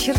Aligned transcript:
вечер. 0.00 0.16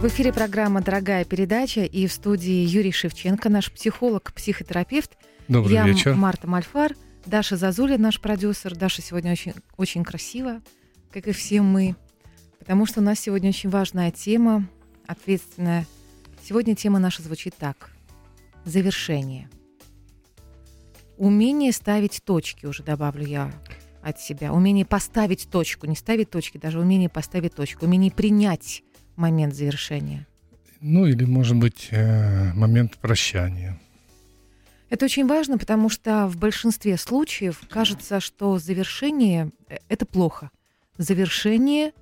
В 0.00 0.06
эфире 0.06 0.32
программа 0.32 0.80
«Дорогая 0.80 1.24
передача» 1.24 1.82
и 1.82 2.06
в 2.06 2.12
студии 2.12 2.64
Юрий 2.64 2.92
Шевченко, 2.92 3.48
наш 3.48 3.72
психолог, 3.72 4.32
психотерапевт. 4.32 5.18
Добрый 5.48 5.74
Я 5.74 5.84
вечер. 5.84 6.14
Марта 6.14 6.46
Мальфар, 6.46 6.94
Даша 7.26 7.56
Зазуля, 7.56 7.98
наш 7.98 8.20
продюсер. 8.20 8.76
Даша 8.76 9.02
сегодня 9.02 9.32
очень, 9.32 9.54
очень 9.76 10.04
красиво, 10.04 10.62
как 11.10 11.26
и 11.26 11.32
все 11.32 11.62
мы, 11.62 11.96
потому 12.60 12.86
что 12.86 13.00
у 13.00 13.02
нас 13.02 13.18
сегодня 13.18 13.48
очень 13.48 13.70
важная 13.70 14.12
тема, 14.12 14.68
ответственная. 15.08 15.84
Сегодня 16.44 16.76
тема 16.76 17.00
наша 17.00 17.22
звучит 17.22 17.56
так. 17.58 17.90
Завершение. 18.64 19.50
Умение 21.16 21.72
ставить 21.72 22.22
точки, 22.24 22.66
уже 22.66 22.84
добавлю 22.84 23.26
я 23.26 23.52
от 24.02 24.20
себя. 24.20 24.52
Умение 24.52 24.84
поставить 24.84 25.48
точку, 25.50 25.86
не 25.86 25.96
ставить 25.96 26.30
точки, 26.30 26.58
даже 26.58 26.80
умение 26.80 27.08
поставить 27.08 27.54
точку. 27.54 27.86
Умение 27.86 28.10
принять 28.10 28.82
момент 29.16 29.54
завершения. 29.54 30.26
Ну, 30.80 31.06
или, 31.06 31.24
может 31.24 31.56
быть, 31.56 31.88
э, 31.90 32.52
момент 32.54 32.96
прощания. 32.98 33.80
Это 34.90 35.04
очень 35.04 35.26
важно, 35.26 35.58
потому 35.58 35.88
что 35.88 36.28
в 36.28 36.36
большинстве 36.36 36.96
случаев 36.96 37.60
кажется, 37.68 38.20
что 38.20 38.58
завершение 38.58 39.50
э,— 39.68 39.78
это 39.88 40.06
плохо. 40.06 40.50
Завершение 40.96 41.92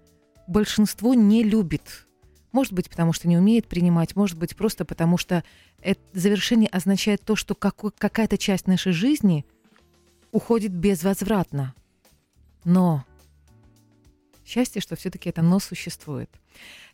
большинство 0.47 1.15
не 1.15 1.43
любит. 1.43 2.07
Может 2.53 2.73
быть, 2.73 2.89
потому 2.89 3.13
что 3.13 3.29
не 3.29 3.37
умеет 3.37 3.67
принимать, 3.67 4.15
может 4.15 4.39
быть, 4.39 4.57
просто 4.57 4.85
потому 4.85 5.19
что 5.19 5.43
это 5.83 6.01
завершение 6.13 6.69
означает 6.69 7.23
то, 7.23 7.37
что 7.37 7.55
какой- 7.55 7.93
какая-то 7.97 8.39
часть 8.39 8.67
нашей 8.67 8.93
жизни 8.93 9.45
уходит 10.33 10.73
безвозвратно. 10.73 11.75
Но 12.67 13.05
счастье, 14.45 14.83
что 14.83 14.97
все-таки 14.97 15.29
это 15.29 15.41
но 15.41 15.61
существует. 15.61 16.29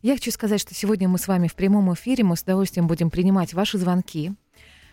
Я 0.03 0.12
хочу 0.14 0.31
сказать, 0.31 0.61
что 0.61 0.75
сегодня 0.75 1.09
мы 1.09 1.17
с 1.17 1.27
вами 1.27 1.48
в 1.48 1.55
прямом 1.55 1.92
эфире, 1.95 2.25
мы 2.25 2.37
с 2.37 2.42
удовольствием 2.42 2.87
будем 2.87 3.09
принимать 3.09 3.55
ваши 3.55 3.79
звонки. 3.79 4.34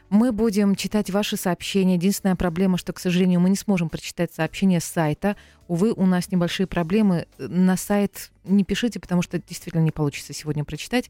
Мы 0.09 0.31
будем 0.31 0.75
читать 0.75 1.09
ваши 1.09 1.35
сообщения. 1.35 1.95
Единственная 1.95 2.37
проблема, 2.37 2.77
что, 2.77 2.93
к 2.93 2.99
сожалению, 2.99 3.41
мы 3.41 3.49
не 3.49 3.57
сможем 3.57 3.89
прочитать 3.89 4.33
сообщения 4.33 4.79
с 4.79 4.85
сайта. 4.85 5.35
Увы, 5.67 5.91
у 5.91 6.05
нас 6.05 6.31
небольшие 6.31 6.65
проблемы. 6.65 7.27
На 7.37 7.75
сайт 7.75 8.31
не 8.45 8.63
пишите, 8.63 9.01
потому 9.01 9.21
что 9.21 9.37
действительно 9.37 9.81
не 9.81 9.91
получится 9.91 10.33
сегодня 10.33 10.63
прочитать. 10.63 11.09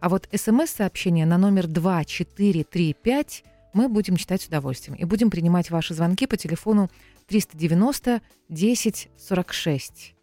А 0.00 0.08
вот 0.08 0.30
смс-сообщение 0.34 1.26
на 1.26 1.36
номер 1.36 1.66
2435 1.66 3.44
мы 3.74 3.88
будем 3.88 4.16
читать 4.16 4.42
с 4.42 4.46
удовольствием. 4.46 4.96
И 4.96 5.04
будем 5.04 5.30
принимать 5.30 5.70
ваши 5.70 5.92
звонки 5.92 6.26
по 6.26 6.38
телефону 6.38 6.90
390 7.30 8.22
10 8.48 9.08
46. 9.16 10.14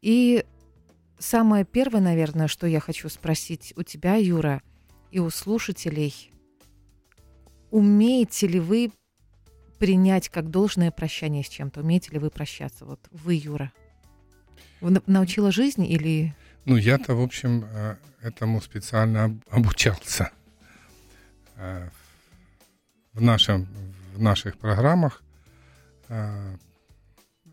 И 0.00 0.44
самое 1.18 1.64
первое, 1.64 2.00
наверное, 2.00 2.46
что 2.46 2.68
я 2.68 2.78
хочу 2.78 3.08
спросить 3.08 3.72
у 3.76 3.82
тебя, 3.82 4.14
Юра, 4.14 4.62
и 5.10 5.18
у 5.18 5.28
слушателей, 5.30 6.30
умеете 7.72 8.46
ли 8.46 8.60
вы 8.60 8.92
принять 9.80 10.28
как 10.28 10.48
должное 10.50 10.92
прощание 10.92 11.42
с 11.42 11.48
чем-то? 11.48 11.80
Умеете 11.80 12.12
ли 12.12 12.20
вы 12.20 12.30
прощаться? 12.30 12.84
Вот 12.84 13.00
вы, 13.10 13.34
Юра. 13.34 13.72
Научила 14.80 15.50
жизнь 15.50 15.84
или... 15.84 16.32
Ну, 16.64 16.76
я-то, 16.76 17.14
в 17.16 17.22
общем, 17.22 17.64
э, 17.72 17.96
этому 18.22 18.60
специально 18.60 19.24
об- 19.24 19.40
обучался. 19.50 20.30
Э, 21.56 21.88
В, 23.14 23.20
нашем, 23.20 23.66
в 24.14 24.20
наших 24.22 24.58
программах 24.58 25.22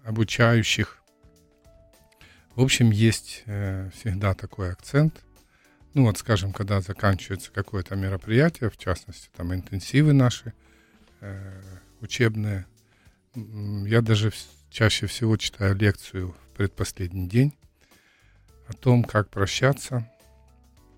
обучающих. 0.03 1.03
В 2.55 2.61
общем, 2.61 2.91
есть 2.91 3.43
э, 3.45 3.89
всегда 3.95 4.35
такой 4.35 4.71
акцент. 4.71 5.23
Ну, 5.93 6.05
вот, 6.05 6.17
скажем, 6.17 6.53
когда 6.53 6.81
заканчивается 6.81 7.51
какое-то 7.51 7.95
мероприятие, 7.95 8.69
в 8.69 8.77
частности, 8.77 9.29
там 9.35 9.53
интенсивы 9.53 10.13
наши 10.13 10.53
э, 11.21 11.61
учебные, 12.01 12.65
я 13.35 14.01
даже 14.01 14.31
чаще 14.69 15.07
всего 15.07 15.37
читаю 15.37 15.75
лекцию 15.75 16.31
в 16.31 16.57
предпоследний 16.57 17.27
день 17.27 17.53
о 18.67 18.73
том, 18.73 19.03
как 19.03 19.29
прощаться, 19.29 20.09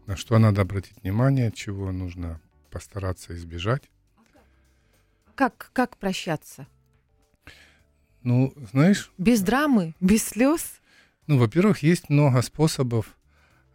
на 0.07 0.15
что 0.15 0.37
надо 0.37 0.61
обратить 0.61 1.01
внимание, 1.03 1.51
чего 1.51 1.91
нужно 1.91 2.41
постараться 2.69 3.33
избежать. 3.35 3.83
Как, 5.35 5.69
как 5.73 5.97
прощаться? 5.97 6.67
Ну, 8.25 8.53
знаешь, 8.71 9.11
Без 9.19 9.41
драмы? 9.41 9.93
Без 10.01 10.23
слез? 10.23 10.81
ну, 11.27 11.37
во-первых, 11.37 11.83
есть 11.83 12.09
много 12.09 12.41
способов 12.41 13.15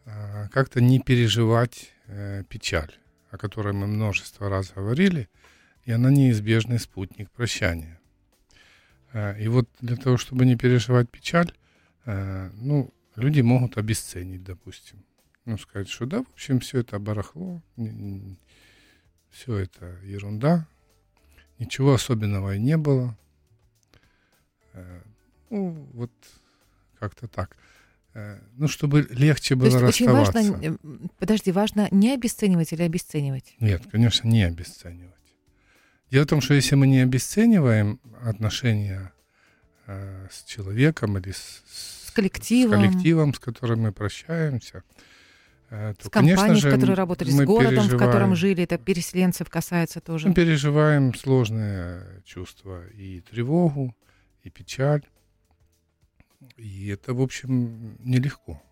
э, 0.04 0.48
как-то 0.48 0.80
не 0.80 0.98
переживать 0.98 1.92
э, 2.08 2.42
печаль, 2.48 2.92
о 3.30 3.38
которой 3.38 3.72
мы 3.72 3.86
множество 3.86 4.48
раз 4.48 4.72
говорили, 4.72 5.28
и 5.84 5.92
она 5.92 6.10
неизбежный 6.10 6.80
спутник 6.80 7.30
прощания. 7.30 8.00
Э, 9.12 9.40
и 9.40 9.46
вот 9.46 9.68
для 9.80 9.96
того, 9.96 10.16
чтобы 10.16 10.44
не 10.44 10.56
переживать 10.56 11.08
печаль, 11.08 11.52
э, 12.06 12.50
ну, 12.54 12.92
люди 13.14 13.40
могут 13.42 13.78
обесценить, 13.78 14.42
допустим. 14.42 15.04
Ну, 15.44 15.58
сказать, 15.58 15.88
что 15.88 16.06
да, 16.06 16.24
в 16.24 16.32
общем, 16.32 16.58
все 16.58 16.80
это 16.80 16.98
барахло, 16.98 17.62
все 19.30 19.56
это 19.58 19.96
ерунда, 20.02 20.66
ничего 21.60 21.94
особенного 21.94 22.56
и 22.56 22.58
не 22.58 22.76
было. 22.76 23.16
Э, 24.74 25.00
Ну, 25.50 25.88
вот 25.94 26.10
как-то 26.98 27.26
так. 27.28 27.56
Э, 28.14 28.38
Ну, 28.56 28.68
чтобы 28.68 29.06
легче 29.10 29.54
То 29.54 29.60
было 29.60 29.66
есть 29.68 29.82
очень 29.82 30.06
важно, 30.10 30.40
расставаться. 30.40 30.68
э, 30.68 30.76
м, 30.86 31.10
подожди, 31.18 31.52
важно 31.52 31.88
не 31.90 32.12
обесценивать 32.14 32.72
или 32.72 32.82
обесценивать? 32.82 33.54
Нет, 33.60 33.82
конечно, 33.90 34.28
не 34.28 34.44
обесценивать. 34.44 35.14
Дело 36.10 36.24
в 36.24 36.26
том, 36.28 36.40
что 36.40 36.54
если 36.54 36.74
мы 36.74 36.86
не 36.88 37.00
обесцениваем 37.00 38.00
отношения 38.24 39.12
э, 39.86 40.26
с 40.30 40.44
человеком 40.44 41.18
или 41.18 41.30
с, 41.32 41.62
С 42.06 42.10
коллективом, 42.12 42.72
с 42.80 42.82
коллективом, 42.82 43.34
с 43.34 43.38
которым 43.38 43.80
мы 43.82 43.92
прощаемся, 43.92 44.82
э, 45.70 45.94
то, 45.98 46.06
с 46.06 46.10
компанией, 46.10 46.36
конечно 46.36 46.56
же, 46.56 46.68
в 46.68 46.74
которой 46.80 46.94
работали, 46.96 47.30
с 47.30 47.40
городом, 47.44 47.86
в 47.88 47.96
котором 47.96 48.34
жили, 48.36 48.64
это 48.64 48.76
переселенцев 48.78 49.48
касается 49.50 50.00
тоже. 50.00 50.28
Мы 50.28 50.34
переживаем 50.34 51.14
сложные 51.14 52.22
чувства 52.24 52.86
и 52.88 53.20
тревогу, 53.20 53.94
и 54.42 54.50
печаль. 54.50 55.02
И 56.56 56.88
это, 56.88 57.12
в 57.14 57.20
общем, 57.20 57.96
нелегко. 58.00 58.62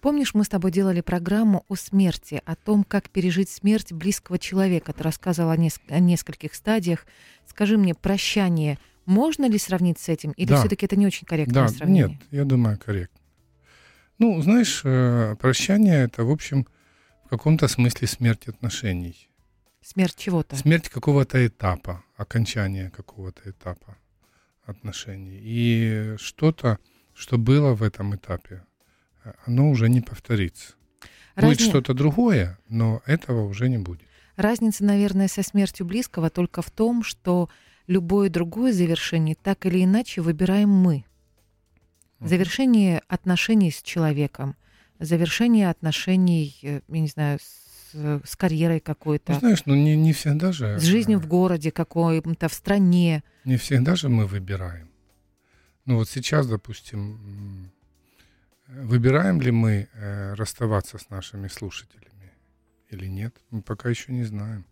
Помнишь, 0.00 0.34
мы 0.34 0.44
с 0.44 0.48
тобой 0.48 0.72
делали 0.72 1.00
программу 1.02 1.64
о 1.68 1.76
смерти, 1.76 2.42
о 2.46 2.56
том, 2.56 2.82
как 2.82 3.10
пережить 3.10 3.50
смерть 3.50 3.92
близкого 3.92 4.38
человека. 4.38 4.92
Ты 4.92 5.02
рассказывал 5.02 5.50
о, 5.50 5.56
неск- 5.56 5.82
о 5.88 5.98
нескольких 6.00 6.54
стадиях. 6.54 7.06
Скажи 7.46 7.76
мне, 7.76 7.94
прощание 7.94 8.78
можно 9.06 9.48
ли 9.48 9.58
сравнить 9.58 9.98
с 9.98 10.08
этим? 10.08 10.32
Или 10.32 10.48
Да. 10.48 10.60
все-таки 10.60 10.86
это 10.86 10.96
не 10.96 11.06
очень 11.06 11.26
корректное 11.26 11.62
Да, 11.62 11.68
сравнение? 11.68 12.08
нет, 12.08 12.20
я 12.30 12.44
думаю, 12.44 12.78
корректно. 12.78 13.20
Ну, 14.18 14.40
знаешь, 14.42 14.80
э, 14.84 15.36
прощание 15.38 16.04
это, 16.04 16.24
в 16.24 16.30
общем, 16.30 16.66
в 17.26 17.28
каком-то 17.28 17.68
смысле 17.68 18.08
смерть 18.08 18.48
отношений. 18.48 19.28
Смерть 19.82 20.16
чего-то. 20.16 20.56
Смерть 20.56 20.88
какого-то 20.88 21.46
этапа, 21.46 22.02
окончание 22.16 22.90
какого-то 22.90 23.48
этапа 23.50 23.96
отношений. 24.70 25.38
И 25.42 26.14
что-то, 26.18 26.78
что 27.14 27.38
было 27.38 27.74
в 27.74 27.82
этом 27.82 28.14
этапе, 28.14 28.64
э, 29.24 29.32
оно 29.46 29.70
уже 29.70 29.88
не 29.88 30.00
повторится. 30.00 30.74
Будет 31.36 31.60
Разни- 31.60 31.68
что-то 31.68 31.94
другое, 31.94 32.58
но 32.68 33.02
этого 33.06 33.44
уже 33.44 33.68
не 33.68 33.78
будет. 33.78 34.02
Разница, 34.36 34.84
наверное, 34.84 35.28
со 35.28 35.42
смертью 35.42 35.86
близкого 35.86 36.30
только 36.30 36.62
в 36.62 36.70
том, 36.70 37.02
что 37.02 37.50
любое 37.86 38.30
другое 38.30 38.72
завершение 38.72 39.36
так 39.40 39.66
или 39.66 39.84
иначе 39.84 40.22
выбираем 40.22 40.70
мы. 40.70 41.04
Завершение 42.20 43.02
отношений 43.08 43.70
с 43.70 43.82
человеком, 43.82 44.54
завершение 44.98 45.70
отношений, 45.70 46.58
э, 46.62 46.80
я 46.88 47.00
не 47.00 47.08
знаю, 47.08 47.38
с, 47.38 47.59
с 47.92 48.36
карьерой 48.36 48.76
Ну, 48.76 48.82
какой-то, 48.94 49.34
знаешь, 49.34 49.62
ну 49.66 49.74
не, 49.74 49.96
не 49.96 50.12
всегда 50.12 50.52
же... 50.52 50.78
с 50.78 50.82
жизнью 50.82 51.18
э, 51.18 51.22
в 51.22 51.26
городе 51.26 51.70
какой-то, 51.70 52.48
в 52.48 52.52
стране. 52.54 53.22
Не 53.44 53.56
всегда 53.56 53.96
же 53.96 54.08
мы 54.08 54.26
выбираем. 54.26 54.88
Ну 55.86 55.96
вот 55.96 56.08
сейчас, 56.08 56.46
допустим, 56.46 57.70
э, 58.68 58.82
выбираем 58.84 59.40
ли 59.40 59.50
мы 59.50 59.88
э, 59.92 60.34
расставаться 60.34 60.98
с 60.98 61.10
нашими 61.10 61.48
слушателями 61.48 62.32
или 62.90 63.06
нет, 63.06 63.34
мы 63.50 63.62
пока 63.62 63.88
еще 63.88 64.12
не 64.12 64.24
знаем. 64.24 64.64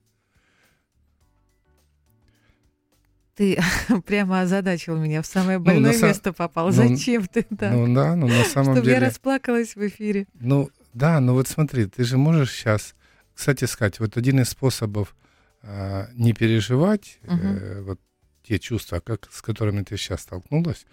Ты 3.35 3.56
прямо 4.06 4.41
озадачил 4.41 4.97
меня, 4.97 5.23
в 5.23 5.26
самое 5.26 5.59
Ну, 5.59 5.65
больное 5.65 5.93
са- 5.93 6.06
место 6.09 6.32
попал. 6.32 6.67
ну, 6.67 6.73
Зачем 6.73 7.26
ты 7.26 7.43
так? 7.44 7.73
Ну 7.73 7.94
да, 7.94 8.17
но 8.17 8.26
на 8.26 8.44
самом 8.44 8.75
Чтобы 8.75 8.88
я 8.91 8.94
деле... 8.97 9.06
расплакалась 9.06 9.76
в 9.76 9.87
эфире. 9.87 10.26
Ну 10.35 10.70
да, 10.93 11.20
ну 11.20 11.35
вот 11.35 11.47
смотри, 11.47 11.87
ты 11.87 12.03
же 12.05 12.19
можешь 12.19 12.53
сейчас... 12.53 12.97
Кстати 13.38 13.67
сказать, 13.67 14.00
вот 14.00 14.17
один 14.17 14.40
из 14.40 14.49
способов 14.49 15.14
э, 15.62 16.06
не 16.14 16.32
переживать 16.32 17.20
э, 17.23 17.82
вот 17.82 18.00
те 18.43 18.58
чувства, 18.58 18.99
как, 18.99 19.29
с 19.31 19.43
которыми 19.43 19.85
ты 19.85 19.96
сейчас 19.96 20.23
столкнулась, 20.23 20.87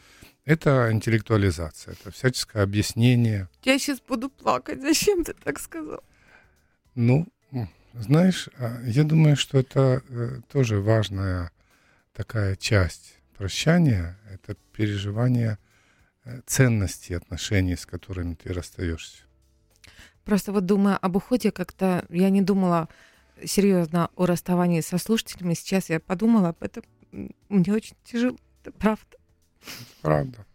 это 0.45 0.89
интеллектуализация, 0.91 1.93
это 1.93 2.11
всяческое 2.11 2.61
объяснение. 2.61 3.49
Я 3.63 3.79
сейчас 3.79 3.99
буду 3.99 4.29
плакать. 4.29 4.79
Зачем 4.79 5.23
ты 5.23 5.33
так 5.33 5.59
сказал? 5.59 6.03
Ну, 6.93 7.25
знаешь, 7.95 8.47
а, 8.59 8.79
я 8.83 9.03
думаю, 9.03 9.37
что 9.37 9.57
это 9.57 10.03
э, 10.07 10.41
тоже 10.51 10.79
важная 10.81 11.51
такая 12.13 12.55
часть 12.57 13.15
прощания, 13.35 14.19
это 14.31 14.55
переживание 14.71 15.57
э, 16.25 16.41
ценности 16.45 17.13
отношений, 17.13 17.75
с 17.75 17.87
которыми 17.87 18.35
ты 18.35 18.53
расстаешься. 18.53 19.23
Просто 20.25 20.51
вот 20.51 20.65
думая 20.65 20.97
об 20.97 21.15
уходе, 21.15 21.51
как-то 21.51 22.05
я 22.09 22.29
не 22.29 22.41
думала 22.41 22.89
серьезно 23.43 24.09
о 24.15 24.25
расставании 24.25 24.81
со 24.81 24.97
слушателями. 24.97 25.53
Сейчас 25.53 25.89
я 25.89 25.99
подумала 25.99 26.49
об 26.49 26.63
этом. 26.63 26.83
Мне 27.49 27.73
очень 27.73 27.95
тяжело, 28.03 28.35
это 28.61 28.71
правда. 28.71 29.17
Правда. 30.01 30.45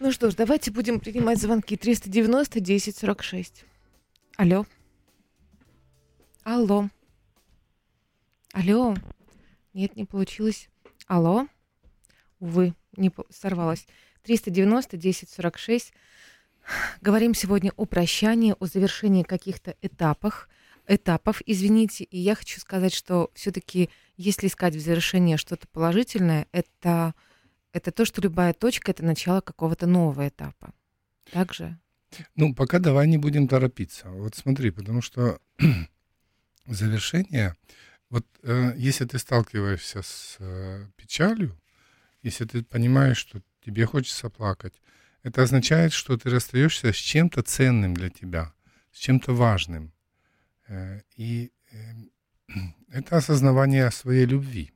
Ну 0.00 0.12
что 0.12 0.30
ж, 0.30 0.34
давайте 0.34 0.70
будем 0.70 0.98
принимать 0.98 1.40
звонки 1.40 1.76
390 1.76 2.60
1046. 2.60 3.64
Алло. 4.36 4.64
Алло. 6.44 6.88
Алло. 8.52 8.96
Нет, 9.74 9.96
не 9.96 10.04
получилось. 10.04 10.70
Алло. 11.06 11.48
Увы, 12.40 12.74
не 12.96 13.12
сорвалось. 13.28 13.86
390 14.22 14.96
1046. 14.96 15.92
Говорим 17.00 17.34
сегодня 17.34 17.72
о 17.76 17.84
прощании, 17.86 18.54
о 18.58 18.66
завершении 18.66 19.22
каких-то 19.22 19.74
этапах, 19.82 20.48
этапов, 20.86 21.42
извините. 21.46 22.04
И 22.04 22.18
я 22.18 22.34
хочу 22.34 22.60
сказать, 22.60 22.94
что 22.94 23.30
все-таки, 23.34 23.90
если 24.16 24.46
искать 24.46 24.74
в 24.74 24.80
завершении 24.80 25.36
что-то 25.36 25.68
положительное, 25.68 26.46
это 26.52 27.14
это 27.72 27.92
то, 27.92 28.04
что 28.04 28.20
любая 28.20 28.54
точка— 28.54 28.90
это 28.92 29.04
начало 29.04 29.40
какого-то 29.40 29.86
нового 29.86 30.28
этапа. 30.28 30.72
Так 31.30 31.52
же? 31.52 31.78
Ну, 32.34 32.54
пока 32.54 32.78
давай 32.78 33.06
не 33.06 33.18
будем 33.18 33.46
торопиться. 33.46 34.08
Вот 34.08 34.34
смотри, 34.34 34.70
потому 34.70 35.02
что 35.02 35.38
завершение, 36.66 37.54
вот 38.08 38.26
э, 38.42 38.72
если 38.76 39.04
ты 39.04 39.18
сталкиваешься 39.18 40.02
с 40.02 40.36
э, 40.38 40.86
печалью, 40.96 41.60
если 42.22 42.46
ты 42.46 42.62
понимаешь, 42.62 43.18
что 43.18 43.42
тебе 43.64 43.84
хочется 43.84 44.30
плакать, 44.30 44.80
это 45.28 45.42
означает, 45.42 45.92
что 45.92 46.16
ты 46.16 46.30
расстаешься 46.30 46.92
с 46.92 46.96
чем-то 46.96 47.42
ценным 47.42 47.94
для 47.94 48.08
тебя, 48.08 48.52
с 48.92 48.98
чем-то 48.98 49.34
важным. 49.34 49.92
Э, 50.68 51.00
и 51.16 51.52
э, 51.70 51.76
это 52.88 53.16
осознавание 53.16 53.90
своей 53.90 54.26
любви. 54.26 54.72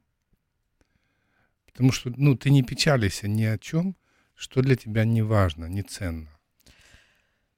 Потому 1.67 1.93
что, 1.93 2.13
ну, 2.17 2.37
ты 2.37 2.51
не 2.51 2.63
печалишься 2.63 3.29
ни 3.29 3.45
о 3.45 3.59
чем, 3.59 3.97
что 4.35 4.61
для 4.61 4.77
тебя 4.77 5.05
не 5.05 5.23
важно, 5.23 5.67
не 5.67 5.83
ценно. 5.83 6.29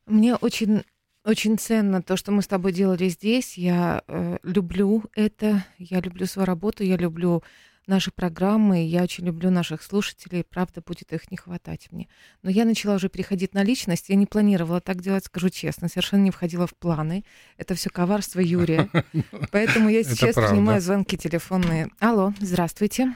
Мне 0.07 0.37
очень 0.37 0.85
очень 1.25 1.59
ценно 1.59 2.03
то, 2.03 2.17
что 2.17 2.33
мы 2.33 2.43
с 2.43 2.47
тобой 2.47 2.73
делали 2.73 3.09
здесь. 3.09 3.59
Я 3.59 4.05
э, 4.07 4.37
люблю 4.43 5.05
это, 5.15 5.65
я 5.79 6.01
люблю 6.01 6.27
свою 6.27 6.47
работу, 6.47 6.85
я 6.85 6.97
люблю 6.97 7.43
наши 7.87 8.11
программы, 8.11 8.85
я 8.85 9.03
очень 9.03 9.27
люблю 9.27 9.51
наших 9.51 9.83
слушателей, 9.83 10.45
правда, 10.45 10.83
будет 10.87 11.13
их 11.13 11.31
не 11.31 11.37
хватать 11.37 11.89
мне. 11.91 12.09
Но 12.43 12.51
я 12.51 12.65
начала 12.65 12.95
уже 12.95 13.09
переходить 13.09 13.55
на 13.55 13.65
личность, 13.65 14.09
я 14.09 14.17
не 14.17 14.27
планировала 14.27 14.81
так 14.81 15.01
делать, 15.01 15.25
скажу 15.25 15.49
честно, 15.51 15.89
совершенно 15.89 16.23
не 16.23 16.31
входила 16.31 16.67
в 16.67 16.77
планы. 16.77 17.25
Это 17.59 17.75
все 17.75 17.91
коварство 17.91 18.41
Юрия. 18.41 18.89
Поэтому 19.53 19.89
я 19.89 20.03
сейчас 20.03 20.35
принимаю 20.35 20.81
звонки 20.81 21.17
телефонные. 21.17 21.89
Алло, 22.01 22.33
здравствуйте. 22.41 23.15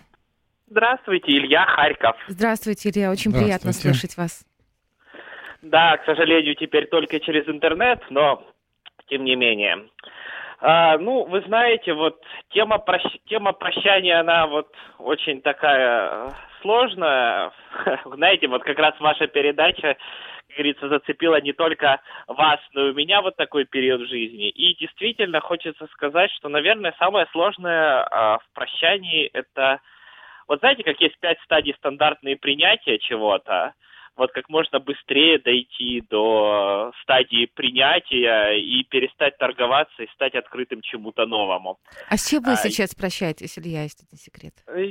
Здравствуйте, 0.71 1.33
Илья 1.33 1.65
Харьков. 1.65 2.17
Здравствуйте, 2.29 2.91
Илья, 2.91 3.11
очень 3.11 3.33
приятно 3.33 3.73
слышать 3.73 4.17
вас. 4.17 4.45
Да, 5.63 5.97
к 5.97 6.05
сожалению, 6.05 6.55
теперь 6.55 6.87
только 6.87 7.19
через 7.21 7.49
интернет, 7.49 8.01
но 8.11 8.47
тем 9.09 9.25
не 9.25 9.35
менее. 9.35 9.89
А, 10.61 10.99
ну, 10.99 11.25
вы 11.25 11.41
знаете, 11.43 11.93
вот 11.95 12.21
тема, 12.51 12.79
прощ... 12.79 13.05
тема 13.27 13.53
прощания, 13.53 14.19
она 14.19 14.47
вот 14.47 14.69
очень 14.99 15.41
такая 15.41 16.11
э, 16.11 16.31
сложная. 16.63 17.53
Знаете, 18.05 18.49
вот 18.49 18.65
как 18.65 18.79
раз 18.79 18.99
ваша 18.99 19.29
передача, 19.29 19.97
как 20.49 20.57
говорится, 20.57 20.89
зацепила 20.89 21.41
не 21.41 21.53
только 21.53 22.01
вас, 22.27 22.59
но 22.73 22.89
и 22.89 22.95
меня 22.95 23.23
вот 23.23 23.37
такой 23.37 23.67
период 23.67 24.01
в 24.01 24.09
жизни. 24.09 24.49
И 24.49 24.77
действительно 24.77 25.41
хочется 25.41 25.87
сказать, 25.93 26.33
что, 26.33 26.49
наверное, 26.49 26.95
самое 26.99 27.27
сложное 27.31 28.03
а, 28.03 28.39
в 28.39 28.55
прощании 28.55 29.31
это 29.33 29.81
вот 30.49 30.61
знаете, 30.61 30.83
как 30.83 30.99
есть 31.01 31.19
пять 31.21 31.39
стадий 31.45 31.75
стандартные 31.75 32.37
принятия 32.37 32.99
чего-то, 32.99 33.75
вот 34.19 34.33
как 34.33 34.49
можно 34.49 34.81
быстрее 34.81 35.39
дойти 35.39 36.03
до 36.11 36.93
стадии 37.03 37.47
принятия 37.47 38.59
и 38.59 38.83
перестать 38.85 39.39
торговаться 39.39 40.03
и 40.03 40.09
стать 40.13 40.35
открытым 40.35 40.83
чему-то 40.83 41.25
новому. 41.25 41.79
А 42.11 42.17
с 42.17 42.29
чем 42.29 42.43
вы 42.43 42.53
а, 42.53 42.57
сейчас 42.57 42.95
прощаетесь, 42.95 43.59
Илья, 43.59 43.85
если 43.85 44.05
это 44.07 44.17
секрет? 44.17 44.53
Э, 44.67 44.91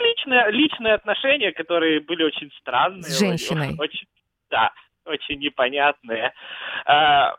личные, 0.00 0.50
личные 0.52 0.94
отношения, 0.94 1.52
которые 1.52 2.00
были 2.00 2.24
очень 2.24 2.50
странные. 2.60 3.02
С 3.02 3.18
женщиной? 3.18 3.74
Очень, 3.78 4.06
да, 4.50 4.70
очень 5.06 5.38
непонятные. 5.38 6.32
А, 6.84 7.34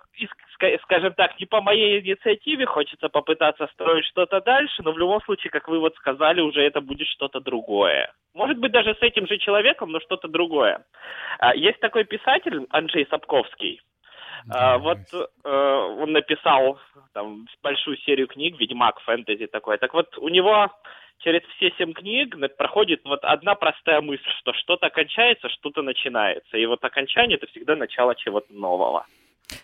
скажем 0.84 1.14
так, 1.14 1.40
не 1.40 1.46
по 1.46 1.62
моей 1.62 2.02
инициативе 2.02 2.66
хочется 2.66 3.10
попытаться 3.10 3.68
строить 3.74 4.06
что-то 4.06 4.42
дальше, 4.42 4.82
но 4.84 4.92
в 4.92 4.98
любом 4.98 5.22
случае, 5.24 5.52
как 5.52 5.68
вы 5.68 5.80
вот 5.80 5.96
сказали, 5.96 6.42
уже 6.42 6.62
это 6.62 6.82
будет 6.82 7.08
что-то 7.08 7.40
другое. 7.40 8.12
Может 8.34 8.58
быть, 8.58 8.72
даже 8.72 8.96
с 8.96 9.02
этим 9.02 9.28
же 9.28 9.38
человеком, 9.38 9.92
но 9.92 10.00
что-то 10.00 10.28
другое. 10.28 10.86
А, 11.40 11.56
есть 11.56 11.80
такой 11.80 12.04
писатель 12.04 12.66
Анджей 12.70 13.08
Сапковский. 13.10 13.82
Да, 14.46 14.78
вот 14.78 14.98
э, 15.14 15.48
он 15.48 16.12
написал 16.12 16.78
там 17.14 17.46
большую 17.62 17.98
серию 17.98 18.28
книг, 18.28 18.60
Ведьмак, 18.60 19.00
фэнтези 19.02 19.48
такой. 19.48 19.78
Так 19.78 19.94
вот, 19.94 20.18
у 20.18 20.28
него 20.28 20.70
через 21.20 21.42
все 21.56 21.72
семь 21.78 21.94
книг 21.94 22.36
проходит 22.58 23.02
вот 23.06 23.24
одна 23.24 23.56
простая 23.56 24.02
мысль, 24.02 24.30
что 24.40 24.54
что-то 24.54 24.90
кончается, 24.90 25.50
что-то 25.50 25.82
начинается. 25.82 26.58
И 26.58 26.66
вот 26.66 26.84
окончание— 26.84 27.38
это 27.42 27.48
всегда 27.48 27.76
начало 27.76 28.16
чего-то 28.16 28.54
нового. 28.54 29.06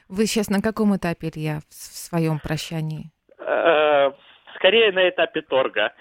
Вы 0.07 0.25
сейчас 0.25 0.49
на 0.49 0.61
каком 0.61 0.95
этапе, 0.95 1.29
Илья, 1.29 1.61
в 1.69 1.73
своем 1.73 2.39
прощании? 2.39 3.11
Э, 3.39 4.11
скорее 4.55 4.91
на 4.91 5.09
этапе 5.09 5.41
торга. 5.41 5.93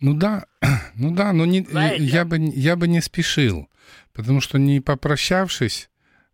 Ну 0.00 0.14
да, 0.14 0.46
ну 0.94 1.14
да, 1.14 1.32
но 1.32 1.44
не, 1.44 1.66
я, 1.98 2.24
бы, 2.24 2.38
я 2.38 2.76
бы 2.76 2.86
не 2.86 3.00
спешил, 3.00 3.68
потому 4.12 4.40
что 4.40 4.58
не 4.58 4.80
попрощавшись, 4.80 5.90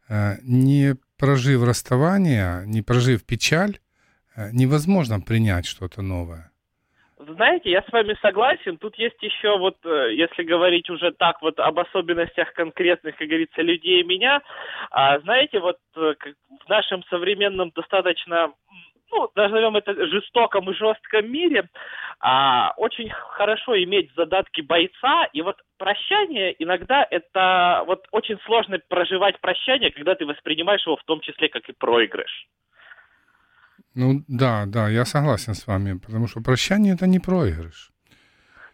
э, 0.08 0.36
не 0.42 0.96
прожив 1.16 1.64
расставание, 1.64 2.64
не 2.66 2.82
прожив 2.82 3.24
печаль, 3.24 3.78
э, 4.36 4.50
невозможно 4.52 5.20
принять 5.20 5.64
что-то 5.64 6.02
новое. 6.02 6.50
Знаете, 7.26 7.70
я 7.70 7.82
с 7.82 7.92
вами 7.92 8.16
согласен. 8.20 8.76
Тут 8.76 8.96
есть 8.96 9.22
еще 9.22 9.56
вот, 9.58 9.76
э, 9.84 10.14
если 10.14 10.42
говорить 10.42 10.90
уже 10.90 11.12
так 11.12 11.40
вот 11.42 11.58
об 11.58 11.78
особенностях 11.78 12.52
конкретных, 12.52 13.16
как 13.16 13.28
говорится, 13.28 13.62
людей 13.62 14.00
и 14.00 14.04
меня, 14.04 14.42
а, 14.90 15.18
знаете, 15.20 15.60
вот 15.60 15.78
э, 15.96 16.14
в 16.64 16.68
нашем 16.68 17.02
современном 17.04 17.70
достаточно 17.74 18.52
ну, 19.10 19.30
назовем 19.36 19.76
это 19.76 19.94
жестоком 20.06 20.70
и 20.70 20.74
жестком 20.74 21.30
мире, 21.30 21.68
а, 22.20 22.72
очень 22.76 23.10
хорошо 23.10 23.80
иметь 23.82 24.10
задатки 24.16 24.60
бойца, 24.60 25.26
и 25.32 25.40
вот 25.42 25.56
прощание 25.78 26.54
иногда 26.58 27.06
это 27.08 27.84
вот 27.86 28.06
очень 28.10 28.38
сложно 28.44 28.78
проживать 28.88 29.40
прощание, 29.40 29.92
когда 29.92 30.14
ты 30.14 30.26
воспринимаешь 30.26 30.84
его 30.84 30.96
в 30.96 31.04
том 31.04 31.20
числе 31.20 31.48
как 31.48 31.68
и 31.68 31.72
проигрыш. 31.72 32.46
Ну 33.94 34.24
да, 34.28 34.66
да, 34.66 34.88
я 34.88 35.04
согласен 35.04 35.54
с 35.54 35.66
вами, 35.66 35.98
потому 35.98 36.26
что 36.26 36.40
прощание 36.40 36.94
это 36.94 37.06
не 37.06 37.20
проигрыш. 37.20 37.92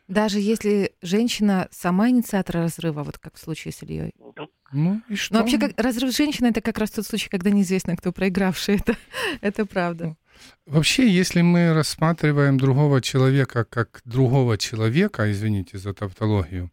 Даже 0.08 0.40
если 0.40 0.92
женщина 1.02 1.68
сама 1.70 2.08
инициатор 2.08 2.56
разрыва, 2.56 3.04
вот 3.04 3.18
как 3.18 3.36
в 3.36 3.38
случае 3.38 3.72
с 3.72 3.82
Ильей. 3.82 4.12
Ну 4.72 5.02
и 5.08 5.14
что? 5.14 5.34
Но 5.34 5.40
вообще 5.40 5.58
как, 5.58 5.72
разрыв 5.76 6.16
женщины 6.16 6.48
это 6.48 6.60
как 6.60 6.78
раз 6.78 6.90
тот 6.90 7.06
случай, 7.06 7.28
когда 7.28 7.50
неизвестно, 7.50 7.96
кто 7.96 8.12
проигравший. 8.12 8.76
Это, 8.80 8.96
это 9.40 9.66
правда. 9.66 10.04
Ну, 10.04 10.16
вообще, 10.66 11.08
если 11.08 11.42
мы 11.42 11.72
рассматриваем 11.74 12.58
другого 12.58 13.00
человека 13.00 13.64
как 13.64 14.00
другого 14.04 14.58
человека, 14.58 15.30
извините 15.30 15.78
за 15.78 15.92
тавтологию, 15.92 16.70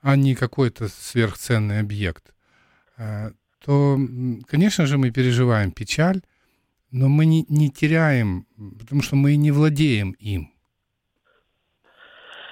а 0.00 0.16
не 0.16 0.34
какой-то 0.34 0.88
сверхценный 0.88 1.80
объект, 1.80 2.32
э, 2.98 3.30
то, 3.64 3.98
конечно 4.48 4.86
же, 4.86 4.96
мы 4.98 5.10
переживаем 5.10 5.70
печаль, 5.72 6.20
но 6.96 7.08
мы 7.08 7.26
не, 7.26 7.44
не 7.48 7.70
теряем, 7.70 8.46
потому 8.78 9.02
что 9.02 9.16
мы 9.16 9.36
не 9.36 9.50
владеем 9.50 10.12
им. 10.12 10.50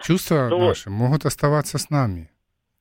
Чувства 0.02 0.48
ну, 0.50 0.58
наши 0.68 0.90
могут 0.90 1.24
оставаться 1.24 1.78
с 1.78 1.88
нами. 1.88 2.30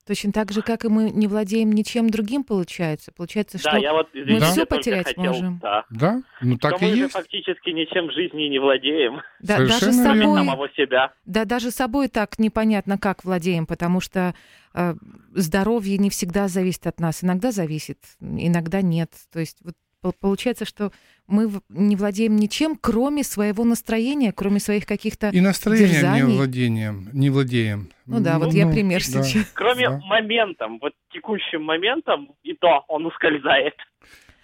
Точно 0.06 0.30
так 0.30 0.52
же, 0.52 0.60
как 0.60 0.84
и 0.84 0.88
мы 0.88 1.10
не 1.10 1.26
владеем 1.26 1.72
ничем 1.72 2.10
другим, 2.10 2.44
получается. 2.44 3.10
Получается, 3.12 3.56
что 3.56 3.70
Да, 3.70 3.78
я 3.78 3.94
вот, 3.94 4.10
извините, 4.12 4.44
всё 4.44 4.66
только 4.66 4.76
потерять 4.76 5.06
хотел, 5.06 5.24
можем. 5.24 5.58
Да. 5.62 5.86
Да, 5.88 6.22
ну 6.42 6.58
так 6.58 6.76
Что 6.76 6.84
и 6.84 6.88
мы 6.90 6.96
же 6.96 7.02
есть. 7.04 7.14
фактически 7.14 7.70
ничем 7.70 8.08
в 8.08 8.12
жизни 8.12 8.42
не 8.50 8.58
владеем, 8.58 9.22
да, 9.40 9.56
даже 9.56 9.86
верно. 9.86 10.04
собой, 10.04 10.36
самого 10.36 10.68
себя. 10.76 11.12
да, 11.24 11.46
даже 11.46 11.70
собой 11.70 12.08
так 12.08 12.38
непонятно, 12.38 12.98
как 12.98 13.24
владеем, 13.24 13.64
потому 13.66 14.00
что 14.02 14.34
э, 14.74 14.94
здоровье 15.32 15.96
не 15.96 16.10
всегда 16.10 16.48
зависит 16.48 16.86
от 16.86 17.00
нас. 17.00 17.24
Иногда 17.24 17.50
зависит, 17.52 18.00
иногда 18.20 18.82
нет. 18.82 19.12
То 19.32 19.40
есть 19.40 19.56
вот 19.64 19.74
получается, 20.12 20.64
что 20.64 20.92
мы 21.26 21.50
не 21.68 21.96
владеем 21.96 22.36
ничем, 22.36 22.76
кроме 22.80 23.24
своего 23.24 23.64
настроения, 23.64 24.32
кроме 24.32 24.60
своих 24.60 24.86
каких-то... 24.86 25.30
И 25.30 25.40
настроением 25.40 25.88
не 25.88 25.94
дерзаний. 25.94 26.36
владением, 26.36 27.08
не 27.12 27.30
владеем. 27.30 27.90
Ну 28.06 28.20
да, 28.20 28.38
вот 28.38 28.52
я 28.52 28.66
ну, 28.66 28.72
пример 28.72 29.00
да. 29.12 29.22
сейчас. 29.22 29.50
Кроме 29.54 29.88
Да. 29.88 30.00
моментом, 30.04 30.78
вот 30.80 30.92
текущим 31.12 31.62
моментом, 31.62 32.32
и 32.42 32.54
то 32.54 32.84
он 32.88 33.06
ускользает. 33.06 33.74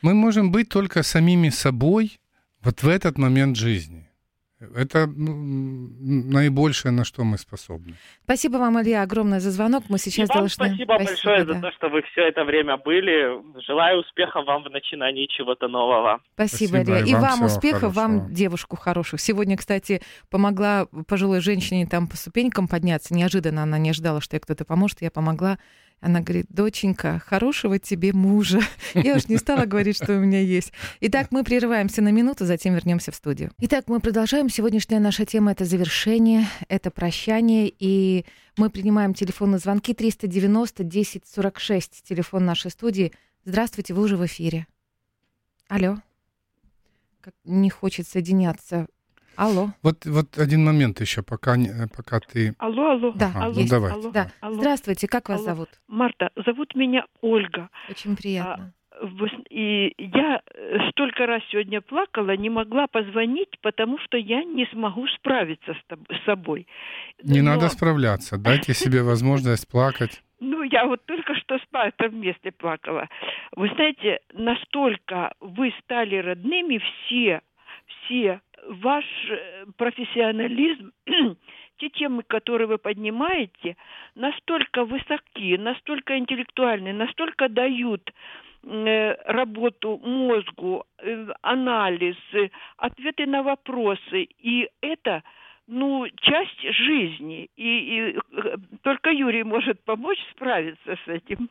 Мы 0.03 0.15
можем 0.15 0.51
быть 0.51 0.69
только 0.69 1.03
самими 1.03 1.51
собой 1.51 2.21
вот 2.63 2.83
в 2.83 2.89
этот 2.89 3.19
момент 3.19 3.57
жизни. 3.57 4.10
Это 4.75 5.07
ну, 5.07 5.89
наибольшее, 5.99 6.93
на 6.93 7.05
что 7.05 7.25
мы 7.25 7.39
способны. 7.39 7.95
Спасибо 8.25 8.59
вам, 8.59 8.81
Илья, 8.81 9.03
огромное 9.03 9.41
за 9.41 9.51
звонок. 9.51 9.85
Мы 9.89 9.99
сейчас 9.99 10.29
и 10.29 10.33
вам 10.33 10.39
должны... 10.41 10.67
спасибо, 10.67 10.99
большое 10.99 11.45
да. 11.45 11.55
за 11.55 11.61
то, 11.61 11.73
что 11.73 11.89
вы 11.89 12.03
все 12.03 12.29
это 12.29 12.45
время 12.45 12.77
были. 12.77 13.41
Желаю 13.67 14.01
успехов 14.01 14.45
вам 14.45 14.65
в 14.65 14.71
начинании 14.71 15.27
чего-то 15.27 15.69
нового. 15.69 16.21
Спасибо, 16.35 16.77
Спасибо, 16.77 16.99
Илья. 16.99 17.07
и 17.07 17.11
И 17.11 17.15
вам 17.15 17.43
успехов, 17.43 17.95
вам 17.95 18.35
девушку 18.35 18.77
хорошую. 18.77 19.19
Сегодня, 19.19 19.57
кстати, 19.57 20.03
помогла 20.29 20.87
пожилой 21.09 21.41
женщине 21.41 21.87
там 21.87 22.07
по 22.07 22.17
ступенькам 22.17 22.69
подняться. 22.69 23.15
Неожиданно 23.15 23.63
она 23.63 23.79
не 23.79 23.91
ожидала, 23.91 24.21
что 24.21 24.37
ей 24.37 24.41
кто-то 24.41 24.67
поможет. 24.67 25.01
Я 25.01 25.11
помогла. 25.11 25.59
Она 26.01 26.21
говорит, 26.21 26.47
доченька, 26.49 27.23
хорошего 27.27 27.79
тебе 27.79 28.13
мужа. 28.15 28.61
Я 28.95 29.17
уж 29.17 29.29
не 29.29 29.37
стала 29.37 29.67
говорить, 29.67 29.97
что 29.97 30.17
у 30.17 30.21
меня 30.21 30.41
есть. 30.41 30.73
Итак, 31.01 31.29
мы 31.31 31.45
прерываемся 31.45 32.01
на 32.01 32.11
минуту, 32.11 32.47
затем 32.47 32.75
вернемся 32.75 33.13
в 33.13 33.17
студию. 33.17 33.53
Итак, 33.59 33.85
мы 33.87 34.01
продолжаем. 34.01 34.49
Сегодняшняя 34.49 34.99
наша 34.99 35.27
тема— 35.27 35.53
это 35.53 35.67
завершение, 35.67 36.47
это 36.69 36.91
прощание. 36.91 37.71
И 37.79 38.25
мы 38.57 38.71
принимаем 38.71 39.13
телефонные 39.13 39.59
звонки 39.59 39.93
390 39.93 40.85
1046, 40.85 42.03
телефон 42.03 42.47
нашей 42.47 42.71
студии. 42.71 43.13
Здравствуйте, 43.45 43.93
вы 43.93 44.03
уже 44.03 44.17
в 44.17 44.25
эфире. 44.25 44.67
Алло. 45.69 45.99
Как 47.21 47.35
не 47.45 47.69
хочет 47.69 48.09
соединяться. 48.09 48.87
Алло. 49.37 49.69
Вот, 49.83 50.05
вот 50.07 50.39
один 50.39 50.65
момент 50.65 51.01
еще, 51.01 51.23
пока, 51.23 51.57
не- 51.57 51.89
пока 51.97 52.21
ты... 52.21 52.55
Алло, 52.59 52.91
алло. 52.91 53.13
Да, 53.17 53.27
Ага, 53.35 53.45
алло, 53.45 53.55
ну 53.61 53.67
давайте. 53.69 53.97
алло, 53.99 54.11
Да. 54.11 54.31
алло. 54.41 54.55
Здравствуйте, 54.57 55.07
как 55.09 55.29
вас 55.29 55.39
Алло. 55.41 55.49
зовут? 55.51 55.69
Марта, 55.89 56.31
зовут 56.47 56.75
меня 56.75 57.05
Ольга. 57.23 57.69
Очень 57.89 58.17
приятно. 58.17 58.73
С- 59.01 59.51
И 59.51 59.95
я 59.97 60.43
э, 60.55 60.91
столько 60.91 61.25
раз 61.25 61.43
сегодня 61.51 61.81
плакала, 61.81 62.37
не 62.37 62.51
могла 62.51 62.87
позвонить, 62.87 63.59
потому 63.63 63.99
что 63.99 64.19
я 64.19 64.45
не 64.45 64.67
смогу 64.73 65.07
справиться 65.09 65.73
с, 65.75 66.25
собой. 66.27 66.67
Не 67.23 67.41
Но- 67.41 67.53
надо 67.55 67.69
справляться, 67.71 68.37
дайте 68.37 68.75
себе 68.75 69.03
возможность 69.13 69.67
плакать. 69.69 70.23
Ну, 70.39 70.63
я 70.65 70.85
вот 70.87 71.05
только 71.07 71.35
что 71.37 71.57
с 71.59 71.63
патром 71.71 72.11
вместе 72.13 72.51
плакала. 72.53 73.09
Вы 73.57 73.69
знаете, 73.75 74.21
настолько 74.35 75.33
вы 75.41 75.73
стали 75.83 76.17
родными 76.17 76.79
все, 76.79 77.41
все, 78.07 78.41
ваш 78.69 79.05
э, 79.31 79.67
профессионализм, 79.77 80.93
те 81.79 81.89
темы, 81.91 82.23
которые 82.23 82.67
вы 82.67 82.79
поднимаете, 82.79 83.77
настолько 84.15 84.85
высоки, 84.85 85.57
настолько 85.57 86.19
интеллектуальны, 86.19 86.93
настолько 86.93 87.49
дают 87.49 88.11
э, 88.63 89.15
работу 89.33 89.99
мозгу, 89.99 90.85
э, 90.99 91.29
анализ, 91.43 92.17
ответы 92.77 93.27
на 93.27 93.43
вопросы. 93.43 94.29
И 94.39 94.69
это 94.81 95.23
ну, 95.67 96.07
часть 96.21 96.61
жизни. 96.61 97.49
И, 97.57 98.13
и, 98.13 98.19
только 98.83 99.11
Юрий 99.11 99.45
может 99.45 99.83
помочь 99.85 100.19
справиться 100.33 100.97
с 101.05 101.09
этим. 101.09 101.49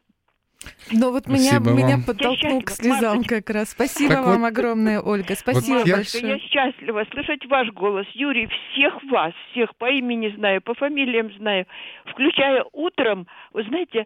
Но 0.91 1.11
вот 1.11 1.27
меня, 1.27 1.39
Спасибо 1.59 1.71
меня 1.71 1.95
вам. 1.97 2.03
подтолкнул 2.03 2.61
к 2.61 2.69
слезам 2.71 3.17
Марточка. 3.17 3.35
как 3.41 3.49
раз. 3.55 3.69
Спасибо 3.71 4.13
Так 4.15 4.25
вам 4.25 4.41
вот, 4.41 4.47
огромное, 4.47 4.99
Ольга. 5.01 5.35
Спасибо 5.35 5.79
я- 5.79 5.95
Мамочка, 5.95 6.19
большое. 6.21 6.27
я 6.33 6.39
счастлива 6.39 7.05
слышать 7.11 7.45
ваш 7.45 7.69
голос. 7.71 8.07
Юрий, 8.13 8.47
всех 8.71 9.03
вас, 9.03 9.33
всех 9.51 9.75
по 9.75 9.89
имени 9.89 10.29
знаю, 10.35 10.61
по 10.61 10.73
фамилиям 10.73 11.31
знаю, 11.33 11.65
включая 12.05 12.63
утром. 12.73 13.27
Вы 13.53 13.63
знаете, 13.63 14.05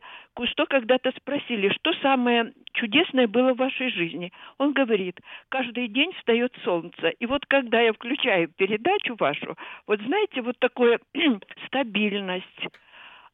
что 0.52 0.66
когда-то 0.66 1.12
спросили, 1.18 1.70
что 1.70 1.94
самое 2.02 2.54
чудесное 2.74 3.28
было 3.28 3.54
в 3.54 3.58
вашей 3.58 3.90
жизни? 3.92 4.32
Он 4.58 4.74
говорит, 4.74 5.20
каждый 5.50 5.88
день 5.88 6.12
встает 6.18 6.54
солнце. 6.64 7.10
И 7.20 7.26
вот 7.26 7.46
когда 7.46 7.80
я 7.82 7.94
включаю 7.94 8.50
передачу 8.50 9.16
вашу, 9.20 9.56
вот 9.88 10.02
знаете, 10.02 10.42
вот 10.42 10.58
такое 10.60 11.00
стабильность, 11.68 12.68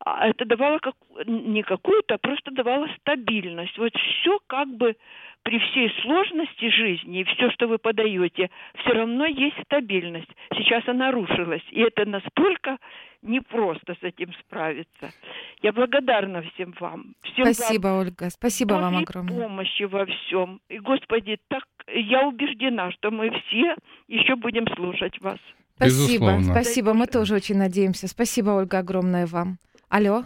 это 0.06 0.46
давало 0.46 0.80
как, 0.80 0.96
не 1.26 1.62
какую-то, 1.64 2.16
а 2.16 2.18
просто 2.18 2.52
давало 2.52 2.88
стабильность. 3.00 3.78
Вот 3.78 3.94
все 3.96 4.40
как 4.48 4.68
бы 4.70 4.96
при 5.44 5.60
всей 5.60 5.90
сложности 6.02 6.70
жизни 6.70 7.22
и 7.22 7.24
все, 7.24 7.50
что 7.52 7.68
вы 7.68 7.78
подаете, 7.78 8.50
все 8.80 8.92
равно 8.92 9.26
есть 9.26 9.56
стабильность. 9.66 10.30
Сейчас 10.54 10.88
она 10.88 11.12
рушилась, 11.12 11.64
и 11.72 11.82
это 11.82 12.06
настолько 12.06 12.78
непросто 13.22 13.96
с 14.00 14.04
этим 14.04 14.34
справиться. 14.34 15.12
Я 15.62 15.74
благодарна 15.74 16.42
всем 16.54 16.74
вам. 16.80 17.16
Всем 17.24 17.46
вам 17.46 17.54
Спасибо, 17.54 17.88
Ольга. 17.88 18.30
Спасибо 18.30 18.74
вам 18.76 18.98
огромное. 18.98 19.48
помощи 19.48 19.84
во 19.84 20.06
всем. 20.06 20.62
И, 20.70 20.80
Господи, 20.80 21.38
так 21.50 21.64
я 21.88 22.28
убеждена, 22.28 22.92
что 22.92 23.12
мы 23.12 23.30
все 23.32 23.76
еще 24.08 24.36
будем 24.36 24.68
слушать 24.76 25.20
вас. 25.22 25.40
Спасибо, 25.76 26.26
Безусловно. 26.26 26.44
спасибо. 26.44 26.94
Мы 26.94 27.08
тоже 27.08 27.36
очень 27.36 27.58
надеемся. 27.58 28.08
Спасибо, 28.08 28.52
Ольга, 28.52 28.80
огромное 28.80 29.26
вам. 29.26 29.58
Алло? 29.90 30.26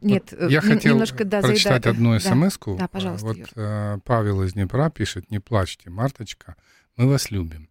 Нет, 0.00 0.32
Вот 0.32 0.50
я 0.50 0.58
н- 0.58 0.68
хотел 0.68 0.94
немножко, 0.94 1.24
да, 1.24 1.40
прочитать 1.42 1.84
заедаю. 1.84 1.94
одну 1.94 2.12
Да. 2.14 2.20
смс 2.20 2.58
Да, 2.78 2.88
пожалуйста, 2.88 3.26
Вот 3.26 3.36
Юр. 3.36 3.48
э, 3.54 3.98
Павел 4.04 4.42
из 4.42 4.54
Днепра 4.54 4.90
пишет, 4.90 5.30
не 5.30 5.38
плачьте, 5.38 5.90
Марточка, 5.90 6.56
мы 6.96 7.06
вас 7.08 7.30
любим. 7.30 7.68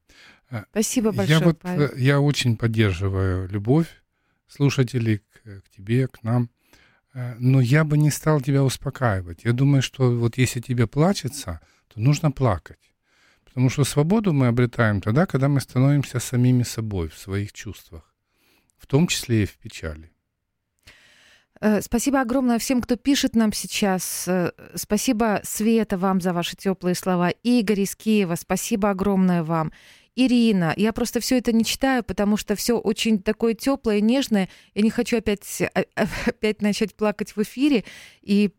Спасибо 0.72 1.12
большое, 1.12 1.40
я 1.40 1.46
вот 1.46 1.60
Павел. 1.60 1.82
э, 1.84 1.92
я 1.98 2.20
очень 2.22 2.58
поддерживаю 2.58 3.50
любовь 3.50 3.88
слушателей 4.48 5.20
к, 5.20 5.62
к 5.63 5.70
тебе, 5.75 6.08
к 6.08 6.24
нам. 6.24 6.50
Э, 7.13 7.36
Но 7.40 7.60
я 7.60 7.84
бы 7.84 7.98
не 7.98 8.12
стал 8.12 8.40
тебя 8.42 8.63
успокаивать. 8.63 9.44
Я 9.44 9.54
думаю, 9.54 9.82
что 9.82 10.12
вот 10.12 10.38
если 10.38 10.60
тебе 10.62 10.88
плачется, 10.88 11.60
то 11.88 12.00
нужно 12.00 12.32
плакать. 12.32 12.94
Потому 13.46 13.70
что 13.70 13.84
свободу 13.84 14.32
мы 14.32 14.48
обретаем 14.48 15.01
тогда, 15.01 15.25
когда 15.25 15.48
мы 15.50 15.60
становимся 15.60 16.20
самими 16.20 16.63
собой 16.63 17.10
в 17.10 17.18
своих 17.18 17.51
чувствах, 17.51 18.11
в 18.82 18.88
том 18.88 19.08
числе 19.08 19.44
и 19.44 19.46
в 19.46 19.58
печали. 19.58 20.12
Э, 21.62 21.82
Спасибо 21.82 22.22
огромное 22.22 22.58
всем, 22.58 22.82
кто 22.82 22.96
пишет 22.96 23.36
нам 23.36 23.54
сейчас. 23.54 24.28
Э, 24.28 24.52
Спасибо, 24.76 25.42
Света, 25.44 25.98
вам 25.98 26.20
за 26.20 26.34
ваши 26.34 26.56
теплые 26.56 26.96
слова. 26.96 27.30
Игорь 27.30 27.82
из 27.82 27.96
Киева, 27.96 28.36
спасибо 28.36 28.90
огромное 28.90 29.44
вам. 29.44 29.72
Ирина, 30.15 30.74
я 30.75 30.91
просто 30.91 31.20
все 31.22 31.38
это 31.38 31.53
не 31.53 31.63
читаю, 31.63 32.03
потому 32.03 32.36
что 32.36 32.56
все 32.56 32.77
очень 32.77 33.22
такое 33.22 33.53
теплое, 33.53 34.01
нежное. 34.01 34.50
Я 34.75 34.82
не 34.82 34.89
хочу 34.89 35.18
опять, 35.18 35.62
а- 35.62 35.84
а- 35.96 36.08
опять 36.27 36.62
начать 36.62 36.96
плакать 36.96 37.36
в 37.36 37.41
эфире. 37.41 37.86
И 38.22 38.51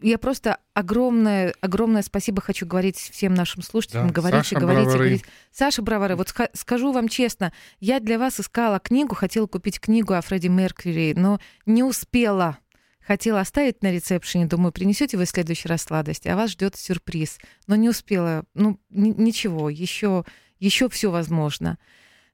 я 0.00 0.16
просто 0.18 0.58
огромное, 0.72 1.54
огромное 1.60 2.02
спасибо 2.02 2.40
хочу 2.40 2.64
говорить 2.66 2.96
всем 2.96 3.34
нашим 3.34 3.62
слушателям. 3.62 4.08
Да, 4.08 4.12
говорить 4.14 4.40
Саша 4.40 4.56
и 4.56 4.58
говорить, 4.58 4.80
и 4.80 4.84
Бровары. 4.84 4.98
говорить. 5.04 5.24
Саша 5.52 5.82
Бравары, 5.82 6.16
вот 6.16 6.28
ска- 6.28 6.50
скажу 6.54 6.92
вам 6.92 7.08
честно, 7.08 7.52
я 7.80 8.00
для 8.00 8.18
вас 8.18 8.40
искала 8.40 8.78
книгу, 8.78 9.14
хотела 9.14 9.46
купить 9.46 9.80
книгу 9.80 10.14
о 10.14 10.22
Фредди 10.22 10.48
Меркьюри, 10.48 11.12
но 11.14 11.38
не 11.66 11.82
успела. 11.82 12.58
Хотела 13.06 13.40
оставить 13.40 13.82
на 13.82 13.90
ресепшене, 13.90 14.44
думаю, 14.46 14.70
принесете 14.70 15.16
вы 15.16 15.24
в 15.24 15.30
следующий 15.30 15.66
раз 15.68 15.82
сладости, 15.82 16.28
а 16.28 16.36
вас 16.36 16.50
ждет 16.50 16.76
сюрприз. 16.76 17.38
Но 17.66 17.74
не 17.74 17.88
успела. 17.88 18.44
Ну, 18.52 18.78
ни- 18.90 19.14
ничего, 19.18 19.70
еще, 19.70 20.24
еще 20.58 20.88
все 20.88 21.10
возможно 21.10 21.78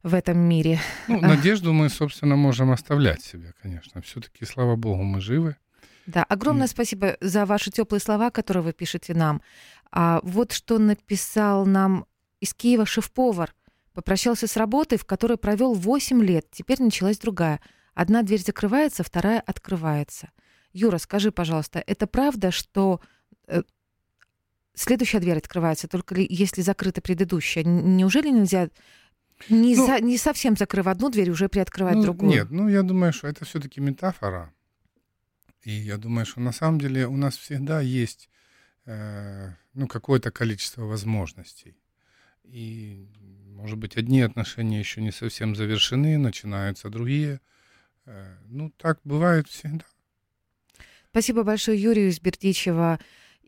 в 0.03 0.15
этом 0.15 0.39
мире. 0.39 0.81
Ну, 1.09 1.21
надежду 1.21 1.73
мы, 1.73 1.89
собственно, 1.89 2.37
можем 2.37 2.71
оставлять 2.71 3.23
себе, 3.23 3.55
конечно. 3.63 4.03
Все-таки, 4.03 4.45
слава 4.45 4.77
богу, 4.77 5.03
мы 5.03 5.21
живы. 5.21 5.57
Да, 6.07 6.23
огромное 6.25 6.67
спасибо 6.67 7.17
за 7.21 7.47
ваши 7.47 7.71
теплые 7.71 8.01
слова, 8.01 8.31
которые 8.31 8.63
вы 8.63 8.73
пишете 8.73 9.15
нам. 9.15 9.41
А 9.91 10.21
вот 10.23 10.53
что 10.53 10.79
написал 10.79 11.65
нам 11.65 12.07
из 12.41 12.53
Киева 12.53 12.85
шеф-повар. 12.85 13.55
Попрощался 13.95 14.47
с 14.47 14.57
работой, 14.57 14.99
в 14.99 15.07
которой 15.07 15.39
провел 15.39 15.73
8 15.73 16.23
лет. 16.23 16.47
Теперь 16.51 16.83
началась 16.83 17.19
другая. 17.19 17.61
Одна 17.95 18.23
дверь 18.23 18.41
закрывается, 18.41 19.03
вторая 19.05 19.41
открывается. 19.41 20.31
Юра, 20.73 20.99
скажи, 20.99 21.31
пожалуйста, 21.31 21.83
это 21.87 22.07
правда, 22.07 22.51
что 22.51 23.01
э, 23.47 23.63
следующая 24.75 25.21
дверь 25.21 25.39
открывается, 25.39 25.89
только 25.89 26.15
ли, 26.15 26.27
если 26.29 26.63
закрыта 26.63 27.01
предыдущая? 27.01 27.65
Неужели 27.65 28.29
нельзя 28.31 28.69
не, 29.49 29.75
Ну, 29.77 29.87
за- 29.87 30.01
не 30.01 30.19
совсем 30.19 30.57
закрыв 30.57 30.87
одну 30.87 31.11
дверь, 31.11 31.31
уже 31.31 31.49
приоткрывать 31.49 31.97
Ну, 31.97 32.03
другую? 32.03 32.31
Нет, 32.33 32.51
ну 32.51 32.69
я 32.69 32.83
думаю, 32.83 33.13
что 33.13 33.29
это 33.29 33.45
все-таки 33.45 33.81
метафора. 33.81 34.53
И 35.63 35.71
я 35.73 35.97
думаю, 35.97 36.27
что 36.27 36.41
на 36.41 36.53
самом 36.53 36.79
деле 36.79 37.07
у 37.07 37.17
нас 37.17 37.37
всегда 37.37 37.81
есть 37.81 38.29
э, 38.87 39.51
ну, 39.73 39.87
какое-то 39.89 40.31
количество 40.31 40.83
возможностей. 40.85 41.77
И, 42.45 43.09
может 43.49 43.79
быть, 43.79 43.97
одни 43.97 44.21
отношения 44.21 44.79
еще 44.79 45.01
не 45.01 45.11
совсем 45.11 45.57
завершены, 45.57 46.19
начинаются 46.19 46.91
другие. 46.91 47.41
Э, 48.05 48.37
ну, 48.47 48.71
так 48.77 49.01
бывает 49.05 49.49
всегда. 49.49 49.85
Спасибо 51.11 51.45
большое 51.45 51.81
Юрию 51.81 52.09
из 52.11 52.21
Бердичева. 52.21 52.99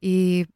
И 0.01 0.47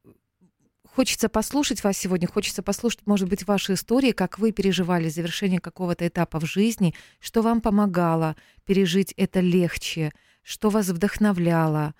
хочется 1.01 1.31
послушать 1.31 1.83
вас 1.83 1.97
сегодня, 1.97 2.29
хочется 2.29 2.63
послушать, 2.63 3.07
может 3.07 3.27
быть, 3.27 3.47
ваши 3.47 3.73
истории, 3.73 4.13
как 4.13 4.39
вы 4.39 4.53
переживали 4.53 5.09
завершение 5.09 5.59
какого-то 5.59 6.07
этапа 6.07 6.39
в 6.39 6.45
жизни, 6.45 6.95
что 7.21 7.41
вам 7.41 7.63
помогало 7.63 8.37
пережить 8.67 9.15
это 9.17 9.41
легче, 9.41 10.13
что 10.43 10.69
вас 10.69 10.89
вдохновляло, 10.89 11.95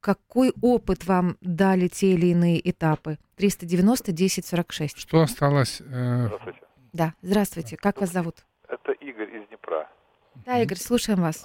какой 0.00 0.54
опыт 0.62 1.04
вам 1.04 1.36
дали 1.42 1.88
те 1.88 2.14
или 2.14 2.28
иные 2.28 2.70
этапы? 2.70 3.18
390 3.36 4.10
10 4.10 4.46
46. 4.46 4.98
Что 4.98 5.20
осталось? 5.20 5.82
Э... 5.82 6.28
Здравствуйте. 6.28 6.60
Да, 6.94 7.14
здравствуйте. 7.20 7.76
Как 7.76 8.00
вас 8.00 8.10
зовут? 8.10 8.36
Это 8.68 8.92
Игорь 8.92 9.36
из 9.36 9.48
Днепра. 9.48 9.86
Да, 10.46 10.62
Игорь, 10.62 10.78
слушаем 10.78 11.20
вас. 11.20 11.44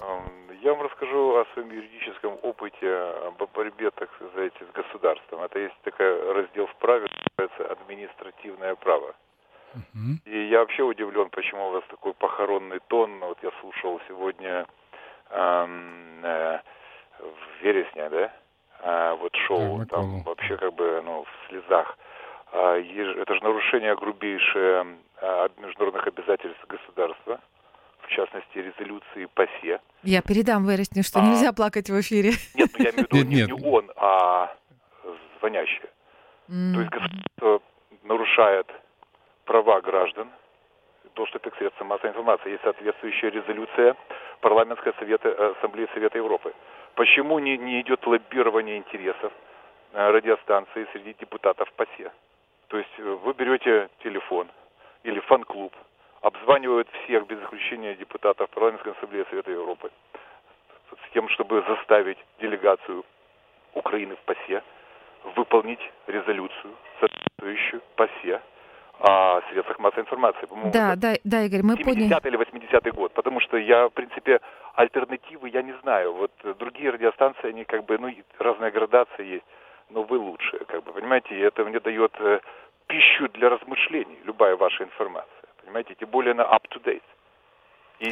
Я 0.60 0.72
вам 0.74 0.82
расскажу 0.82 1.36
о 1.36 1.46
своем 1.52 1.70
юридическом 1.70 2.38
опыте 2.42 2.92
об 3.26 3.42
борьбе, 3.54 3.90
так 3.92 4.10
сказать, 4.14 4.52
с 4.60 4.72
государством. 4.72 5.42
Это 5.42 5.58
есть 5.60 5.76
такой 5.82 6.32
раздел 6.32 6.66
в 6.66 6.74
праве, 6.76 7.06
называется 7.38 7.72
административное 7.72 8.74
право. 8.74 9.14
И 10.24 10.46
я 10.48 10.60
вообще 10.60 10.82
удивлен, 10.82 11.30
почему 11.30 11.68
у 11.68 11.70
вас 11.72 11.84
такой 11.88 12.12
похоронный 12.14 12.80
тон. 12.88 13.18
Вот 13.20 13.38
я 13.42 13.50
слушал 13.60 14.00
сегодня 14.08 14.66
эм, 15.30 16.24
э, 16.24 16.60
в 17.20 17.62
вересня, 17.62 18.08
да, 18.10 18.32
а, 18.80 19.14
вот 19.16 19.34
шоу, 19.36 19.78
Да, 19.80 19.84
там 19.96 20.22
вообще 20.22 20.56
как 20.56 20.72
бы, 20.74 21.02
ну, 21.04 21.24
в 21.24 21.48
слезах. 21.48 21.96
А, 22.52 22.76
еж- 22.76 23.16
это 23.16 23.34
же 23.34 23.42
нарушение 23.44 23.94
грубейшее 23.94 24.96
а, 25.20 25.48
международных 25.58 26.06
обязательств 26.06 26.64
государства, 26.66 27.40
в 28.08 28.10
частности, 28.10 28.58
резолюции 28.58 29.26
ПАСЕ. 29.34 29.80
Я 30.02 30.22
передам 30.22 30.66
Вересне, 30.66 31.02
что 31.02 31.20
А. 31.20 31.22
нельзя 31.22 31.52
плакать 31.52 31.90
в 31.90 32.00
эфире. 32.00 32.32
Нет, 32.54 32.70
ну 32.76 32.84
я 32.84 32.90
имею 32.90 33.08
в 33.08 33.12
виду 33.12 33.24
не, 33.24 33.68
он, 33.68 33.90
а 33.96 34.54
звонящие. 35.38 35.88
То 36.46 36.80
есть 36.80 36.90
государство 36.90 37.60
нарушает 38.04 38.66
права 39.44 39.80
граждан 39.82 40.28
в 41.04 41.14
доступе 41.14 41.50
к 41.50 41.56
средствам 41.56 41.88
массовой 41.88 42.10
информации. 42.10 42.50
Есть 42.52 42.64
соответствующая 42.64 43.30
резолюция 43.30 43.96
Парламентской 44.40 44.94
совета, 44.98 45.28
э, 45.28 45.54
Ассамблеи 45.58 45.88
Совета 45.92 46.16
Европы. 46.16 46.54
Почему 46.94 47.38
не, 47.38 47.58
не 47.58 47.82
идет 47.82 48.06
лоббирование 48.06 48.78
интересов 48.78 49.32
э, 49.92 50.10
радиостанции 50.10 50.86
среди 50.92 51.14
депутатов 51.20 51.70
ПАСЕ? 51.72 52.10
То 52.68 52.78
есть 52.78 52.94
э, 52.98 53.02
вы 53.02 53.34
берете 53.34 53.88
телефон 54.02 54.48
или 55.02 55.20
фан-клуб, 55.20 55.74
обзванивают 56.20 56.88
всех 57.04 57.26
без 57.26 57.40
исключения 57.42 57.94
депутатов 57.94 58.50
Парламентской 58.50 58.92
Ассамблеи 58.92 59.24
Совета 59.30 59.50
Европы 59.50 59.90
с 60.90 61.12
тем, 61.12 61.28
чтобы 61.28 61.64
заставить 61.68 62.18
делегацию 62.40 63.04
Украины 63.74 64.16
в 64.16 64.20
ПАСЕ 64.20 64.62
выполнить 65.36 65.80
резолюцию, 66.06 66.74
соответствующую 67.00 67.82
ПАСЕ 67.96 68.40
о 69.00 69.40
средствах 69.50 69.78
массовой 69.78 70.02
информации. 70.02 70.46
По-моему, 70.46 70.72
Да, 70.72 70.96
да, 70.96 71.14
да, 71.22 71.42
Игорь, 71.42 71.62
мы 71.62 71.76
70 71.76 71.84
поняли. 71.84 72.28
или 72.28 72.36
80 72.36 72.94
год, 72.94 73.12
потому 73.12 73.40
что 73.40 73.56
я, 73.56 73.86
в 73.88 73.92
принципе, 73.92 74.40
альтернативы 74.74 75.48
я 75.50 75.62
не 75.62 75.72
знаю. 75.82 76.14
Вот 76.14 76.32
другие 76.58 76.90
радиостанции, 76.90 77.48
они 77.48 77.64
как 77.64 77.84
бы, 77.84 77.96
ну, 77.98 78.12
разная 78.38 78.72
градация 78.72 79.24
есть, 79.24 79.44
но 79.90 80.02
вы 80.02 80.18
лучшие, 80.18 80.64
как 80.64 80.82
бы, 80.82 80.92
понимаете, 80.92 81.34
и 81.36 81.38
это 81.40 81.64
мне 81.64 81.78
дает 81.78 82.12
э, 82.18 82.40
пищу 82.88 83.28
для 83.28 83.50
размышлений, 83.50 84.18
любая 84.24 84.56
ваша 84.56 84.82
информация, 84.82 85.37
понимаете, 85.68 85.94
тем 86.00 86.08
более 86.10 86.32
она 86.32 86.44
up-to-date. 86.44 87.02
И 88.00 88.08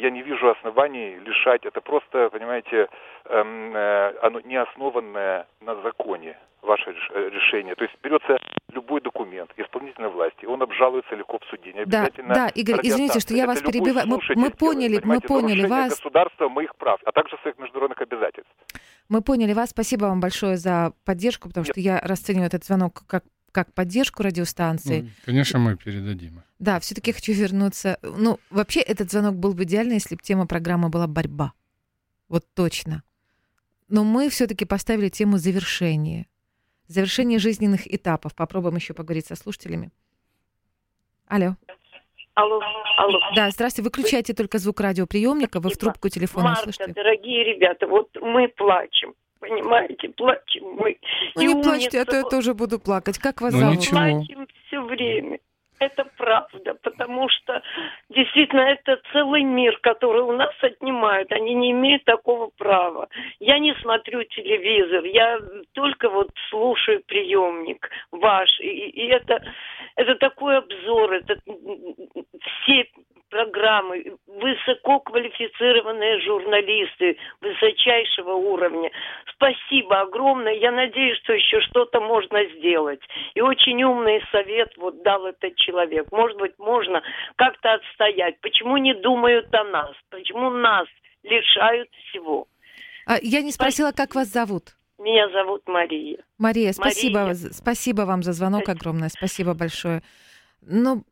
я 0.00 0.10
не 0.10 0.22
вижу 0.22 0.48
оснований 0.48 1.16
лишать, 1.16 1.64
это 1.66 1.80
просто, 1.82 2.30
понимаете, 2.30 2.88
эм, 3.26 3.76
э, 3.76 4.14
оно 4.22 4.40
не 4.40 4.56
основанное 4.56 5.46
на 5.60 5.74
законе, 5.82 6.38
ваше 6.62 6.90
э, 7.10 7.28
решение. 7.30 7.74
То 7.74 7.84
есть 7.84 7.94
берется 8.02 8.38
любой 8.72 9.02
документ 9.02 9.50
исполнительной 9.58 10.08
власти, 10.08 10.46
он 10.46 10.62
обжалуется 10.62 11.14
легко 11.14 11.38
в 11.38 11.44
суде. 11.50 11.74
Не 11.74 11.84
Да, 11.84 11.98
обязательно 12.04 12.34
да, 12.34 12.48
Игорь, 12.54 12.80
извините, 12.82 13.20
что 13.20 13.34
я 13.34 13.46
вас 13.46 13.60
перебиваю. 13.60 14.06
Мы- 14.08 14.18
мы 14.34 14.50
поняли, 14.50 15.00
мы 15.04 15.20
поняли 15.20 15.66
вас. 15.66 15.90
государства 15.90 16.48
моих 16.48 16.74
прав, 16.76 16.98
а 17.04 17.12
также 17.12 17.36
своих 17.42 17.58
международных 17.58 18.00
обязательств. 18.00 18.50
Мы 19.10 19.20
поняли 19.20 19.52
вас. 19.52 19.70
Спасибо 19.70 20.06
вам 20.06 20.20
большое 20.20 20.56
за 20.56 20.92
поддержку, 21.04 21.48
потому 21.48 21.64
Нет. 21.66 21.74
что 21.74 21.80
я 21.80 22.00
расцениваю 22.00 22.46
этот 22.46 22.64
звонок 22.64 23.02
как, 23.06 23.24
как 23.52 23.72
поддержку 23.72 24.22
радиостанции. 24.22 25.00
Ну, 25.00 25.08
конечно, 25.24 25.58
мы 25.58 25.76
передадим. 25.76 26.42
Да, 26.58 26.80
все-таки 26.80 27.12
хочу 27.12 27.32
вернуться. 27.32 27.98
Ну, 28.02 28.38
вообще, 28.50 28.80
этот 28.80 29.10
звонок 29.10 29.36
был 29.36 29.54
бы 29.54 29.64
идеально, 29.64 29.94
если 29.94 30.14
бы 30.14 30.22
тема 30.22 30.46
программы 30.46 30.88
была 30.88 31.06
борьба. 31.06 31.52
Вот 32.28 32.44
точно. 32.54 33.02
Но 33.88 34.04
мы 34.04 34.28
все-таки 34.28 34.64
поставили 34.64 35.08
тему 35.08 35.38
завершения. 35.38 36.26
Завершение 36.88 37.38
жизненных 37.38 37.92
этапов. 37.92 38.34
Попробуем 38.34 38.76
еще 38.76 38.94
поговорить 38.94 39.26
со 39.26 39.36
слушателями. 39.36 39.90
Алло. 41.26 41.56
Алло, 42.34 42.60
алло. 42.96 43.18
Да, 43.34 43.50
здравствуйте. 43.50 43.82
Выключайте 43.82 44.32
только 44.32 44.58
звук 44.58 44.80
радиоприемника. 44.80 45.58
Вы 45.60 45.70
в 45.70 45.76
трубку 45.76 46.08
телефона 46.08 46.50
Марта, 46.50 46.62
слышите? 46.62 46.92
дорогие 46.92 47.44
ребята, 47.44 47.86
вот 47.88 48.08
мы 48.20 48.46
плачем, 48.48 49.14
понимаете, 49.40 50.08
плачем 50.10 50.64
мы. 50.78 50.98
Ну, 51.36 51.42
И 51.42 51.46
не 51.46 51.62
плачьте, 51.62 51.98
а 51.98 52.00
умница, 52.00 52.04
то 52.10 52.16
я 52.16 52.22
тоже 52.24 52.54
буду 52.54 52.78
плакать. 52.78 53.18
Как 53.18 53.40
вас 53.40 53.52
Ну, 53.54 53.60
зовут? 53.60 53.76
ничего. 53.76 53.98
Плачем 53.98 54.46
все 54.66 54.80
время. 54.82 55.38
Это 55.80 56.04
правда, 56.16 56.74
потому 56.82 57.28
что 57.28 57.62
действительно 58.08 58.62
это 58.62 59.00
целый 59.12 59.44
мир, 59.44 59.78
который 59.80 60.22
у 60.22 60.32
нас 60.32 60.52
отнимают. 60.60 61.30
Они 61.30 61.54
не 61.54 61.70
имеют 61.70 62.04
такого 62.04 62.50
права. 62.56 63.08
Я 63.38 63.60
не 63.60 63.74
смотрю 63.76 64.24
телевизор, 64.24 65.04
я 65.04 65.38
только 65.74 66.08
вот 66.10 66.30
слушаю 66.50 67.00
приемник 67.06 67.88
ваш. 68.10 68.48
И, 68.60 68.66
и 68.66 69.06
это, 69.06 69.40
это 69.94 70.16
такой 70.16 70.58
обзор, 70.58 71.12
это 71.12 71.36
все 71.44 72.88
программы, 73.38 74.16
высококвалифицированные 74.26 76.20
журналисты 76.22 77.16
высочайшего 77.40 78.32
уровня. 78.32 78.90
Спасибо 79.34 80.00
огромное. 80.00 80.54
Я 80.54 80.72
надеюсь, 80.72 81.18
что 81.18 81.32
еще 81.34 81.60
что-то 81.60 82.00
можно 82.00 82.44
сделать. 82.56 83.00
И 83.34 83.40
очень 83.40 83.82
умный 83.84 84.20
совет 84.32 84.72
вот 84.76 85.02
дал 85.02 85.26
этот 85.26 85.54
человек. 85.56 86.10
Может 86.10 86.36
быть, 86.38 86.58
можно 86.58 87.02
как-то 87.36 87.74
отстоять. 87.74 88.40
Почему 88.40 88.76
не 88.76 88.94
думают 88.94 89.54
о 89.54 89.64
нас? 89.64 89.92
Почему 90.10 90.50
нас 90.50 90.86
лишают 91.22 91.88
всего? 92.08 92.48
А, 93.06 93.18
я 93.22 93.42
не 93.42 93.52
спросила, 93.52 93.92
как 93.92 94.14
вас 94.14 94.28
зовут. 94.28 94.74
Меня 94.98 95.30
зовут 95.30 95.62
Мария. 95.68 96.18
Мария, 96.38 96.72
спасибо, 96.72 97.20
Мария. 97.20 97.52
спасибо 97.52 98.02
вам 98.02 98.24
за 98.24 98.32
звонок 98.32 98.68
огромное, 98.68 99.10
спасибо 99.10 99.54
большое. 99.54 100.02
Ну, 100.60 101.04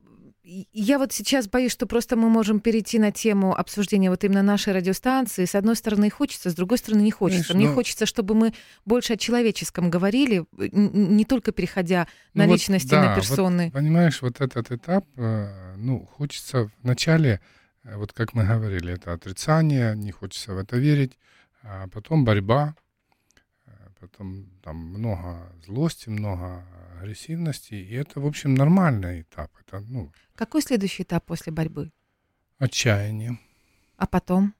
я 0.73 0.99
вот 0.99 1.13
сейчас 1.13 1.49
боюсь, 1.49 1.73
что 1.73 1.87
просто 1.87 2.15
мы 2.17 2.29
можем 2.29 2.61
перейти 2.61 2.99
на 3.01 3.11
тему 3.11 3.55
обсуждения 3.57 4.11
вот 4.11 4.23
именно 4.23 4.43
нашей 4.43 4.73
радиостанции. 4.73 5.45
С 5.45 5.55
одной 5.57 5.75
стороны 5.75 6.09
хочется, 6.09 6.51
с 6.51 6.55
другой 6.55 6.79
стороны 6.79 7.03
не 7.03 7.11
хочется. 7.11 7.53
Знаешь, 7.53 7.59
Мне 7.59 7.69
ну- 7.69 7.75
хочется, 7.75 8.07
чтобы 8.07 8.35
мы 8.37 8.55
больше 8.85 9.15
о 9.15 9.17
человеческом 9.17 9.91
говорили, 9.91 10.45
н- 10.57 11.17
не 11.17 11.25
только 11.25 11.51
переходя 11.51 12.07
на 12.35 12.45
Ну 12.45 12.51
вот 12.51 12.55
личности, 12.55 12.91
да, 12.91 13.03
на 13.03 13.09
вот 13.09 13.17
персоны. 13.17 13.71
Понимаешь, 13.73 14.23
вот 14.23 14.41
этот 14.41 14.71
этап, 14.71 15.05
э, 15.17 15.75
ну, 15.77 16.07
хочется 16.17 16.71
вначале, 16.83 17.41
э, 17.83 17.97
вот 17.97 18.13
как 18.13 18.33
мы 18.33 18.45
говорили, 18.45 18.93
это 18.93 19.13
отрицание, 19.13 19.97
не 19.97 20.13
хочется 20.13 20.55
в 20.55 20.59
это 20.59 20.77
верить, 20.77 21.19
а 21.63 21.89
потом 21.89 22.25
борьба, 22.25 22.77
э, 22.79 22.86
потом 24.01 24.47
там 24.63 24.77
много 24.77 25.53
злости, 25.65 26.09
много 26.09 26.65
агрессивности, 27.01 27.75
и 27.75 27.95
это, 27.95 28.21
в 28.21 28.27
общем, 28.27 28.55
нормальный 28.55 29.23
этап, 29.23 29.51
это, 29.61 29.81
ну, 29.81 30.13
Какой 30.35 30.63
следующий 30.63 31.03
этап 31.03 31.25
после 31.25 31.53
борьбы? 31.53 31.91
отчаяние, 32.59 33.39
А 33.97 34.07
потом? 34.07 34.55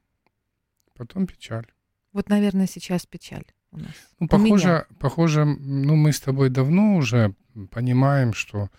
потом 0.95 1.27
печаль. 1.27 1.67
Вот, 2.13 2.29
наверное, 2.29 2.67
сейчас 2.67 3.07
печаль 3.07 3.45
у 3.73 3.79
нас. 3.79 3.93
Ну, 4.21 4.27
У 4.31 4.37
меня. 4.39 4.45
похоже, 4.45 4.87
похоже, 4.99 5.45
ну, 5.45 5.97
мы 5.97 6.13
с 6.13 6.21
тобой 6.21 6.51
давно 6.51 6.97
уже 6.97 7.35
понимаем, 7.71 8.33
что 8.33 8.71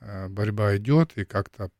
э, 0.00 0.28
борьба 0.28 0.76
идет, 0.76 1.16
и 1.16 1.24
как-то, 1.24 1.70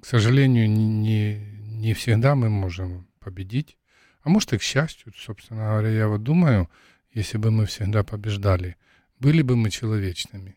к 0.00 0.06
сожалению, 0.06 0.68
не, 0.70 1.36
не 1.78 1.94
всегда 1.94 2.34
мы 2.34 2.48
можем 2.48 3.06
победить. 3.20 3.78
А 4.23 4.29
может 4.29 4.53
и 4.53 4.57
к 4.57 4.61
счастью, 4.61 5.13
собственно 5.15 5.69
говоря, 5.69 5.89
я 5.89 6.07
вот 6.07 6.23
думаю, 6.23 6.67
если 7.13 7.37
бы 7.37 7.51
мы 7.51 7.65
всегда 7.65 8.03
побеждали, 8.03 8.75
были 9.19 9.41
бы 9.41 9.55
мы 9.55 9.69
человечными? 9.69 10.55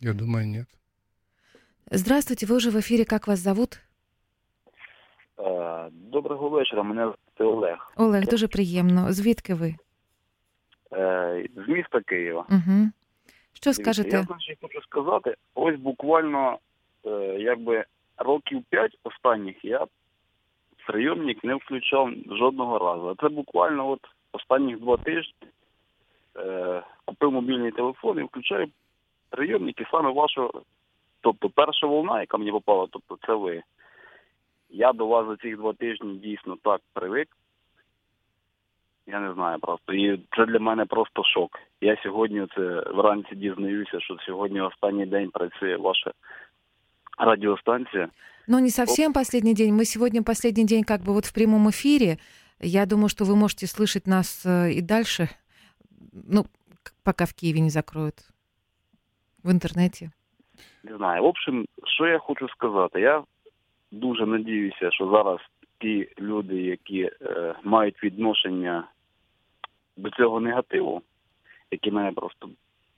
Я 0.00 0.12
думаю, 0.12 0.46
нет. 0.48 0.68
Здравствуйте, 1.90 2.46
вы 2.46 2.56
уже 2.56 2.70
в 2.70 2.76
эфире. 2.76 3.04
Как 3.04 3.26
вас 3.28 3.38
зовут? 3.38 3.80
Е, 5.38 5.88
Доброго 5.90 6.48
вечора. 6.48 6.82
Мене 6.82 7.12
Це 7.38 7.44
Олег. 7.44 7.92
Олег, 7.96 8.24
дуже 8.24 8.48
приємно. 8.48 9.12
Звідки 9.12 9.54
ви? 9.54 9.74
Е, 10.92 11.46
з 11.56 11.68
міста 11.68 12.00
Києва. 12.00 12.46
Угу. 12.50 12.90
Що 13.52 13.70
Дивіться, 13.70 13.70
Я 13.70 13.74
скажете? 13.74 14.22
значить, 14.22 14.58
хочу 14.62 14.82
сказати, 14.82 15.34
ось 15.54 15.76
буквально 15.76 16.58
е, 17.06 17.10
якби 17.38 17.84
років 18.16 18.62
п'ять 18.70 18.98
останніх 19.02 19.64
я 19.64 19.86
прийомник 20.87 21.43
не 21.43 21.55
включав 21.55 22.09
жодного 22.31 22.79
разу. 22.79 23.07
А 23.09 23.15
це 23.21 23.29
буквально 23.29 23.89
от 23.89 23.99
останніх 24.31 24.79
два 24.79 24.97
тижні 24.97 25.33
е, 26.37 26.83
купив 27.05 27.31
мобільний 27.31 27.71
телефон 27.71 28.19
і 28.19 28.23
включаю 28.23 28.67
прийомник 29.29 29.81
і 29.81 29.85
саме 29.91 30.11
вашу, 30.11 30.51
тобто 31.21 31.49
перша 31.49 31.87
волна, 31.87 32.19
яка 32.19 32.37
мені 32.37 32.51
попала, 32.51 32.87
тобто 32.91 33.17
це 33.27 33.33
ви. 33.33 33.63
Я 34.69 34.93
до 34.93 35.07
вас 35.07 35.27
за 35.27 35.37
ці 35.37 35.55
два 35.55 35.73
тижні 35.73 36.17
дійсно 36.17 36.57
так 36.63 36.81
привик. 36.93 37.27
Я 39.07 39.19
не 39.19 39.33
знаю 39.33 39.59
просто. 39.59 39.93
І 39.93 40.17
це 40.35 40.45
для 40.45 40.59
мене 40.59 40.85
просто 40.85 41.23
шок. 41.23 41.59
Я 41.81 41.97
сьогодні 42.03 42.47
це 42.55 42.61
вранці 42.81 43.35
дізнаюся, 43.35 43.99
що 43.99 44.17
сьогодні 44.25 44.61
останній 44.61 45.05
день 45.05 45.29
працює 45.29 45.75
ваша 45.75 46.11
радіостанція. 47.17 48.09
Ну, 48.46 48.58
не 48.60 48.70
совсем 48.70 49.12
последний 49.12 49.54
день. 49.54 49.74
Мы 49.74 49.84
сегодня 49.84 50.22
последний 50.22 50.64
день 50.66 50.84
как 50.84 51.02
бы 51.02 51.12
вот 51.12 51.26
в 51.26 51.32
прямом 51.32 51.68
эфире. 51.68 52.18
Я 52.60 52.86
думаю, 52.86 53.08
что 53.08 53.24
вы 53.24 53.36
можете 53.36 53.66
слышать 53.66 54.06
нас 54.06 54.46
э, 54.46 54.72
и 54.72 54.80
дальше. 54.80 55.28
Ну, 56.12 56.44
к- 56.82 56.92
пока 57.02 57.24
в 57.26 57.34
Киеве 57.34 57.60
не 57.60 57.70
закроют. 57.70 58.14
В 59.44 59.50
интернете. 59.50 60.10
Не 60.82 60.96
знаю. 60.96 61.22
В 61.22 61.26
общем, 61.26 61.66
що 61.86 62.06
я 62.06 62.18
хочу 62.18 62.48
сказати? 62.48 63.00
Я 63.00 63.24
дуже 63.90 64.26
надіюся, 64.26 64.90
що 64.90 65.10
зараз 65.10 65.38
ті 65.80 66.08
люди, 66.18 66.54
які 66.62 67.10
е, 67.22 67.54
мають 67.64 68.02
відношення 68.02 68.88
до 69.96 70.10
цього 70.10 70.40
негативу, 70.40 71.02
які 71.70 71.90
мене 71.90 72.12
просто 72.12 72.50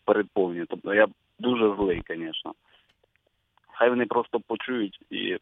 переповнюють. 0.04 0.68
Тобто 0.68 0.94
я 0.94 1.08
дуже 1.38 1.74
злий, 1.76 2.02
звісно. 2.08 2.54
Хай 3.77 3.89
вони 3.89 4.05
просто 4.05 4.39
почують 4.39 4.99
і 5.09 5.37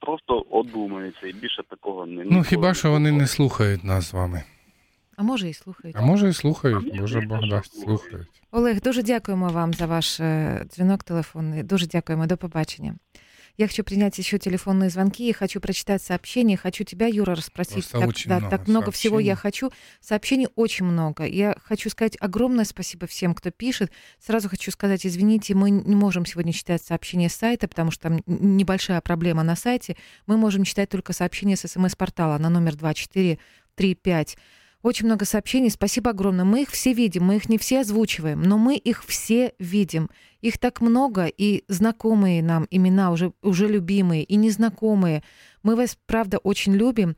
просто 0.00 0.46
одумаються, 0.50 1.26
і 1.26 1.32
більше 1.32 1.62
такого 1.70 2.06
не 2.06 2.24
Ну, 2.24 2.42
хіба 2.42 2.74
що 2.74 2.90
вони 2.90 3.12
не 3.12 3.26
слухають 3.26 3.84
нас 3.84 4.04
з 4.10 4.12
вами. 4.12 4.42
А 5.16 5.22
може 5.22 5.48
і 5.48 5.54
слухають. 5.54 5.96
А 5.98 6.02
може 6.02 6.28
і 6.28 6.32
слухають, 6.32 6.98
Боже 7.00 7.20
Бог 7.20 7.48
дасть, 7.50 7.80
слухають. 7.82 8.28
Олег, 8.50 8.80
дуже 8.80 9.02
дякуємо 9.02 9.48
вам 9.48 9.74
за 9.74 9.86
ваш 9.86 10.20
е, 10.20 10.62
дзвінок 10.70 11.02
телефонний. 11.02 11.62
Дуже 11.62 11.86
дякуємо. 11.86 12.26
До 12.26 12.36
побачення. 12.36 12.94
Я 13.60 13.68
хочу 13.68 13.84
принять 13.84 14.16
еще 14.16 14.38
телефонные 14.38 14.88
звонки 14.88 15.28
и 15.28 15.34
хочу 15.34 15.60
прочитать 15.60 16.02
сообщения. 16.02 16.56
Хочу 16.56 16.82
тебя, 16.82 17.08
Юра, 17.08 17.34
расспросить. 17.34 17.86
Просто 17.86 17.98
так, 17.98 18.08
очень 18.08 18.30
да, 18.30 18.38
много 18.38 18.50
так 18.56 18.68
много 18.68 18.90
всего 18.90 19.20
я 19.20 19.36
хочу. 19.36 19.70
Сообщений 20.00 20.48
очень 20.54 20.86
много. 20.86 21.26
Я 21.26 21.54
хочу 21.62 21.90
сказать 21.90 22.16
огромное 22.20 22.64
спасибо 22.64 23.06
всем, 23.06 23.34
кто 23.34 23.50
пишет. 23.50 23.92
Сразу 24.18 24.48
хочу 24.48 24.70
сказать, 24.70 25.04
извините, 25.04 25.54
мы 25.54 25.68
не 25.68 25.94
можем 25.94 26.24
сегодня 26.24 26.54
читать 26.54 26.82
сообщения 26.82 27.28
с 27.28 27.34
сайта, 27.34 27.68
потому 27.68 27.90
что 27.90 28.04
там 28.04 28.20
небольшая 28.24 29.02
проблема 29.02 29.42
на 29.42 29.56
сайте. 29.56 29.94
Мы 30.24 30.38
можем 30.38 30.64
читать 30.64 30.88
только 30.88 31.12
сообщения 31.12 31.56
с 31.56 31.68
смс-портала 31.68 32.38
на 32.38 32.48
номер 32.48 32.76
2435. 32.76 34.38
Очень 34.82 35.06
много 35.06 35.26
сообщений. 35.26 35.70
Спасибо 35.70 36.10
огромное. 36.10 36.44
Мы 36.44 36.62
их 36.62 36.70
все 36.70 36.94
видим, 36.94 37.24
мы 37.24 37.36
их 37.36 37.48
не 37.48 37.58
все 37.58 37.80
озвучиваем, 37.80 38.42
но 38.42 38.56
мы 38.56 38.76
их 38.76 39.04
все 39.04 39.52
видим. 39.58 40.08
Их 40.40 40.58
так 40.58 40.80
много, 40.80 41.26
и 41.26 41.64
знакомые 41.68 42.42
нам 42.42 42.66
имена, 42.70 43.10
уже, 43.10 43.32
уже 43.42 43.68
любимые, 43.68 44.24
и 44.24 44.36
незнакомые. 44.36 45.22
Мы 45.62 45.76
вас, 45.76 45.98
правда, 46.06 46.38
очень 46.38 46.74
любим. 46.74 47.14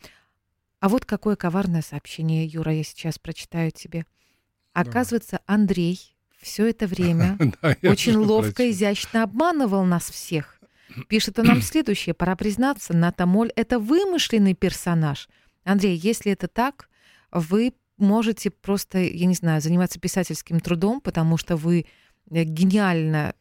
А 0.80 0.88
вот 0.88 1.04
какое 1.04 1.36
коварное 1.36 1.82
сообщение, 1.82 2.46
Юра, 2.46 2.72
я 2.74 2.82
сейчас 2.82 3.18
прочитаю 3.20 3.70
тебе. 3.70 4.06
Оказывается, 4.72 5.40
Андрей 5.46 6.00
все 6.40 6.68
это 6.68 6.88
время 6.88 7.38
очень 7.82 8.16
ловко, 8.16 8.68
изящно 8.68 9.22
обманывал 9.22 9.84
нас 9.84 10.10
всех. 10.10 10.60
Пишет 11.08 11.38
он 11.38 11.46
нам 11.46 11.62
следующее. 11.62 12.14
Пора 12.14 12.34
признаться, 12.34 12.92
Натамоль— 12.92 13.52
это 13.56 13.78
вымышленный 13.78 14.54
персонаж. 14.54 15.28
Андрей, 15.62 15.96
если 15.96 16.32
это 16.32 16.48
так, 16.48 16.88
вы 17.32 17.72
можете 17.98 18.50
просто, 18.50 18.98
я 18.98 19.26
не 19.26 19.34
знаю, 19.34 19.60
заниматься 19.60 19.98
писательским 19.98 20.60
трудом, 20.60 21.00
потому 21.00 21.36
что 21.36 21.56
вы 21.56 21.86
э, 22.30 22.44
гениально 22.44 23.34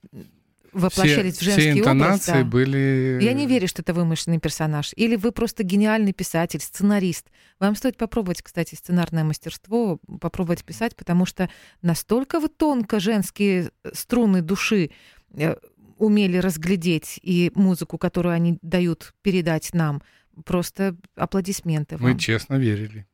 воплощались 0.73 1.35
все, 1.35 1.41
в 1.41 1.43
женский 1.45 1.71
все 1.71 1.79
интонации 1.79 2.31
образ. 2.31 2.43
да. 2.43 2.49
были... 2.49 3.19
Я 3.21 3.33
не 3.33 3.45
верю, 3.45 3.67
что 3.67 3.81
это 3.81 3.93
вымышленный 3.93 4.39
персонаж. 4.39 4.93
Или 4.95 5.15
вы 5.15 5.31
просто 5.31 5.63
гениальный 5.63 6.13
писатель, 6.13 6.61
сценарист. 6.61 7.27
Вам 7.59 7.75
стоит 7.75 7.97
попробовать, 7.97 8.41
кстати, 8.41 8.75
сценарное 8.75 9.23
мастерство, 9.23 9.99
попробовать 10.19 10.63
писать, 10.63 10.95
потому 10.95 11.25
что 11.25 11.49
настолько 11.81 12.39
вы 12.39 12.47
тонко 12.47 12.99
женские 12.99 13.71
струны 13.93 14.41
души 14.41 14.91
э, 15.33 15.55
умели 15.97 16.37
разглядеть 16.37 17.19
и 17.21 17.51
музыку, 17.53 17.97
которую 17.97 18.33
они 18.33 18.57
дают 18.61 19.13
передать 19.21 19.73
нам. 19.73 20.01
Просто 20.45 20.95
аплодисменты 21.15 21.97
вам. 21.97 22.11
Мы 22.11 22.17
честно 22.17 22.55
верили. 22.55 23.05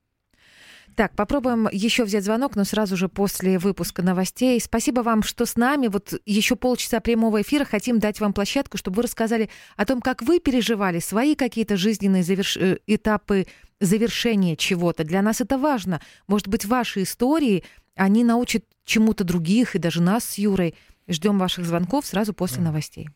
Так, 0.96 1.16
попробуем 1.16 1.68
еще 1.72 2.06
взять 2.06 2.24
звонок, 2.24 2.56
но 2.56 2.64
сразу 2.64 2.98
же 2.98 3.08
после 3.08 3.60
выпуска 3.60 4.02
новостей. 4.02 4.60
Спасибо 4.60 5.02
вам, 5.02 5.22
что 5.22 5.46
с 5.46 5.56
нами. 5.56 5.88
Вот 5.88 6.14
еще 6.26 6.56
полчаса 6.56 7.00
прямого 7.00 7.42
эфира. 7.42 7.66
Хотим 7.66 8.00
дать 8.00 8.20
вам 8.20 8.34
площадку, 8.34 8.78
чтобы 8.78 8.98
вы 8.98 9.04
рассказали 9.04 9.50
о 9.76 9.86
том, 9.86 10.02
как 10.02 10.24
вы 10.24 10.40
переживали 10.40 11.00
свои 11.00 11.36
какие-то 11.36 11.78
жизненные 11.78 12.24
заверш... 12.24 12.58
э, 12.58 12.80
этапы 12.88 13.46
завершения 13.80 14.56
чего-то. 14.56 15.04
Для 15.04 15.22
нас 15.22 15.40
это 15.40 15.58
важно. 15.58 16.02
Может 16.28 16.48
быть, 16.48 16.66
ваши 16.66 17.04
истории, 17.04 17.64
они 17.96 18.24
научат 18.24 18.64
чему-то 18.86 19.24
других 19.24 19.76
и 19.76 19.80
даже 19.80 20.02
нас 20.02 20.26
с 20.26 20.38
Юрой. 20.40 20.74
Ждем 21.08 21.38
ваших 21.38 21.66
звонков 21.66 22.06
сразу 22.06 22.34
после 22.34 22.62
новостей. 22.64 23.08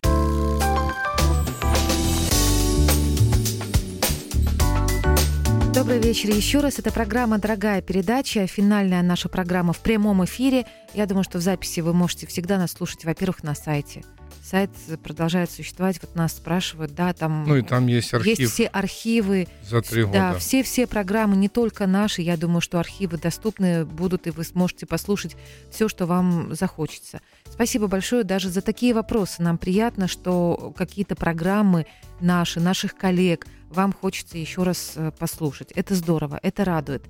Добрый 5.74 6.00
вечер 6.00 6.30
еще 6.30 6.60
раз. 6.60 6.80
Это 6.80 6.92
программа 6.92 7.40
«Дорогая 7.40 7.82
передача», 7.82 8.46
финальная 8.46 9.02
наша 9.02 9.30
программа 9.30 9.72
в 9.72 9.80
прямом 9.80 10.24
эфире. 10.26 10.66
Я 10.94 11.06
думаю, 11.06 11.24
что 11.24 11.38
в 11.38 11.42
записи 11.42 11.80
вы 11.80 11.94
можете 11.94 12.28
всегда 12.28 12.58
нас 12.58 12.74
слушать, 12.74 13.06
во-первых, 13.06 13.42
на 13.44 13.56
сайте. 13.56 14.04
Сайт 14.44 14.70
продолжает 15.02 15.50
существовать. 15.50 16.02
Вот 16.02 16.14
нас 16.14 16.34
спрашивают, 16.34 16.94
да, 16.94 17.14
там 17.14 17.46
Ну 17.48 17.56
и 17.56 17.62
там 17.62 17.88
есть 17.88 18.14
архив 18.14 18.38
есть 18.38 18.52
все 18.52 18.66
архивы, 18.66 19.48
за 19.64 19.82
три 19.82 20.04
да, 20.04 20.08
года. 20.32 20.40
все-все 20.40 20.88
программы, 20.88 21.38
не 21.38 21.48
только 21.48 21.88
наши. 21.88 22.22
Я 22.22 22.36
думаю, 22.36 22.60
что 22.60 22.78
архивы 22.78 23.18
доступны 23.18 23.86
будут, 23.86 24.28
и 24.28 24.32
вы 24.32 24.44
сможете 24.44 24.86
послушать 24.86 25.38
все, 25.70 25.88
что 25.88 26.06
вам 26.06 26.54
захочется. 26.54 27.22
Спасибо 27.50 27.88
большое 27.88 28.26
даже 28.26 28.50
за 28.50 28.62
такие 28.62 28.94
вопросы. 28.94 29.42
Нам 29.42 29.58
приятно, 29.58 30.10
что 30.10 30.74
какие-то 30.76 31.16
программы 31.16 31.86
наши, 32.20 32.60
наших 32.60 32.98
коллег, 32.98 33.48
вам 33.74 33.94
хочется 33.94 34.38
еще 34.38 34.64
раз 34.64 34.94
э, 34.96 35.12
послушать. 35.18 35.72
Это 35.74 35.96
здорово, 35.96 36.40
это 36.44 36.66
радует. 36.66 37.04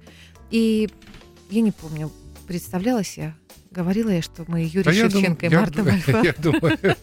И 0.50 0.90
я 1.50 1.62
не 1.62 1.72
помню, 1.72 2.12
представлялась 2.48 3.18
я, 3.18 3.36
говорила 3.72 4.10
я, 4.10 4.22
что 4.22 4.44
мы 4.48 4.62
Юрий 4.64 4.96
я 4.96 5.04
дум- 5.08 5.12
Шевченко 5.22 5.46
и 5.46 5.50
я 5.50 5.60
Марта 5.60 5.78
ду- 5.84 5.84
Мальфа. 5.90 6.22
Я 6.24 6.34
думаю, 6.34 6.78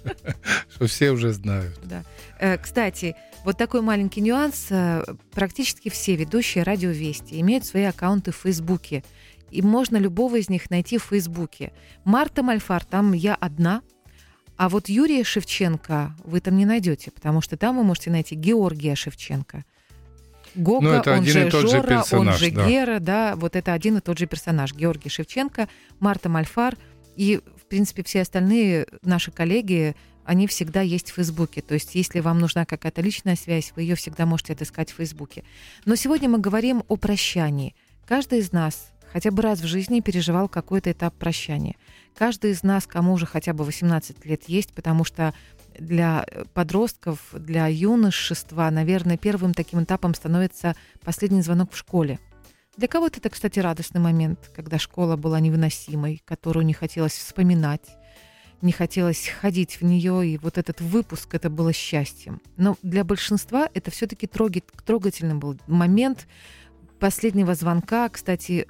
что 0.74 0.86
все 0.86 1.10
уже 1.10 1.32
знают. 1.32 1.78
Да. 1.84 2.04
Э, 2.38 2.58
Кстати, 2.58 3.16
вот 3.44 3.56
такой 3.58 3.80
маленький 3.82 4.20
нюанс. 4.20 4.66
Э, 4.70 5.02
Практически 5.32 5.88
все 5.88 6.16
ведущие 6.16 6.64
радиовести 6.64 7.40
имеют 7.40 7.64
свои 7.64 7.84
аккаунты 7.84 8.32
в 8.32 8.36
Фейсбуке. 8.36 9.02
И 9.50 9.62
можно 9.62 9.96
любого 9.96 10.36
из 10.36 10.50
них 10.50 10.68
найти 10.68 10.98
в 10.98 11.04
Фейсбуке. 11.04 11.72
Марта 12.04 12.42
Мальфар, 12.42 12.84
там 12.84 13.12
я 13.14 13.34
одна. 13.34 13.80
А 14.58 14.68
вот 14.68 14.88
Юрия 14.88 15.22
Шевченко 15.22 16.16
вы 16.24 16.40
там 16.40 16.56
не 16.56 16.66
найдете, 16.66 17.12
потому 17.12 17.40
что 17.40 17.56
там 17.56 17.76
вы 17.76 17.84
можете 17.84 18.10
найти 18.10 18.34
Георгия 18.34 18.96
Шевченко. 18.96 19.64
Гога, 20.56 20.84
Ну, 20.84 20.90
это 20.90 21.12
он 21.12 21.20
один 21.20 21.32
же 21.32 21.46
и 21.46 21.50
тот 21.50 21.62
же 21.62 21.76
Жора, 21.76 21.80
он 21.80 21.86
персонаж, 22.00 22.40
же 22.40 22.50
да. 22.50 22.68
Гера, 22.68 22.98
да, 22.98 23.36
вот 23.36 23.54
это 23.54 23.72
один 23.72 23.98
и 23.98 24.00
тот 24.00 24.18
же 24.18 24.26
персонаж. 24.26 24.74
Георгий 24.74 25.10
Шевченко, 25.10 25.68
Марта 26.00 26.28
Мальфар 26.28 26.76
и, 27.14 27.40
в 27.56 27.66
принципе, 27.66 28.02
все 28.02 28.22
остальные 28.22 28.88
наши 29.02 29.30
коллеги, 29.30 29.94
они 30.24 30.48
всегда 30.48 30.80
есть 30.80 31.12
в 31.12 31.14
Фейсбуке. 31.14 31.62
То 31.62 31.74
есть, 31.74 31.94
если 31.94 32.18
вам 32.18 32.40
нужна 32.40 32.64
какая-то 32.64 33.00
личная 33.00 33.36
связь, 33.36 33.72
вы 33.76 33.82
ее 33.82 33.94
всегда 33.94 34.26
можете 34.26 34.54
отыскать 34.54 34.90
в 34.90 34.96
Фейсбуке. 34.96 35.44
Но 35.84 35.94
сегодня 35.94 36.28
мы 36.28 36.38
говорим 36.38 36.82
о 36.88 36.96
прощании. 36.96 37.76
Каждый 38.06 38.40
из 38.40 38.50
нас 38.50 38.90
хотя 39.12 39.30
бы 39.30 39.40
раз 39.42 39.60
в 39.60 39.66
жизни 39.66 40.00
переживал 40.00 40.48
какой-то 40.48 40.90
этап 40.90 41.14
прощания. 41.14 41.76
Каждый 42.18 42.50
из 42.50 42.64
нас, 42.64 42.84
кому 42.84 43.12
уже 43.12 43.26
хотя 43.26 43.52
бы 43.52 43.62
18 43.62 44.26
лет 44.26 44.48
есть, 44.48 44.72
потому 44.72 45.04
что 45.04 45.32
для 45.78 46.26
подростков, 46.52 47.20
для 47.32 47.68
юношества, 47.68 48.68
наверное, 48.70 49.16
первым 49.16 49.54
таким 49.54 49.84
этапом 49.84 50.14
становится 50.14 50.74
последний 51.04 51.42
звонок 51.42 51.70
в 51.70 51.76
школе. 51.76 52.18
Для 52.76 52.88
кого-то 52.88 53.20
это, 53.20 53.30
кстати, 53.30 53.60
радостный 53.60 54.00
момент, 54.00 54.50
когда 54.52 54.80
школа 54.80 55.14
была 55.14 55.38
невыносимой, 55.38 56.20
которую 56.24 56.66
не 56.66 56.72
хотелось 56.72 57.12
вспоминать, 57.12 57.86
не 58.62 58.72
хотелось 58.72 59.28
ходить 59.28 59.80
в 59.80 59.84
нее, 59.84 60.26
и 60.26 60.38
вот 60.38 60.58
этот 60.58 60.80
выпуск 60.80 61.32
это 61.36 61.48
было 61.48 61.72
счастьем. 61.72 62.40
Но 62.56 62.76
для 62.82 63.04
большинства 63.04 63.70
это 63.74 63.92
все-таки 63.92 64.26
трогательный 64.26 65.36
был 65.36 65.56
момент, 65.68 66.26
последнего 66.98 67.54
звонка, 67.54 68.08
кстати, 68.08 68.66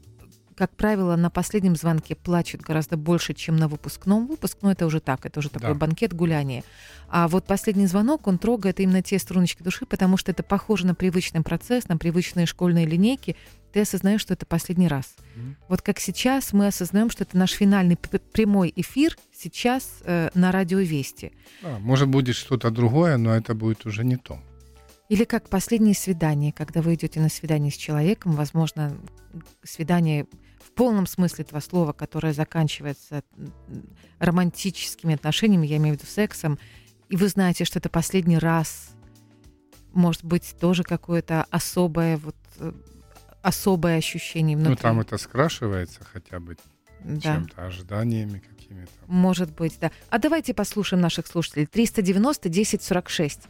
как 0.59 0.75
правило, 0.75 1.15
на 1.15 1.31
последнем 1.31 1.77
звонке 1.77 2.17
плачут 2.17 2.63
гораздо 2.63 2.97
больше, 2.97 3.33
чем 3.33 3.55
на 3.57 3.69
выпускном. 3.69 4.27
Выпускной 4.27 4.73
это 4.73 4.87
уже 4.87 4.99
так, 4.99 5.25
это 5.25 5.39
уже 5.39 5.51
такой 5.51 5.69
Да. 5.69 5.75
банкет 5.75 6.13
гуляния. 6.13 6.65
А 7.09 7.29
вот 7.29 7.47
последний 7.47 7.87
звонок, 7.87 8.27
он 8.27 8.39
трогает 8.39 8.81
именно 8.81 9.01
те 9.01 9.21
струночки 9.21 9.63
души, 9.63 9.87
потому 9.87 10.17
что 10.17 10.33
это 10.33 10.43
похоже 10.43 10.85
на 10.85 10.97
привычный 10.97 11.43
процесс, 11.43 11.87
на 11.87 11.97
привычные 11.97 12.47
школьные 12.47 12.87
линейки. 12.87 13.37
Ты 13.73 13.83
осознаешь, 13.83 14.21
что 14.21 14.35
это 14.35 14.47
последний 14.47 14.89
раз. 14.89 15.15
Мгм. 15.37 15.57
Вот 15.69 15.83
как 15.83 16.01
сейчас 16.01 16.53
мы 16.53 16.67
осознаем, 16.67 17.09
что 17.09 17.23
это 17.23 17.39
наш 17.39 17.53
финальный 17.53 17.97
прямой 17.97 18.73
эфир 18.75 19.17
сейчас 19.33 20.01
э, 20.03 20.31
на 20.35 20.51
радио 20.51 20.79
Вести. 20.79 21.31
Да, 21.63 21.79
может, 21.79 22.09
будет 22.09 22.35
что-то 22.35 22.71
другое, 22.71 23.17
но 23.17 23.33
это 23.33 23.55
будет 23.55 23.87
уже 23.87 24.05
не 24.05 24.17
то. 24.17 24.41
Или 25.09 25.23
как 25.23 25.49
последнее 25.49 25.95
свидание, 25.95 26.53
когда 26.53 26.83
вы 26.83 26.95
идете 26.95 27.21
на 27.21 27.29
свидание 27.29 27.71
с 27.71 27.77
человеком, 27.77 28.33
возможно, 28.33 28.99
свидание 29.63 30.27
полном 30.79 31.09
смысле 31.09 31.45
этого 31.45 31.59
слова, 31.59 31.93
которое 31.93 32.33
заканчивается 32.33 33.25
романтическими 34.21 35.17
отношениями, 35.17 35.67
я 35.67 35.79
имею 35.79 35.97
в 35.97 35.99
виду 35.99 36.09
сексом, 36.09 36.57
и 37.09 37.17
вы 37.17 37.27
знаете, 37.27 37.65
что 37.65 37.81
это 37.81 37.89
последний 37.89 38.39
раз, 38.39 38.91
может 39.93 40.25
быть, 40.25 40.55
тоже 40.61 40.85
какое-то 40.85 41.45
особое, 41.51 42.17
вот, 42.19 42.37
э, 42.61 42.73
особое 43.43 43.99
ощущение 43.99 44.57
внутри. 44.57 44.77
Ну, 44.77 44.81
там 44.81 45.01
это 45.01 45.19
скрашивается 45.19 46.05
хотя 46.05 46.39
бы 46.39 46.57
да. 47.03 47.35
чем-то, 47.35 47.67
ожиданиями 47.67 48.39
какими-то. 48.39 48.93
Может 49.09 49.53
быть, 49.53 49.77
да. 49.81 49.91
А 50.11 50.19
давайте 50.21 50.55
послушаем 50.55 51.01
наших 51.01 51.27
слушателей. 51.27 51.67
390 51.67 52.49
1046. 52.49 53.49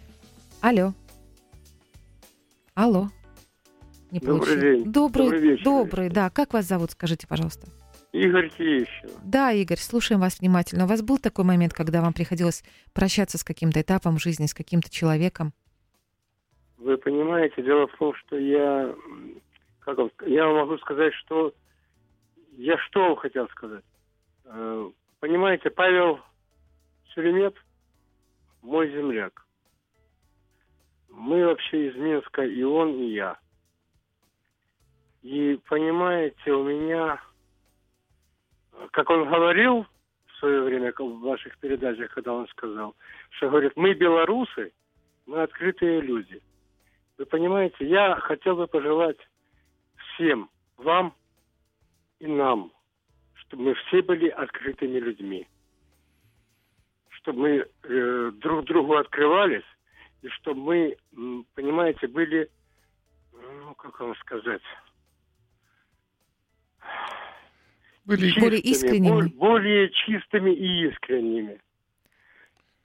Алло. 0.63 0.95
Алло. 2.73 3.11
Не 4.11 4.21
Добрый 4.21 4.39
получилось. 4.39 4.61
день. 4.83 4.93
Добрый, 4.93 5.25
Добрый 5.27 5.41
вечер. 5.41 5.65
добрый, 5.65 6.09
да. 6.09 6.31
Как 6.31 6.53
вас 6.53 6.67
зовут, 6.67 6.93
скажите, 6.93 7.27
пожалуйста. 7.27 7.67
Игорь 8.13 8.49
Киевщина. 8.51 9.11
Да, 9.23 9.53
Игорь, 9.53 9.77
слушаем 9.79 10.21
вас 10.21 10.41
внимательно. 10.41 10.85
У 10.85 10.89
вас 10.89 11.03
был 11.03 11.19
такой 11.19 11.45
момент, 11.45 11.75
когда 11.75 12.01
вам 12.01 12.15
приходилось 12.15 12.65
прощаться 12.95 13.37
с 13.37 13.45
каким-то 13.45 13.81
этапом 13.83 14.19
жизни, 14.19 14.47
с 14.47 14.55
каким-то 14.55 14.91
человеком? 14.91 15.53
Вы 16.79 16.97
понимаете, 16.97 17.63
дело 17.63 17.87
в 17.89 17.97
том, 17.99 18.15
что 18.15 18.39
я, 18.39 18.95
как 19.81 19.99
я 20.27 20.47
могу 20.47 20.79
сказать, 20.79 21.13
что 21.15 21.53
я 22.57 22.79
что 22.79 23.01
вам 23.01 23.17
хотел 23.17 23.49
сказать. 23.49 23.85
Э, 24.47 24.91
Понимаете, 25.21 25.71
Павел 25.71 26.21
Шеремет 27.13 27.55
мой 28.63 28.89
земляк. 28.91 29.45
Мы 31.11 31.45
вообще 31.45 31.89
из 31.89 31.97
Минска, 31.97 32.43
и 32.45 32.63
он, 32.63 32.95
и 33.01 33.11
я. 33.15 33.37
И 35.29 35.61
понимаете, 35.69 36.53
у 36.53 36.65
меня, 36.65 37.21
э, 38.73 38.89
как 38.93 39.11
он 39.11 39.29
говорил 39.29 39.85
в 40.27 40.39
свое 40.39 40.63
время 40.63 40.91
в 40.97 41.21
ваших 41.21 41.59
передачах, 41.59 42.11
когда 42.13 42.33
он 42.33 42.49
сказал, 42.49 42.97
что 43.33 43.51
говорит, 43.51 43.75
мы 43.77 43.93
белорусы, 43.93 44.73
мы 45.27 45.43
открытые 45.43 46.01
люди. 46.01 46.41
Вы 47.19 47.27
понимаете, 47.27 47.87
я 47.87 48.17
хотел 48.17 48.57
бы 48.57 48.67
пожелать 48.69 49.19
всем, 49.99 50.49
вам 50.79 51.15
и 52.21 52.27
нам, 52.27 52.73
чтобы 53.35 53.65
мы 53.65 53.75
все 53.75 54.01
были 54.01 54.29
открытыми 54.29 54.99
людьми. 54.99 55.47
Чтобы 57.11 57.39
мы 57.39 57.67
э, 57.83 58.33
друг 58.33 58.65
другу 58.65 58.97
открывались, 58.97 59.69
и 60.23 60.29
чтобы 60.29 60.97
мы, 61.13 61.45
понимаете, 61.55 62.07
были, 62.07 62.49
ну, 63.35 63.75
как 63.75 64.01
вам 64.01 64.17
сказать, 64.17 64.63
Были 68.05 68.33
Более 68.41 68.63
чистыми, 68.63 68.71
искренними. 68.73 69.11
бол- 69.11 69.29
более 69.51 69.91
чистыми 69.91 70.51
и 70.51 70.89
искренними. 70.89 71.61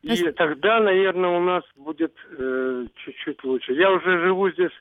И 0.02 0.10
есть- 0.10 0.36
тогда, 0.36 0.82
наверное, 0.82 1.30
у 1.30 1.40
нас 1.42 1.64
будет 1.78 2.14
э, 2.38 2.88
чуть-чуть 2.96 3.44
лучше. 3.46 3.74
Я 3.74 3.92
уже 3.92 4.20
живу 4.20 4.50
здесь, 4.52 4.72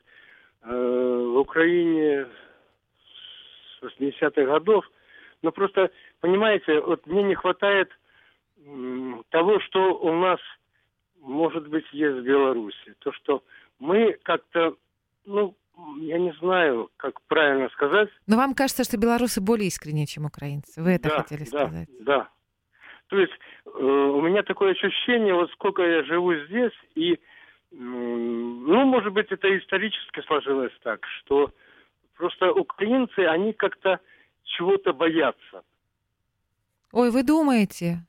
э, 0.63 0.75
в 1.33 1.37
Украине 1.37 2.25
с 2.25 3.81
80-х 3.83 4.43
годов, 4.45 4.89
но 5.41 5.51
просто, 5.51 5.91
понимаете, 6.19 6.81
вот 6.81 7.05
мне 7.07 7.23
не 7.23 7.35
хватает 7.35 7.89
м, 8.65 9.23
того, 9.29 9.59
что 9.59 9.93
у 9.97 10.13
нас, 10.15 10.39
может 11.19 11.67
быть, 11.67 11.85
есть 11.91 12.17
в 12.17 12.23
Беларуси. 12.23 12.95
То, 12.99 13.11
что 13.11 13.43
мы 13.79 14.17
как-то, 14.23 14.75
ну, 15.25 15.53
я 15.99 16.19
не 16.19 16.31
знаю, 16.39 16.89
как 16.97 17.19
правильно 17.27 17.69
сказать, 17.69 18.09
Но 18.27 18.37
вам 18.37 18.53
кажется, 18.53 18.83
что 18.83 18.97
белорусы 18.97 19.41
более 19.41 19.67
искренние, 19.67 20.05
чем 20.05 20.25
украинцы. 20.25 20.81
Вы 20.81 20.91
это 20.91 21.09
да, 21.09 21.21
хотели 21.21 21.43
да, 21.45 21.45
сказать? 21.65 21.89
Да. 22.01 22.29
То 23.07 23.19
есть 23.19 23.33
э, 23.65 23.69
у 23.69 24.21
меня 24.21 24.43
такое 24.43 24.71
ощущение, 24.71 25.33
вот 25.33 25.51
сколько 25.51 25.81
я 25.83 26.03
живу 26.03 26.33
здесь, 26.47 26.71
и, 26.95 27.19
м, 27.71 28.63
ну, 28.65 28.85
может 28.85 29.13
быть, 29.13 29.27
это 29.31 29.55
исторически 29.57 30.21
сложилось 30.25 30.73
так, 30.83 31.05
что 31.19 31.51
просто 32.15 32.51
украинцы, 32.51 33.19
они 33.19 33.53
как-то 33.53 33.99
чего-то 34.43 34.93
боятся. 34.93 35.61
Ой, 36.91 37.11
вы 37.11 37.23
думаете? 37.23 38.05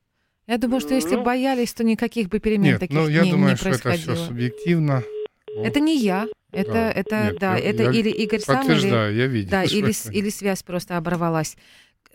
Я 0.47 0.59
думаю, 0.59 0.81
что 0.81 0.95
если 0.95 1.13
бы 1.15 1.21
Ну, 1.21 1.25
боялись, 1.25 1.73
то 1.73 1.85
никаких 1.85 2.29
бы 2.29 2.39
перемен 2.39 2.73
Нет, 2.73 2.81
таких 2.81 2.97
ну 2.99 3.09
я 3.09 3.23
не, 3.23 3.31
думаю, 3.31 3.51
не 3.53 3.57
что 3.57 3.71
это 3.71 3.79
все 3.79 3.89
происходило. 3.89 4.27
субъективно. 4.27 5.03
Это 5.63 5.81
не 5.81 5.99
я. 5.99 6.27
Это, 6.53 6.73
Да. 6.73 6.91
это, 6.93 7.25
Нет, 7.25 7.39
да, 7.41 7.57
я- 7.57 7.65
это 7.71 7.83
я 7.85 7.91
или 7.91 8.11
Игорь 8.11 8.41
сам, 8.41 8.71
или, 8.71 8.87
я 9.17 9.27
видел. 9.27 9.51
да, 9.51 9.65
или, 9.65 9.93
или 10.17 10.29
связь 10.31 10.63
просто 10.63 10.97
оборвалась. 10.97 11.57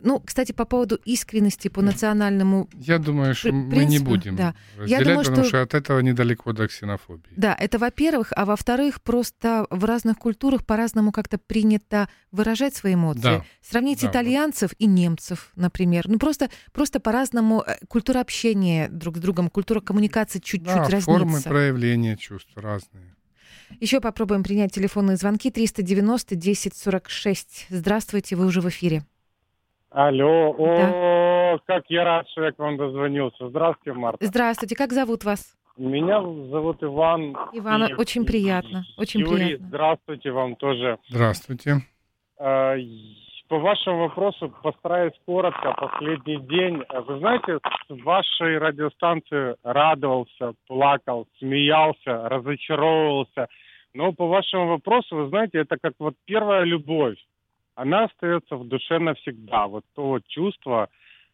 Ну, 0.01 0.21
кстати, 0.21 0.53
по 0.53 0.63
поводу 0.63 0.95
искренности 1.03 1.67
по 1.67 1.81
национальному 1.81 2.69
Я 2.73 2.99
думаю, 2.99 3.35
что 3.35 3.49
При- 3.49 3.51
мы 3.57 3.63
не 3.65 3.69
принципу, 3.97 4.09
будем 4.11 4.35
да. 4.37 4.55
разделять, 4.77 5.03
думаю, 5.03 5.19
потому 5.25 5.35
что- 5.43 5.49
что... 5.49 5.61
от 5.61 5.73
этого 5.73 5.99
недалеко 5.99 6.53
до 6.53 6.69
ксенофобии. 6.69 7.33
Да, 7.35 7.53
это 7.59 7.79
во-первых, 7.79 8.31
а 8.33 8.45
во-вторых, 8.45 9.01
просто 9.01 9.67
в 9.69 9.83
разных 9.83 10.17
культурах 10.17 10.65
по-разному 10.65 11.11
как-то 11.11 11.37
принято 11.37 12.07
выражать 12.31 12.73
свои 12.75 12.93
эмоции. 12.93 13.21
Да, 13.23 13.45
Сравнить 13.61 13.99
да, 13.99 14.07
вот. 14.07 14.11
итальянцев 14.15 14.71
и 14.79 14.85
немцев, 14.85 15.51
например. 15.57 16.07
Ну, 16.07 16.17
просто, 16.17 16.49
просто 16.71 17.01
по-разному 17.01 17.61
э, 17.67 17.75
культура 17.89 18.21
общения 18.21 18.87
друг 18.87 19.17
с 19.17 19.19
другом, 19.19 19.49
культура 19.49 19.81
коммуникации 19.81 20.39
чуть-чуть 20.39 20.63
Да, 20.63 20.85
формы 21.01 21.25
разнится. 21.25 21.49
проявления 21.49 22.15
чувств 22.15 22.51
разные. 22.55 23.15
Еще 23.79 24.01
попробуем 24.01 24.43
принять 24.43 24.71
телефонные 24.73 25.15
звонки 25.17 25.51
390 25.51 26.35
1046. 26.35 27.67
Здравствуйте, 27.69 28.35
вы 28.35 28.45
уже 28.45 28.61
в 28.61 28.67
эфире. 28.69 29.03
Алло, 29.91 30.53
о, 30.57 31.57
как 31.65 31.83
я 31.89 32.03
рад, 32.03 32.27
что 32.29 32.43
я 32.43 32.51
к 32.51 32.59
вам 32.59 32.77
дозвонился. 32.77 33.49
Здравствуйте, 33.49 33.97
Марта. 33.97 34.25
Здравствуйте, 34.25 34.75
как 34.75 34.93
зовут 34.93 35.23
вас? 35.23 35.55
Меня 35.77 36.21
зовут 36.21 36.83
Иван. 36.83 37.35
Иван, 37.53 37.85
И- 37.85 37.93
очень 37.93 38.25
приятно, 38.25 38.85
очень 38.97 39.21
Юрий, 39.21 39.45
приятно. 39.45 39.67
здравствуйте 39.67 40.31
вам 40.31 40.55
тоже. 40.57 40.97
Здравствуйте. 41.09 41.77
По 43.49 43.57
вашему 43.57 44.01
вопросу 44.01 44.53
постараюсь 44.61 45.19
коротко. 45.25 45.73
Последний 45.73 46.37
день. 46.37 46.83
Вы 47.07 47.17
знаете, 47.17 47.57
с 47.89 48.03
вашей 48.03 48.59
радиостанции 48.59 49.55
радовался, 49.63 50.53
плакал, 50.67 51.25
смеялся, 51.39 52.29
разочаровывался. 52.29 53.47
Но 53.95 54.13
по 54.13 54.27
вашему 54.27 54.67
вопросу, 54.67 55.15
вы 55.15 55.29
знаете, 55.29 55.57
это 55.57 55.77
как 55.81 55.93
вот 55.97 56.13
первая 56.25 56.63
любовь. 56.63 57.17
Она 57.73 58.03
остается 58.03 58.55
в 58.55 58.67
душе 58.67 58.99
навсегда. 58.99 59.65
Вот 59.65 59.83
то 59.95 60.09
вот 60.09 60.21
чувство, 60.27 60.87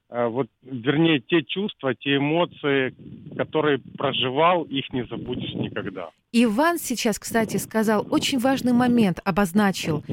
вот, 0.09 0.47
вернее, 0.61 1.19
те 1.19 1.43
чувства, 1.43 1.95
те 1.95 2.17
эмоции, 2.17 2.93
которые 3.35 3.79
проживал, 3.97 4.63
их 4.63 4.91
не 4.93 5.03
забудешь 5.05 5.53
никогда. 5.55 6.09
Иван 6.31 6.77
сейчас, 6.77 7.17
кстати, 7.17 7.57
сказал 7.57 8.05
очень 8.11 8.39
важный 8.39 8.73
момент, 8.73 9.19
обозначил. 9.23 10.03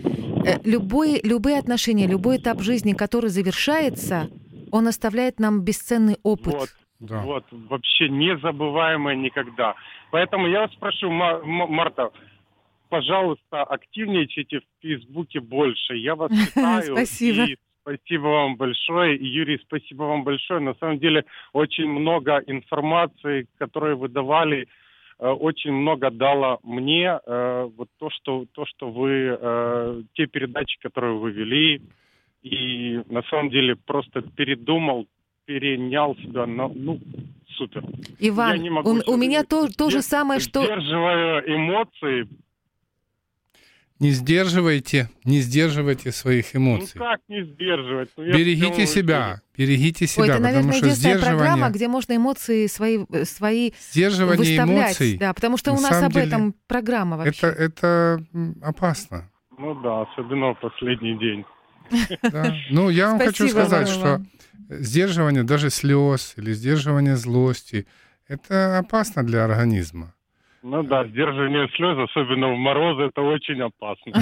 Э, 0.45 0.59
Любые, 0.65 1.21
любые 1.23 1.59
отношения, 1.59 2.07
любой 2.07 2.39
этап 2.39 2.61
жизни, 2.61 2.95
который 2.95 3.29
завершается, 3.31 4.31
он 4.71 4.89
оставляет 4.89 5.39
нам 5.39 5.61
бесценный 5.63 6.17
опыт. 6.23 6.55
Вот. 6.55 6.69
Да. 7.01 7.21
Вот, 7.23 7.45
вообще 7.51 8.09
незабываемое 8.09 9.17
никогда. 9.17 9.75
Поэтому 10.13 10.47
я 10.47 10.61
вас 10.61 10.71
прошу, 10.77 11.11
Марта, 11.11 12.11
пожалуйста, 12.89 13.65
активничайте 13.65 14.61
в 14.61 14.83
Фейсбуке 14.83 15.41
больше. 15.41 15.97
Я 15.97 16.15
вас 16.15 16.31
читаю. 16.47 16.95
Спасибо. 16.95 17.45
И 17.45 17.57
спасибо 17.83 18.29
вам 18.29 18.57
большое. 18.57 19.17
И, 19.17 19.27
Юрий, 19.27 19.61
спасибо 19.63 20.05
вам 20.05 20.25
большое. 20.25 20.61
На 20.61 20.75
самом 20.75 20.99
деле, 20.99 21.25
очень 21.53 21.89
много 21.89 22.43
информации, 22.47 23.47
которую 23.59 23.99
вы 23.99 24.09
давали, 24.09 24.67
э, 25.19 25.29
очень 25.29 25.73
много 25.73 26.11
дало 26.11 26.59
мне. 26.63 27.19
э, 27.27 27.69
Вот 27.77 27.89
то, 27.99 28.11
что, 28.11 28.47
то, 28.53 28.65
что 28.67 28.91
вы, 28.91 29.37
э, 29.41 30.03
те 30.15 30.27
передачи, 30.27 30.79
которые 30.81 31.19
вы 31.19 31.33
вели, 31.33 31.83
и 32.43 33.01
на 33.09 33.23
самом 33.25 33.51
деле 33.51 33.77
просто 33.77 34.23
передумал, 34.23 35.07
перенял 35.45 36.17
себя, 36.17 36.47
на, 36.47 36.69
ну, 36.69 36.99
супер. 37.57 37.85
Иван, 38.19 38.57
Я 38.57 38.59
не 38.59 38.71
могу 38.71 38.91
у, 38.91 39.13
у 39.15 39.17
меня 39.17 39.45
то, 39.45 39.69
то 39.69 39.91
же 39.91 40.03
самое, 40.03 40.41
что... 40.41 40.65
Сдерживаю 40.65 41.57
эмоции. 41.57 42.29
Не 44.03 44.11
сдерживайте, 44.11 45.11
не 45.25 45.41
сдерживайте 45.41 46.11
своих 46.11 46.55
Ну 46.55 46.61
эмоций. 46.61 46.99
как 46.99 47.21
не 47.29 47.45
сдерживать? 47.45 48.11
Ну, 48.17 48.25
Берегите 48.25 48.85
себя, 48.87 49.41
берегите 49.57 50.09
себя, 50.09 50.23
Ой, 50.23 50.29
это, 50.29 50.37
потому 50.39 50.53
наверное, 50.53 50.73
что 50.73 50.87
единственная 50.87 51.19
программа, 51.19 51.39
сдерживание, 51.47 51.73
где 51.77 51.89
можно 51.89 52.17
эмоции 52.17 52.67
свои, 52.67 53.05
э, 53.13 53.25
свои 53.25 53.71
сдерживание 53.93 54.39
выставлять. 54.39 54.87
эмоций, 54.89 55.19
да, 55.19 55.33
потому 55.33 55.57
что 55.57 55.71
на 55.71 55.79
у 55.79 55.81
нас 55.81 56.03
об 56.03 56.13
деле, 56.13 56.27
этом 56.27 56.55
программа 56.67 57.17
вообще. 57.17 57.47
это, 57.47 57.63
это 57.63 58.25
опасно. 58.61 59.31
Ну 59.57 59.81
да, 59.81 60.03
особенно 60.03 60.55
в 60.55 60.61
последний 60.61 61.17
день. 61.17 61.45
да. 62.23 62.57
Ну, 62.71 62.89
я 62.89 63.09
вам 63.11 63.21
хочу 63.21 63.47
сказать, 63.49 63.87
вам, 63.89 63.95
что 63.95 64.09
Иван. 64.09 64.29
сдерживание 64.69 65.45
даже 65.45 65.71
слез 65.71 66.35
или 66.37 66.53
сдерживание 66.53 67.15
злости, 67.15 67.87
это 68.27 68.79
опасно 68.79 69.23
для 69.23 69.45
организма. 69.45 70.13
Ну 70.63 70.85
да, 70.85 71.05
сдерживание 71.09 71.69
слез, 71.75 71.99
особенно 72.09 72.55
в 72.55 72.57
морозы, 72.57 73.09
это 73.09 73.21
очень 73.21 73.61
опасно. 73.61 74.13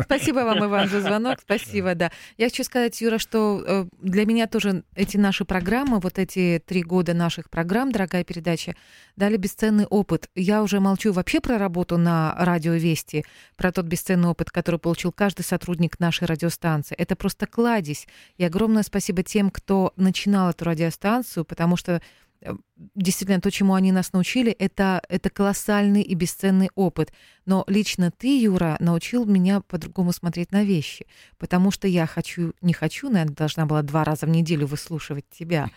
Спасибо 0.04 0.38
вам, 0.38 0.64
Иван, 0.64 0.88
за 0.88 1.02
звонок. 1.02 1.38
Спасибо, 1.40 1.94
да. 1.94 2.10
Я 2.38 2.46
хочу 2.46 2.64
сказать, 2.64 2.98
Юра, 3.02 3.18
что 3.18 3.62
э, 3.66 3.84
для 4.00 4.24
меня 4.24 4.46
тоже 4.46 4.84
эти 4.96 5.18
наши 5.18 5.44
программы, 5.44 6.00
вот 6.00 6.18
эти 6.18 6.62
три 6.66 6.82
года 6.82 7.12
наших 7.12 7.50
программ, 7.50 7.92
дорогая 7.92 8.24
передача, 8.24 8.74
дали 9.16 9.36
бесценный 9.36 9.84
опыт. 9.84 10.30
Я 10.34 10.62
уже 10.62 10.80
молчу 10.80 11.12
вообще 11.12 11.40
про 11.40 11.58
работу 11.58 11.98
на 11.98 12.34
радио 12.38 12.72
Вести, 12.72 13.24
про 13.58 13.70
тот 13.70 13.84
бесценный 13.84 14.30
опыт, 14.30 14.50
который 14.50 14.80
получил 14.80 15.12
каждый 15.12 15.42
сотрудник 15.42 16.00
нашей 16.00 16.26
радиостанции. 16.26 16.94
Это 16.96 17.16
просто 17.16 17.46
кладезь. 17.46 18.08
И 18.38 18.44
огромное 18.44 18.82
спасибо 18.82 19.22
тем, 19.22 19.50
кто 19.50 19.92
начинал 19.96 20.48
эту 20.48 20.64
радиостанцию, 20.64 21.44
потому 21.44 21.76
что 21.76 22.00
действительно 22.94 23.40
то, 23.40 23.50
чему 23.50 23.74
они 23.74 23.92
нас 23.92 24.12
научили, 24.12 24.52
это, 24.52 25.02
это 25.08 25.28
колоссальный 25.30 26.02
и 26.02 26.14
бесценный 26.14 26.70
опыт. 26.74 27.12
Но 27.44 27.64
лично 27.66 28.10
ты, 28.10 28.40
Юра, 28.40 28.76
научил 28.80 29.26
меня 29.26 29.60
по-другому 29.60 30.12
смотреть 30.12 30.52
на 30.52 30.64
вещи, 30.64 31.06
потому 31.38 31.70
что 31.70 31.86
я 31.86 32.06
хочу, 32.06 32.54
не 32.62 32.72
хочу, 32.72 33.10
наверное, 33.10 33.34
должна 33.34 33.66
была 33.66 33.82
два 33.82 34.04
раза 34.04 34.26
в 34.26 34.30
неделю 34.30 34.66
выслушивать 34.66 35.28
тебя. 35.30 35.70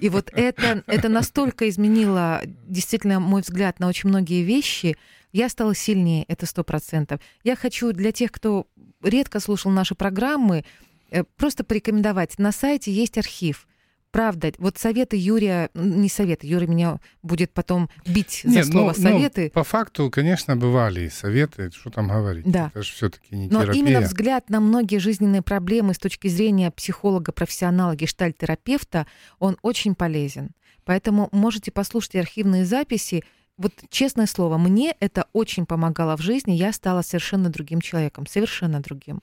И 0.00 0.08
вот 0.08 0.30
это, 0.32 0.82
это 0.86 1.08
настолько 1.08 1.68
изменило 1.68 2.42
действительно 2.44 3.20
мой 3.20 3.42
взгляд 3.42 3.78
на 3.78 3.88
очень 3.88 4.08
многие 4.08 4.42
вещи. 4.42 4.96
Я 5.32 5.48
стала 5.48 5.74
сильнее, 5.74 6.24
это 6.24 6.46
сто 6.46 6.64
процентов. 6.64 7.20
Я 7.44 7.54
хочу 7.54 7.92
для 7.92 8.12
тех, 8.12 8.32
кто 8.32 8.66
редко 9.02 9.40
слушал 9.40 9.70
наши 9.70 9.94
программы, 9.94 10.64
э, 11.10 11.22
просто 11.36 11.64
порекомендовать. 11.64 12.38
На 12.38 12.50
сайте 12.50 12.92
есть 12.92 13.18
архив. 13.18 13.68
Правда, 14.10 14.52
вот 14.58 14.78
советы 14.78 15.16
Юрия, 15.16 15.68
не 15.74 16.08
советы, 16.08 16.46
Юра 16.46 16.66
меня 16.66 16.98
будет 17.22 17.52
потом 17.52 17.90
бить 18.06 18.40
за 18.42 18.50
Нет, 18.50 18.66
слово 18.66 18.94
ну, 18.96 19.02
ну, 19.02 19.10
советы. 19.10 19.50
по 19.50 19.64
факту, 19.64 20.10
конечно, 20.10 20.56
бывали 20.56 21.02
и 21.02 21.08
советы, 21.10 21.70
что 21.70 21.90
там 21.90 22.08
говорить. 22.08 22.50
Да. 22.50 22.70
Это 22.74 22.82
же 22.82 22.92
все-таки 22.92 23.36
не 23.36 23.48
Но 23.48 23.62
терапия. 23.62 23.82
именно 23.82 24.00
взгляд 24.00 24.48
на 24.48 24.60
многие 24.60 24.98
жизненные 24.98 25.42
проблемы 25.42 25.92
с 25.92 25.98
точки 25.98 26.28
зрения 26.28 26.70
психолога, 26.70 27.32
профессионала, 27.32 27.94
гештальтерапевта, 27.96 29.06
он 29.38 29.58
очень 29.60 29.94
полезен. 29.94 30.50
Поэтому 30.84 31.28
можете 31.32 31.70
послушать 31.70 32.16
архивные 32.16 32.64
записи. 32.64 33.22
Вот 33.58 33.74
честное 33.90 34.26
слово, 34.26 34.56
мне 34.56 34.94
это 35.00 35.26
очень 35.34 35.66
помогало 35.66 36.16
в 36.16 36.22
жизни. 36.22 36.52
Я 36.52 36.72
стала 36.72 37.02
совершенно 37.02 37.50
другим 37.50 37.82
человеком, 37.82 38.26
совершенно 38.26 38.80
другим. 38.80 39.20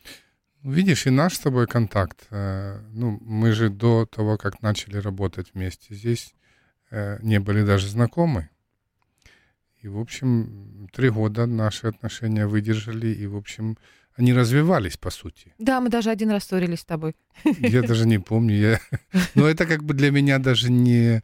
Видишь, 0.65 1.05
и 1.05 1.11
наш 1.11 1.35
с 1.35 1.39
тобой 1.39 1.67
контакт, 1.67 2.25
э, 2.31 2.79
ну, 2.91 3.19
мы 3.21 3.51
же 3.51 3.69
до 3.69 4.07
того, 4.07 4.35
как 4.35 4.63
начали 4.63 4.97
работать 4.97 5.51
вместе 5.53 5.93
здесь, 5.93 6.33
э, 6.89 7.19
не 7.21 7.39
были 7.39 7.63
даже 7.63 7.87
знакомы. 7.87 8.49
И, 9.83 9.87
в 9.87 9.99
общем, 9.99 10.89
три 10.91 11.09
года 11.09 11.45
наши 11.45 11.85
отношения 11.85 12.47
выдержали, 12.47 13.09
и, 13.09 13.27
в 13.27 13.35
общем, 13.35 13.77
они 14.15 14.33
развивались, 14.33 14.97
по 14.97 15.11
сути. 15.11 15.53
Да, 15.59 15.79
мы 15.81 15.89
даже 15.89 16.09
один 16.09 16.31
раз 16.31 16.45
ссорились 16.45 16.79
с 16.79 16.85
тобой. 16.85 17.15
Я 17.43 17.83
даже 17.83 18.07
не 18.07 18.17
помню. 18.17 18.55
Я... 18.55 18.79
Но 19.35 19.47
это 19.47 19.67
как 19.67 19.83
бы 19.83 19.93
для 19.93 20.09
меня 20.09 20.39
даже 20.39 20.71
не, 20.71 21.21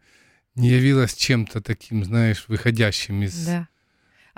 не 0.53 0.69
явилось 0.69 1.15
чем-то 1.15 1.61
таким, 1.61 2.03
знаешь, 2.03 2.45
выходящим 2.47 3.23
из... 3.23 3.43
Да. 3.47 3.67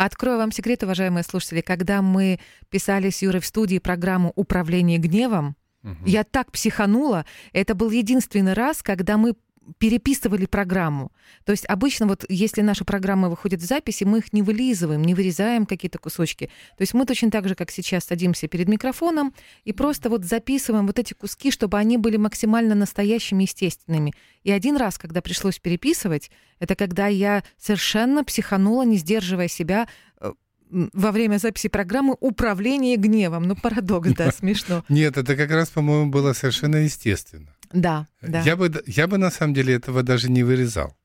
Открою 0.05 0.37
вам 0.37 0.51
секрет, 0.51 0.83
уважаемые 0.83 1.23
слушатели. 1.23 1.61
Когда 1.61 2.01
мы 2.01 2.39
писали 2.69 3.09
с 3.09 3.21
Юрой 3.21 3.39
в 3.39 3.45
студии 3.45 3.79
программу 3.79 4.33
«Управление 4.35 4.97
гневом», 4.97 5.55
Мгм. 5.81 6.03
я 6.05 6.25
так 6.25 6.51
психанула. 6.51 7.25
Это 7.53 7.73
был 7.73 7.89
единственный 7.89 8.53
раз, 8.53 8.83
когда 8.83 9.17
мы 9.17 9.33
переписывали 9.77 10.45
программу. 10.45 11.11
То 11.45 11.51
есть 11.51 11.65
обычно 11.67 12.07
вот 12.07 12.25
если 12.29 12.61
наши 12.61 12.85
программы 12.85 13.29
выходят 13.29 13.61
в 13.61 13.65
записи, 13.65 14.03
мы 14.03 14.19
их 14.19 14.33
не 14.33 14.41
вылизываем, 14.41 15.01
не 15.01 15.13
вырезаем 15.13 15.65
какие-то 15.65 15.99
кусочки. 15.99 16.47
То 16.77 16.81
есть 16.81 16.93
мы 16.93 17.05
точно 17.05 17.31
так 17.31 17.47
же, 17.47 17.55
как 17.55 17.71
сейчас, 17.71 18.05
садимся 18.05 18.47
перед 18.47 18.67
микрофоном 18.67 19.33
и 19.63 19.73
просто 19.73 20.09
вот 20.09 20.25
записываем 20.25 20.87
вот 20.87 20.99
эти 20.99 21.13
куски, 21.13 21.51
чтобы 21.51 21.77
они 21.77 21.97
были 21.97 22.17
максимально 22.17 22.75
настоящими, 22.75 23.43
естественными. 23.43 24.13
И 24.43 24.51
один 24.51 24.77
раз, 24.77 24.97
когда 24.97 25.21
пришлось 25.21 25.59
переписывать, 25.59 26.31
это 26.59 26.75
когда 26.75 27.07
я 27.07 27.43
совершенно 27.57 28.23
психанула, 28.23 28.83
не 28.83 28.97
сдерживая 28.97 29.47
себя 29.47 29.87
э, 30.19 30.31
во 30.69 31.11
время 31.11 31.37
записи 31.37 31.69
программы 31.69 32.15
«Управление 32.19 32.97
гневом». 32.97 33.43
Ну, 33.43 33.55
парадокс, 33.55 34.09
да, 34.13 34.31
смешно. 34.37 34.83
Нет, 34.89 35.17
это 35.17 35.35
как 35.35 35.51
раз, 35.51 35.69
по-моему, 35.69 36.09
было 36.09 36.33
совершенно 36.33 36.77
естественно. 36.77 37.52
Да, 37.73 38.07
да. 38.21 38.41
Я, 38.41 38.55
бы, 38.55 38.71
я 38.85 39.07
бы 39.07 39.17
на 39.17 39.31
самом 39.31 39.53
деле 39.53 39.73
этого 39.73 40.03
даже 40.03 40.29
не 40.29 40.43
вырезал. 40.43 40.95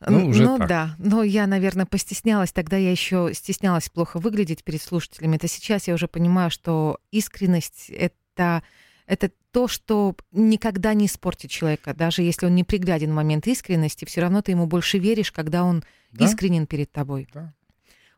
Ну, 0.00 0.28
уже 0.28 0.44
ну 0.44 0.58
так. 0.58 0.68
да, 0.68 0.94
но 0.98 1.22
я, 1.22 1.46
наверное, 1.46 1.84
постеснялась. 1.84 2.52
Тогда 2.52 2.76
я 2.76 2.90
еще 2.90 3.30
стеснялась 3.34 3.88
плохо 3.88 4.18
выглядеть 4.18 4.62
перед 4.62 4.80
слушателями. 4.80 5.36
Это 5.36 5.48
сейчас 5.48 5.88
я 5.88 5.94
уже 5.94 6.06
понимаю, 6.06 6.50
что 6.50 6.98
искренность 7.10 7.90
это 7.90 8.62
это 9.06 9.30
то, 9.50 9.66
что 9.66 10.14
никогда 10.32 10.94
не 10.94 11.06
испортит 11.06 11.50
человека, 11.50 11.94
даже 11.94 12.22
если 12.22 12.46
он 12.46 12.54
не 12.54 12.62
пригляден 12.62 13.10
в 13.10 13.14
момент 13.14 13.46
искренности, 13.46 14.04
все 14.04 14.20
равно 14.20 14.42
ты 14.42 14.52
ему 14.52 14.66
больше 14.66 14.98
веришь, 14.98 15.32
когда 15.32 15.64
он 15.64 15.82
Да? 16.12 16.26
искренен 16.26 16.66
перед 16.66 16.92
тобой. 16.92 17.26
Да. 17.32 17.54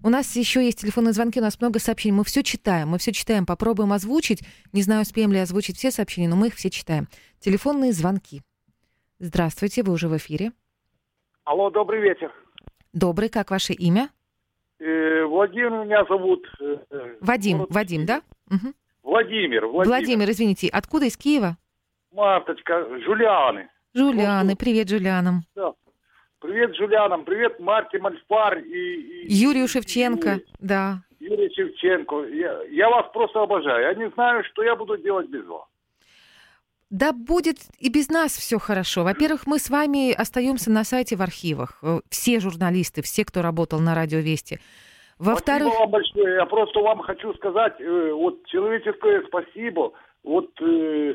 У 0.02 0.08
нас 0.08 0.34
еще 0.34 0.64
есть 0.64 0.80
телефонные 0.80 1.12
звонки, 1.12 1.40
у 1.40 1.42
нас 1.42 1.60
много 1.60 1.78
сообщений. 1.78 2.16
Мы 2.16 2.24
все 2.24 2.42
читаем, 2.42 2.88
мы 2.88 2.98
все 2.98 3.12
читаем. 3.12 3.44
Попробуем 3.44 3.92
озвучить. 3.92 4.42
Не 4.72 4.82
знаю, 4.82 5.02
успеем 5.02 5.32
ли 5.32 5.38
озвучить 5.38 5.76
все 5.76 5.90
сообщения, 5.90 6.28
но 6.28 6.36
мы 6.36 6.46
их 6.48 6.54
все 6.54 6.70
читаем. 6.70 7.06
Телефонные 7.38 7.92
звонки. 7.92 8.42
Здравствуйте, 9.18 9.82
вы 9.82 9.92
уже 9.92 10.08
в 10.08 10.16
эфире. 10.16 10.52
Алло, 11.44 11.70
добрый 11.70 12.00
вечер. 12.00 12.32
Добрый, 12.94 13.28
как 13.28 13.50
ваше 13.50 13.74
имя? 13.74 14.08
Э, 14.78 15.24
Владимир 15.24 15.84
меня 15.84 16.04
зовут. 16.06 16.46
э, 16.60 17.16
Вадим, 17.20 17.58
город 17.58 17.70
Вадим, 17.74 18.06
да? 18.06 18.22
Мгм. 18.48 18.74
Владимир, 19.02 19.66
Владимир. 19.66 19.86
Владимир, 19.98 20.30
извините, 20.30 20.68
откуда 20.68 21.06
из 21.06 21.16
Киева? 21.18 21.58
Марточка, 22.12 22.86
Жулианы. 23.04 23.68
Жулианы, 23.94 24.56
привет 24.56 24.88
Жулианам. 24.88 25.42
Да. 25.54 25.72
Привет 26.40 26.74
Жулианам, 26.74 27.24
привет 27.24 27.60
Марте 27.60 27.98
Мальфар 27.98 28.58
и, 28.58 29.26
и 29.26 29.32
Юрию 29.32 29.68
Шевченко, 29.68 30.40
да. 30.58 31.02
Юрий 31.18 31.52
Шевченко. 31.54 32.24
Я, 32.28 32.62
я 32.70 32.88
вас 32.88 33.10
просто 33.12 33.42
обожаю. 33.42 33.82
Я 33.82 33.94
не 33.94 34.10
знаю, 34.12 34.42
что 34.44 34.62
я 34.62 34.74
буду 34.74 34.96
делать 34.96 35.28
без 35.28 35.44
вас. 35.44 35.66
Да 36.88 37.12
будет 37.12 37.58
и 37.78 37.90
без 37.90 38.08
нас 38.08 38.32
все 38.32 38.58
хорошо. 38.58 39.04
Во-первых, 39.04 39.46
мы 39.46 39.58
с 39.58 39.68
вами 39.68 40.12
остаемся 40.12 40.70
на 40.70 40.82
сайте 40.82 41.14
в 41.14 41.20
архивах. 41.22 41.78
Э, 41.82 42.00
Все 42.08 42.40
журналисты, 42.40 43.02
все, 43.02 43.26
кто 43.26 43.42
работал 43.42 43.78
на 43.78 43.94
Радио 43.94 44.20
Вести. 44.20 44.60
Во-вторых, 45.18 45.68
Спасибо 45.68 45.80
вам 45.82 45.90
большое. 45.90 46.34
Я 46.36 46.46
просто 46.46 46.80
вам 46.80 47.00
хочу 47.00 47.34
сказать, 47.34 47.74
э, 47.80 48.12
вот 48.12 48.46
человеческое 48.46 49.22
спасибо. 49.28 49.92
Вот 50.24 50.50
э, 50.62 51.14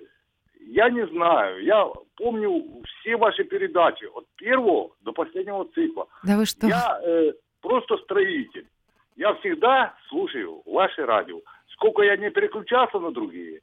я 0.65 0.89
не 0.89 1.05
знаю, 1.07 1.63
я 1.63 1.87
помню 2.17 2.81
все 3.01 3.15
ваши 3.17 3.43
передачи 3.43 4.05
от 4.05 4.25
первого 4.35 4.91
до 5.01 5.11
последнего 5.13 5.65
цикла. 5.73 6.07
да 6.23 6.37
вы 6.37 6.45
что? 6.45 6.67
Я 6.67 6.99
э, 7.03 7.33
просто 7.61 7.97
строитель. 7.97 8.67
Я 9.15 9.33
всегда 9.35 9.93
слушаю 10.09 10.61
ваше 10.65 11.05
радио. 11.05 11.39
Сколько 11.73 12.01
я 12.03 12.17
не 12.17 12.29
переключался 12.31 12.99
на 12.99 13.11
другие, 13.11 13.61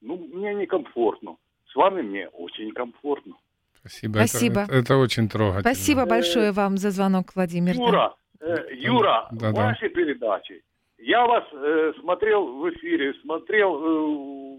ну, 0.00 0.16
мне 0.32 0.54
некомфортно. 0.54 1.36
С 1.72 1.74
вами 1.74 2.02
мне 2.02 2.28
очень 2.28 2.72
комфортно. 2.72 3.34
Спасибо. 3.80 4.18
Это- 4.18 4.28
Спасибо. 4.28 4.60
Это, 4.62 4.74
это 4.74 4.96
очень 4.98 5.28
трогательно. 5.28 5.60
Спасибо 5.74 6.06
большое 6.06 6.52
вам 6.52 6.76
за 6.76 6.90
звонок, 6.90 7.34
Владимир. 7.34 7.74
да. 7.76 7.82
Юра, 7.82 8.14
э, 8.40 8.74
Юра, 8.74 9.28
Да-да. 9.32 9.66
ваши 9.68 9.88
передачи. 9.88 10.62
Я 10.98 11.24
вас 11.26 11.44
э, 11.52 11.92
смотрел 12.00 12.46
в 12.60 12.70
эфире, 12.70 13.14
смотрел, 13.22 14.58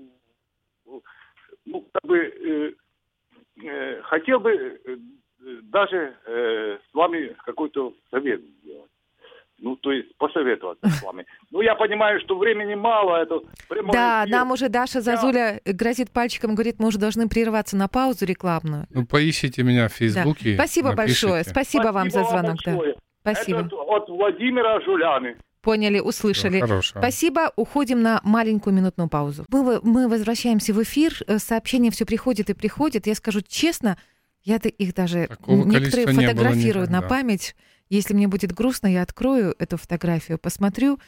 э, 0.88 1.00
ну, 1.66 1.88
как 1.94 2.04
бы, 2.06 2.18
э, 2.18 2.72
э, 3.66 4.02
хотел 4.04 4.40
бы 4.40 4.52
э, 4.52 4.98
даже 5.64 6.16
э, 6.26 6.78
с 6.90 6.94
вами 6.94 7.36
какой-то 7.46 7.94
совет 8.12 8.42
сделать. 8.42 8.90
Ну, 9.60 9.78
то 9.78 9.92
есть 9.94 10.14
посоветоваться 10.18 10.90
с 10.90 11.04
вами. 11.04 11.26
Ну, 11.52 11.62
я 11.62 11.76
понимаю, 11.76 12.20
что 12.22 12.38
времени 12.38 12.76
мало, 12.76 13.18
это 13.22 13.40
Да, 13.94 14.24
эфир. 14.24 14.32
нам 14.36 14.52
уже 14.52 14.68
Даша 14.70 15.02
Зазуля 15.02 15.62
грозит 15.66 16.12
пальчиком, 16.12 16.56
говорит, 16.56 16.80
мы 16.80 16.88
уже 16.88 16.98
должны 17.00 17.30
прерваться 17.30 17.78
на 17.78 17.88
паузу 17.88 18.26
рекламную. 18.26 18.88
Ну, 18.90 19.06
поищите 19.06 19.62
меня 19.64 19.88
в 19.88 19.92
Да. 19.92 19.96
Фейсбуке. 19.98 20.56
Спасибо 20.56 20.92
напишите. 20.94 21.28
большое, 21.28 21.44
спасибо 21.44 21.92
вам 21.94 22.10
за 22.10 22.24
звонок. 22.24 22.58
Да. 22.66 22.72
большое. 22.74 22.96
Спасибо. 23.22 23.60
Это 23.62 23.76
от 23.76 24.10
Владимира 24.10 24.82
Жуляны. 24.82 25.38
Поняли, 25.64 26.00
услышали. 26.00 26.58
Всего 26.58 26.68
хорошего. 26.68 27.00
Спасибо. 27.00 27.54
Уходим 27.56 28.02
на 28.02 28.20
маленькую 28.26 28.74
минутную 28.76 29.08
паузу. 29.08 29.46
Мы, 29.48 29.80
мы 29.82 30.10
возвращаемся 30.10 30.74
в 30.74 30.84
эфир. 30.84 31.18
Э, 31.26 31.40
Сообщения 31.40 31.90
все 31.90 32.06
приходят 32.06 32.50
и 32.50 32.54
приходят. 32.54 33.08
Я 33.08 33.16
скажу 33.16 33.40
честно, 33.40 33.98
я 34.44 34.58
их 34.58 34.94
даже 34.94 35.28
Такого 35.28 35.64
некоторые 35.64 36.06
количества 36.06 36.12
не 36.12 36.28
было 36.28 36.34
фотографирую 36.34 36.92
на 36.92 37.02
память. 37.02 37.56
Если 37.88 38.14
мне 38.14 38.28
будет 38.28 38.52
грустно, 38.52 38.88
я 38.88 39.04
открою 39.04 39.56
эту 39.58 39.78
фотографию, 39.78 40.38
посмотрю, 40.38 41.00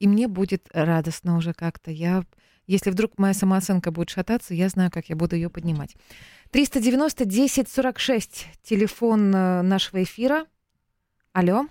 и 0.00 0.06
мне 0.06 0.28
будет 0.28 0.68
радостно 0.74 1.38
уже 1.38 1.54
как-то. 1.54 1.90
Я, 1.90 2.24
если 2.66 2.90
вдруг 2.90 3.18
моя 3.18 3.32
самооценка 3.32 3.90
будет 3.90 4.10
шататься, 4.10 4.52
я 4.52 4.68
знаю, 4.68 4.90
как 4.90 5.08
я 5.08 5.16
буду 5.16 5.34
ее 5.34 5.48
поднимать. 5.48 5.96
390 6.50 7.24
10 7.24 7.68
46 7.70 8.48
телефон 8.62 9.34
э, 9.34 9.62
нашего 9.62 10.02
эфира. 10.02 10.44
Алло. 11.32 11.66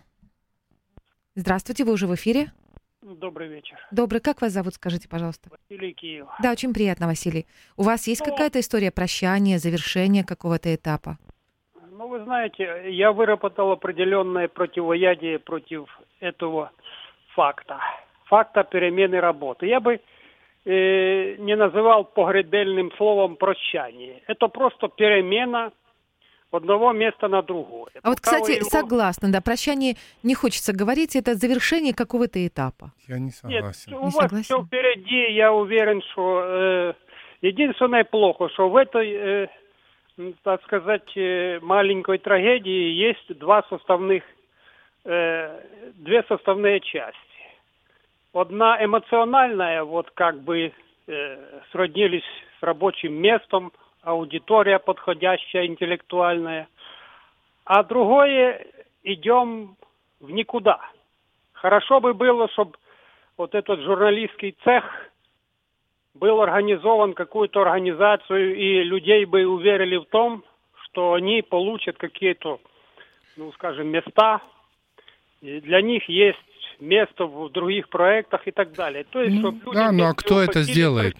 Здравствуйте, 1.35 1.83
вы 1.83 1.93
уже 1.93 2.05
в 2.05 2.13
эфире. 2.13 2.51
Добрый 3.01 3.47
вечер. 3.47 3.77
Добрый, 3.91 4.21
как 4.21 4.41
вас 4.41 4.51
зовут, 4.51 4.75
скажите, 4.75 5.09
пожалуйста? 5.09 5.49
Василий 5.49 5.93
Киев. 5.93 6.27
Да, 6.41 6.51
очень 6.51 6.73
приятно, 6.73 7.07
Василий. 7.07 7.47
У 7.75 7.81
вас 7.81 8.07
есть 8.07 8.21
Ну, 8.23 8.31
какая-то 8.31 8.59
история 8.59 8.91
прощания, 8.91 9.57
завершения 9.57 10.23
какого-то 10.23 10.73
этапа? 10.73 11.17
Ну, 11.91 12.07
вы 12.07 12.23
знаете, 12.23 12.83
я 12.91 13.11
выработал 13.11 13.71
определенное 13.71 14.47
противоядие 14.47 15.39
против 15.39 15.85
этого 16.19 16.71
факта. 17.35 17.79
Факта 18.25 18.63
перемены 18.63 19.19
работы. 19.19 19.65
Я 19.65 19.79
бы 19.79 19.99
э, 20.65 21.35
не 21.39 21.55
называл 21.55 22.03
погребельным 22.05 22.91
словом 22.95 23.37
прощание. 23.37 24.21
Это 24.27 24.47
просто 24.49 24.87
перемена 24.87 25.71
одного 26.55 26.91
места 26.93 27.27
на 27.27 27.41
другое. 27.41 27.91
А 28.01 28.09
вот, 28.09 28.21
Пока 28.21 28.37
кстати, 28.39 28.57
его- 28.59 28.69
согласна, 28.69 29.31
да, 29.31 29.41
прощание 29.41 29.95
не 30.23 30.35
хочется 30.35 30.73
говорить, 30.73 31.15
это 31.15 31.35
завершение 31.35 31.93
какого-то 31.93 32.45
этапа. 32.45 32.91
Я 33.07 33.17
не 33.19 33.25
Нет, 33.25 33.33
согласен. 33.35 33.93
у 33.93 33.97
Не 33.97 34.03
вас 34.05 34.13
согласен? 34.13 34.43
все 34.43 34.63
впереди, 34.63 35.31
я 35.33 35.51
уверен, 35.53 36.01
что 36.11 36.43
э, 36.45 36.93
единственное 37.41 38.03
плохо, 38.03 38.49
что 38.49 38.69
в 38.69 38.75
этой, 38.75 39.11
э, 39.11 39.47
так 40.43 40.63
сказать, 40.63 41.15
э, 41.17 41.59
маленькой 41.61 42.17
трагедии 42.19 42.91
есть 42.91 43.37
два 43.39 43.63
составных, 43.69 44.23
э, 45.05 45.59
две 45.95 46.23
составные 46.23 46.79
части. 46.79 47.17
Одна 48.33 48.83
эмоциональная, 48.83 49.83
вот 49.83 50.09
как 50.11 50.41
бы 50.41 50.71
э, 51.07 51.59
сроднились 51.71 52.23
с 52.59 52.63
рабочим 52.63 53.13
местом, 53.13 53.71
аудитория 54.03 54.79
подходящая, 54.79 55.65
интеллектуальная. 55.65 56.67
А 57.65 57.83
другое, 57.83 58.65
идем 59.03 59.75
в 60.19 60.31
никуда. 60.31 60.79
Хорошо 61.53 61.99
бы 61.99 62.13
было, 62.13 62.49
чтобы 62.49 62.77
вот 63.37 63.55
этот 63.55 63.79
журналистский 63.81 64.55
цех 64.63 64.83
был 66.13 66.41
организован 66.41 67.13
какую-то 67.13 67.61
организацию, 67.61 68.55
и 68.55 68.83
людей 68.83 69.25
бы 69.25 69.45
уверили 69.45 69.97
в 69.97 70.05
том, 70.05 70.43
что 70.83 71.13
они 71.13 71.41
получат 71.41 71.97
какие-то, 71.97 72.59
ну, 73.37 73.51
скажем, 73.53 73.87
места, 73.87 74.41
и 75.41 75.59
для 75.61 75.81
них 75.81 76.07
есть 76.07 76.37
место 76.79 77.25
в 77.25 77.49
других 77.51 77.89
проектах 77.89 78.47
и 78.47 78.51
так 78.51 78.73
далее. 78.73 79.05
То 79.05 79.21
есть, 79.21 79.35
Ну, 79.35 79.51
чтобы 79.51 79.65
люди 79.65 79.75
да, 79.75 79.91
ну, 79.91 80.05
а 80.05 80.13
кто 80.13 80.41
это 80.41 80.61
сделает? 80.61 81.15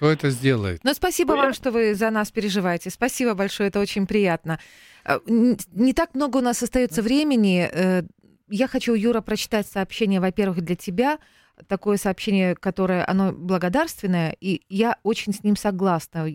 Кто 0.00 0.10
это 0.10 0.30
сделает? 0.30 0.82
Но 0.82 0.94
спасибо 0.94 1.34
Ну, 1.34 1.42
вам, 1.42 1.52
что 1.52 1.70
вы 1.70 1.94
за 1.94 2.08
нас 2.08 2.30
переживаете. 2.30 2.88
Спасибо 2.88 3.34
большое, 3.34 3.68
это 3.68 3.80
очень 3.80 4.06
приятно. 4.06 4.58
Э, 5.04 5.18
Не 5.26 5.92
так 5.92 6.14
много 6.14 6.38
у 6.38 6.40
нас 6.40 6.62
остается 6.62 7.02
времени. 7.02 7.68
Э, 7.70 8.04
Я 8.48 8.66
хочу, 8.66 8.94
Юра, 8.94 9.20
прочитать 9.20 9.66
сообщение, 9.66 10.18
во-первых, 10.18 10.62
для 10.62 10.74
тебя. 10.74 11.18
Такое 11.68 11.98
сообщение, 11.98 12.54
которое, 12.54 13.06
оно 13.06 13.32
благодарственное, 13.32 14.34
и 14.40 14.62
я 14.70 14.96
очень 15.02 15.34
с 15.34 15.44
ним 15.44 15.54
согласна. 15.54 16.26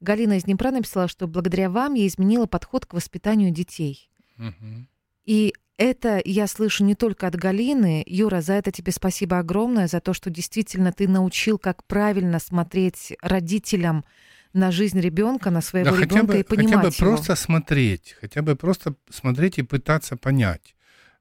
Галина 0.00 0.38
из 0.38 0.44
Днепра 0.44 0.70
написала, 0.70 1.06
что 1.06 1.26
благодаря 1.28 1.68
вам 1.68 1.92
я 1.92 2.06
изменила 2.06 2.46
подход 2.46 2.86
к 2.86 2.94
воспитанию 2.94 3.50
детей. 3.50 4.08
Мгм. 4.38 4.88
И 5.26 5.52
это 5.76 6.20
я 6.24 6.46
слышу 6.46 6.84
не 6.84 6.94
только 6.94 7.26
от 7.26 7.36
Галины. 7.36 8.04
Юра, 8.06 8.40
за 8.40 8.54
это 8.54 8.70
тебе 8.70 8.92
спасибо 8.92 9.38
огромное, 9.38 9.88
за 9.88 10.00
то, 10.00 10.12
что 10.14 10.30
действительно 10.30 10.92
ты 10.92 11.08
научил, 11.08 11.58
как 11.58 11.84
правильно 11.84 12.38
смотреть 12.38 13.14
родителям 13.22 14.04
на 14.52 14.70
жизнь 14.70 15.00
ребенка, 15.00 15.50
на 15.50 15.62
своего 15.62 15.90
Да, 15.90 16.00
ребенка 16.02 16.32
бы, 16.32 16.40
и 16.40 16.42
понимать 16.42 16.74
хотя 16.74 16.80
бы 16.82 16.86
его. 16.88 16.96
просто 17.16 17.36
смотреть, 17.36 18.16
хотя 18.20 18.42
бы 18.42 18.54
просто 18.54 18.94
смотреть 19.10 19.58
и 19.58 19.62
пытаться 19.62 20.16
понять. 20.16 20.76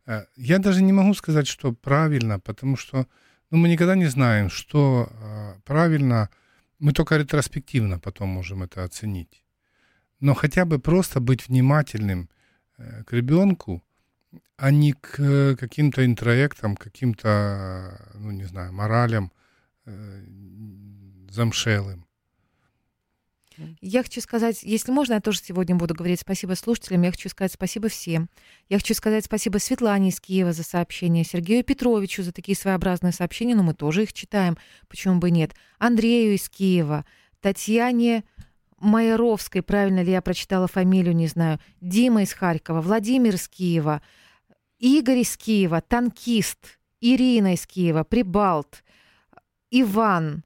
Э, 0.06 0.26
Я 0.36 0.60
даже 0.60 0.84
не 0.84 0.94
могу 0.94 1.14
сказать, 1.14 1.48
что 1.48 1.72
правильно, 1.72 2.40
потому 2.40 2.76
что 2.78 3.08
ну, 3.50 3.58
мы 3.58 3.70
никогда 3.70 3.96
не 3.96 4.06
знаем, 4.08 4.50
что 4.50 5.10
э, 5.12 5.54
правильно. 5.64 6.30
Мы 6.80 6.94
только 6.94 7.18
ретроспективно 7.18 8.00
потом 8.00 8.30
можем 8.30 8.64
это 8.64 8.84
оценить. 8.84 9.44
Но 10.20 10.34
хотя 10.34 10.66
бы 10.66 10.80
просто 10.80 11.20
быть 11.20 11.48
внимательным 11.48 12.30
э, 12.78 13.04
к 13.04 13.14
ребенку, 13.14 13.84
а 14.58 14.72
не 14.72 14.94
к 14.94 15.20
э, 15.20 15.56
каким-то 15.56 16.06
интроектам, 16.06 16.76
каким-то, 16.76 18.00
ну 18.16 18.32
не 18.32 18.46
знаю, 18.46 18.74
моралям 18.74 19.32
э, 19.86 20.24
замшелым. 21.30 22.06
Я 23.82 24.04
хочу 24.04 24.22
сказать, 24.22 24.64
если 24.64 24.92
можно, 24.92 25.14
я 25.14 25.22
тоже 25.22 25.40
сегодня 25.40 25.76
буду 25.76 25.94
говорить 25.94 26.22
спасибо 26.22 26.54
слушателям. 26.54 27.02
Я 27.04 27.12
хочу 27.12 27.30
сказать 27.30 27.52
спасибо 27.52 27.90
всем. 27.90 28.30
Я 28.70 28.78
хочу 28.78 28.94
сказать 28.94 29.26
спасибо 29.26 29.58
Светлане 29.58 30.10
из 30.10 30.20
Киева 30.20 30.54
за 30.54 30.64
сообщение, 30.64 31.24
Сергею 31.24 31.64
Петровичу 31.64 32.24
за 32.24 32.32
такие 32.32 32.56
своеобразные 32.56 33.14
сообщения, 33.14 33.56
но 33.56 33.64
мы 33.64 33.74
тоже 33.74 34.04
их 34.04 34.14
читаем, 34.14 34.58
почему 34.88 35.20
бы 35.20 35.32
нет. 35.32 35.54
Андрею 35.80 36.36
из 36.36 36.50
Киева, 36.50 37.06
Татьяне 37.40 38.24
Майоровской, 38.82 39.62
правильно 39.62 40.02
ли 40.04 40.12
я 40.12 40.22
прочитала 40.22 40.68
фамилию, 40.68 41.16
не 41.16 41.28
знаю, 41.28 41.60
Дима 41.80 42.24
из 42.24 42.34
Харькова, 42.34 42.82
Владимир 42.82 43.36
из 43.36 43.48
Киева, 43.48 44.02
Игорь 44.80 45.20
из 45.20 45.38
Киева, 45.38 45.82
танкист, 45.82 46.80
Ирина 47.00 47.54
из 47.54 47.66
Киева, 47.68 48.04
Прибалт, 48.04 48.84
Иван, 49.70 50.44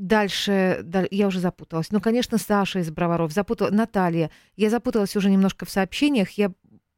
Дальше, 0.00 0.80
да- 0.82 1.06
я 1.10 1.26
уже 1.26 1.40
запуталась. 1.40 1.90
Ну, 1.90 2.00
конечно, 2.00 2.38
Саша 2.38 2.78
из 2.78 2.90
Броваров, 2.90 3.32
запутала, 3.32 3.68
Наталья. 3.70 4.30
Я 4.56 4.70
запуталась 4.70 5.14
уже 5.14 5.28
немножко 5.30 5.66
в 5.66 5.70
сообщениях. 5.70 6.30
Я 6.38 6.52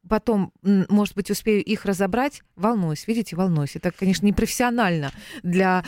потом, 0.07 0.51
может 0.61 1.15
быть, 1.15 1.31
успею 1.31 1.63
их 1.63 1.85
разобрать. 1.85 2.41
Волнуюсь, 2.55 3.07
видите, 3.07 3.35
волнуюсь. 3.35 3.75
Это, 3.75 3.91
конечно, 3.91 4.25
непрофессионально 4.25 5.11
для 5.43 5.83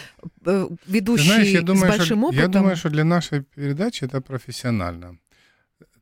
э, 0.45 0.67
ведущей 0.85 1.27
Знаешь, 1.27 1.47
я 1.47 1.61
с 1.61 1.63
думаю, 1.63 1.89
большим 1.89 2.19
что, 2.19 2.27
опытом. 2.27 2.41
я 2.41 2.47
думаю, 2.47 2.75
что 2.75 2.89
для 2.89 3.03
нашей 3.03 3.43
передачи 3.43 4.05
это 4.05 4.21
профессионально. 4.21 5.17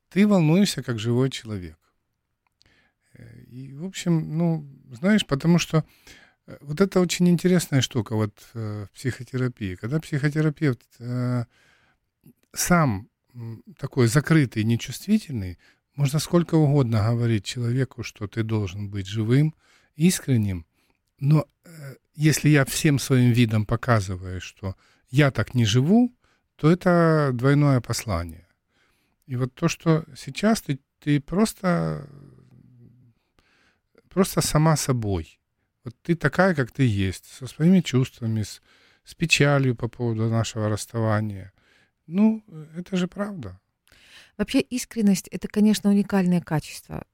Ты 0.09 0.27
волнуешься 0.27 0.83
как 0.83 0.99
живой 0.99 1.29
человек. 1.29 1.77
Э, 3.13 3.41
И, 3.47 3.73
в 3.73 3.85
общем, 3.85 4.37
ну, 4.37 4.67
знаешь, 4.91 5.25
потому 5.25 5.59
что 5.59 5.83
э, 6.47 6.57
вот 6.61 6.81
это 6.81 6.99
очень 6.99 7.27
интересная 7.29 7.81
штука 7.81 8.15
вот 8.15 8.33
в 8.53 8.87
психотерапии. 8.93 9.75
Когда 9.75 9.99
психотерапевт 9.99 10.87
э, 10.99 11.45
сам 12.53 13.09
такой 13.79 14.07
закрытый, 14.07 14.63
нечувствительный, 14.63 15.57
можно 15.95 16.19
сколько 16.19 16.55
угодно 16.55 16.99
говорить 16.99 17.45
человеку, 17.45 18.03
что 18.03 18.27
ты 18.27 18.43
должен 18.43 18.89
быть 18.89 19.07
живым, 19.07 19.55
искренним, 19.95 20.65
но 21.19 21.45
э, 21.63 21.95
если 22.15 22.49
я 22.49 22.65
всем 22.65 22.99
своим 22.99 23.31
видом 23.31 23.65
показываю, 23.65 24.41
что 24.41 24.75
я 25.09 25.31
так 25.31 25.53
не 25.53 25.65
живу, 25.65 26.11
то 26.55 26.71
это 26.71 27.31
двойное 27.33 27.81
послание. 27.81 28.47
И 29.27 29.35
вот 29.35 29.53
то, 29.53 29.67
что 29.67 30.03
сейчас 30.15 30.61
ты, 30.61 30.79
ты 30.99 31.19
просто, 31.19 32.07
просто 34.09 34.41
сама 34.41 34.75
собой. 34.75 35.39
Вот 35.83 35.95
ты 36.01 36.15
такая, 36.15 36.55
как 36.55 36.71
ты 36.71 36.83
есть, 36.85 37.25
со 37.25 37.47
своими 37.47 37.81
чувствами, 37.81 38.43
с, 38.43 38.61
с 39.03 39.15
печалью 39.15 39.75
по 39.75 39.87
поводу 39.87 40.29
нашего 40.29 40.69
расставания. 40.69 41.51
Ну, 42.07 42.43
это 42.75 42.97
же 42.97 43.07
правда. 43.07 43.59
Вообще 44.37 44.59
искренность— 44.61 45.27
это, 45.31 45.47
конечно, 45.47 45.89
уникальное 45.89 46.41
качество. 46.41 47.05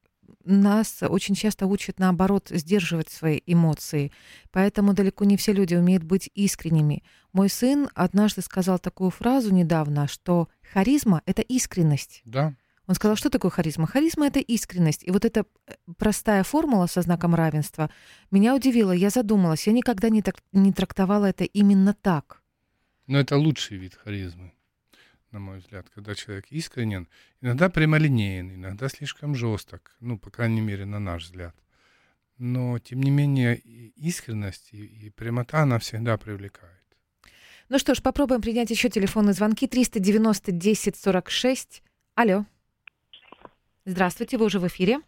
Нас 0.45 0.99
очень 1.01 1.35
часто 1.35 1.67
учат, 1.67 1.99
наоборот, 1.99 2.47
сдерживать 2.49 3.09
свои 3.09 3.41
эмоции. 3.45 4.11
Поэтому 4.51 4.93
далеко 4.93 5.25
не 5.25 5.37
все 5.37 5.53
люди 5.53 5.75
умеют 5.75 6.03
быть 6.03 6.29
искренними. 6.33 7.03
Мой 7.33 7.49
сын 7.49 7.89
однажды 7.93 8.41
сказал 8.41 8.79
такую 8.79 9.09
фразу 9.09 9.53
недавно, 9.53 10.07
что 10.07 10.47
харизма— 10.73 11.21
это 11.25 11.41
искренность. 11.41 12.21
Да. 12.25 12.55
Он 12.89 12.95
сказал, 12.95 13.15
что 13.15 13.29
такое 13.29 13.51
харизма? 13.51 13.85
Харизма— 13.85 14.25
это 14.27 14.39
искренность. 14.39 15.03
И 15.03 15.11
вот 15.11 15.23
эта 15.23 15.41
э, 15.67 15.73
простая 15.97 16.41
формула 16.43 16.87
со 16.87 17.03
знаком 17.03 17.35
равенства 17.35 17.91
меня 18.31 18.55
удивила. 18.55 18.91
Я 18.91 19.11
задумалась. 19.11 19.67
Я 19.67 19.73
никогда 19.73 20.09
не, 20.09 20.23
так, 20.23 20.37
не 20.53 20.73
трактовала 20.73 21.27
это 21.27 21.43
именно 21.43 21.93
так. 21.93 22.41
Но 23.05 23.19
это 23.19 23.37
лучший 23.37 23.77
вид 23.77 23.93
харизмы, 23.93 24.53
на 25.31 25.39
мой 25.39 25.59
взгляд, 25.59 25.89
когда 25.89 26.15
человек 26.15 26.45
искренен, 26.51 27.07
иногда 27.41 27.69
прямолинеен, 27.69 28.53
иногда 28.53 28.89
слишком 28.89 29.35
жесток, 29.35 29.95
ну, 29.99 30.17
по 30.17 30.29
крайней 30.29 30.61
мере, 30.61 30.85
на 30.85 30.99
наш 30.99 31.23
взгляд. 31.25 31.55
но 32.37 32.79
тем 32.79 33.01
не 33.03 33.11
менее 33.11 33.57
искренность 33.57 34.69
и, 34.71 34.85
и 34.85 35.09
прямота, 35.09 35.61
она 35.61 35.77
всегда 35.77 36.17
привлекает. 36.17 36.73
Ну 37.67 37.77
что 37.77 37.93
ж, 37.93 38.01
попробуем 38.01 38.41
принять 38.41 38.71
еще 38.71 38.89
телефонные 38.89 39.33
звонки. 39.33 39.67
390 39.67 40.51
10 40.51 40.95
46. 40.95 41.83
Алло. 42.15 42.45
Здравствуйте, 43.85 44.37
вы 44.37 44.45
уже 44.45 44.59
в 44.59 44.67
эфире. 44.67 45.01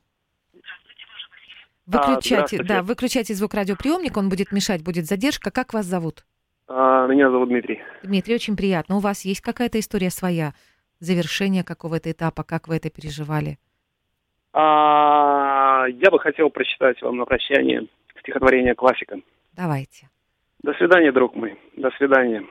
Выключайте, 1.88 2.59
А, 2.59 2.63
да, 2.63 2.84
выключайте 2.84 3.34
звук 3.34 3.53
радиоприемника, 3.53 4.19
он 4.19 4.30
будет 4.30 4.51
мешать, 4.51 4.82
будет 4.84 5.07
задержка. 5.07 5.51
Как 5.51 5.74
вас 5.74 5.86
зовут? 5.86 6.26
А, 6.74 7.05
Меня 7.07 7.30
зовут 7.30 7.49
Дмитрий. 7.49 7.82
Дмитрий, 8.03 8.36
очень 8.36 8.55
приятно. 8.55 8.95
У 8.95 8.99
вас 8.99 9.26
есть 9.26 9.41
какая-то 9.41 9.80
история 9.80 10.09
своя, 10.09 10.53
завершение 10.99 11.63
какого-то 11.63 12.11
этапа, 12.11 12.43
как 12.43 12.67
вы 12.67 12.78
это 12.78 12.89
переживали? 12.89 13.57
А, 14.53 15.86
Я 15.89 16.11
бы 16.11 16.19
хотел 16.19 16.49
прочитать 16.49 17.01
вам 17.01 17.17
на 17.17 17.26
прощание 17.26 17.88
стихотворение 18.19 18.76
классика. 18.76 19.19
Давайте. 19.55 20.09
До 20.63 20.74
свидания, 20.76 21.11
друг 21.11 21.36
мой. 21.36 21.57
До 21.76 21.89
свидания. 21.97 22.45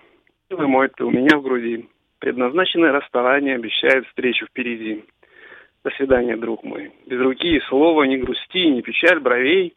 Милый 0.50 0.66
мой, 0.66 0.88
ты 0.88 1.04
у 1.04 1.10
меня 1.10 1.38
в 1.38 1.42
груди. 1.42 1.88
Предназначенное 2.18 2.92
расставание 2.92 3.54
обещает 3.54 4.06
встречу 4.08 4.46
впереди. 4.46 5.04
До 5.82 5.90
свидания, 5.92 6.36
друг 6.36 6.62
мой. 6.64 6.92
Без 7.06 7.18
руки 7.20 7.56
и 7.56 7.60
слова, 7.68 8.02
не 8.02 8.18
грусти, 8.18 8.66
не 8.66 8.82
печаль 8.82 9.20
бровей. 9.20 9.74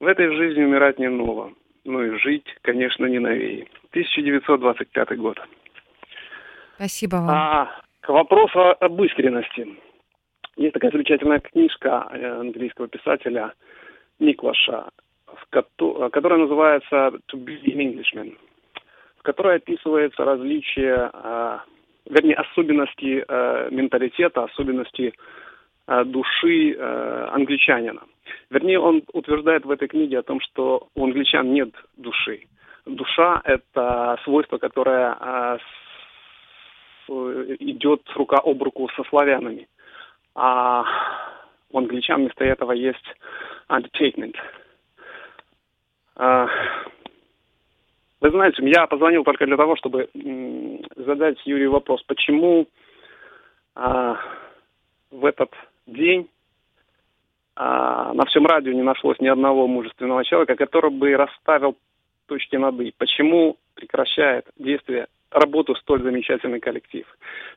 В 0.00 0.04
этой 0.06 0.34
жизни 0.36 0.62
умирать 0.64 0.98
не 0.98 1.08
ново. 1.08 1.52
Но 1.84 2.02
и 2.02 2.18
жить, 2.18 2.46
конечно, 2.62 3.06
не 3.06 3.18
новей. 3.18 3.68
1925 3.90 5.18
год. 5.18 5.38
Спасибо 6.76 7.16
вам. 7.16 7.30
А, 7.30 7.80
к 8.00 8.08
вопросу 8.08 8.74
об 8.78 9.02
искренности. 9.02 9.68
Есть 10.56 10.74
такая 10.74 10.90
замечательная 10.90 11.40
книжка 11.40 12.08
э, 12.12 12.40
английского 12.40 12.86
писателя 12.86 13.54
Никлаша, 14.18 14.88
кото- 15.50 16.10
которая 16.10 16.40
называется 16.40 17.12
«To 17.32 17.38
be 17.38 17.58
an 17.64 17.78
Englishman», 17.78 18.36
в 19.18 19.22
которой 19.22 19.56
описывается 19.56 20.24
различия, 20.24 21.10
э, 21.12 21.58
вернее, 22.10 22.34
особенности 22.34 23.24
э, 23.26 23.68
менталитета, 23.70 24.44
особенности 24.44 25.08
э, 25.08 25.12
души 25.86 26.72
э, 26.72 27.28
англичанина. 27.32 28.02
Вернее, 28.50 28.78
он 28.78 29.02
утверждает 29.12 29.64
в 29.64 29.70
этой 29.70 29.88
книге 29.88 30.20
о 30.20 30.22
том, 30.22 30.40
что 30.40 30.88
у 30.94 31.04
англичан 31.04 31.52
нет 31.52 31.70
души. 31.96 32.44
Душа– 32.86 33.40
это 33.44 34.18
свойство, 34.24 34.58
которое 34.58 35.16
э, 35.20 35.58
идет 37.58 38.02
рука 38.14 38.38
об 38.38 38.62
руку 38.62 38.88
со 38.96 39.02
славянами. 39.04 39.68
А 40.34 40.84
у 41.70 41.78
англичан 41.78 42.20
вместо 42.20 42.44
этого 42.44 42.72
есть 42.72 43.04
undertaking. 43.68 44.34
А, 46.16 46.48
Вы 48.20 48.30
знаете, 48.30 48.62
я 48.68 48.86
позвонил 48.86 49.24
только 49.24 49.46
для 49.46 49.56
того, 49.56 49.76
чтобы 49.76 50.08
задать 50.96 51.44
Юрию 51.44 51.72
вопрос, 51.72 52.02
почему 52.04 52.66
в 55.12 55.24
этот 55.24 55.50
день 55.86 56.28
а, 57.54 58.12
на 58.14 58.24
всем 58.26 58.46
радио 58.46 58.72
не 58.72 58.82
нашлось 58.82 59.20
ни 59.20 59.28
одного 59.28 59.66
мужественного 59.66 60.24
человека, 60.24 60.56
который 60.56 60.90
бы 60.90 61.16
расставил 61.16 61.76
точки 62.26 62.56
над 62.56 62.80
«и». 62.80 62.94
Почему 62.96 63.56
прекращает 63.74 64.46
действие 64.56 65.06
работу 65.32 65.74
столь 65.76 66.02
замечательный 66.02 66.60
коллектив. 66.60 67.06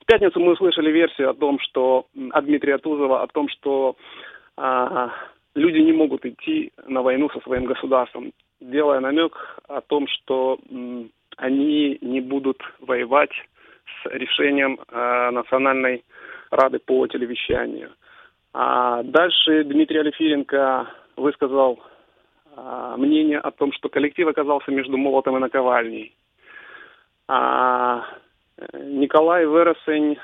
В 0.01 0.05
пятницу 0.05 0.39
мы 0.39 0.53
услышали 0.53 0.91
версию 0.91 1.29
о 1.29 1.33
том, 1.33 1.59
что 1.59 2.07
от 2.31 2.45
Дмитрия 2.45 2.77
Тузова, 2.77 3.21
о 3.21 3.27
том, 3.27 3.49
что 3.49 3.95
а, 4.57 5.11
люди 5.55 5.79
не 5.79 5.91
могут 5.91 6.25
идти 6.25 6.71
на 6.87 7.01
войну 7.01 7.29
со 7.29 7.39
своим 7.41 7.65
государством, 7.65 8.31
делая 8.61 8.99
намек 8.99 9.59
о 9.67 9.81
том, 9.81 10.07
что 10.07 10.57
м, 10.69 11.11
они 11.37 11.97
не 12.01 12.21
будут 12.21 12.61
воевать 12.79 13.33
с 13.85 14.09
решением 14.09 14.79
а, 14.89 15.31
Национальной 15.31 16.03
Рады 16.51 16.79
по 16.79 17.05
телевещанию. 17.07 17.91
А 18.57 19.03
дальше 19.03 19.65
Дмитрий 19.65 19.99
Алифиренко 19.99 20.87
высказал 21.17 21.77
а, 22.55 22.95
мнение 22.95 23.37
о 23.37 23.51
том, 23.51 23.73
что 23.73 23.89
коллектив 23.89 24.29
оказался 24.29 24.71
между 24.71 24.95
молотом 24.95 25.35
и 25.35 25.41
наковальней. 25.41 26.15
А 27.27 28.05
Николай 28.71 29.43
Вересень 29.43 30.17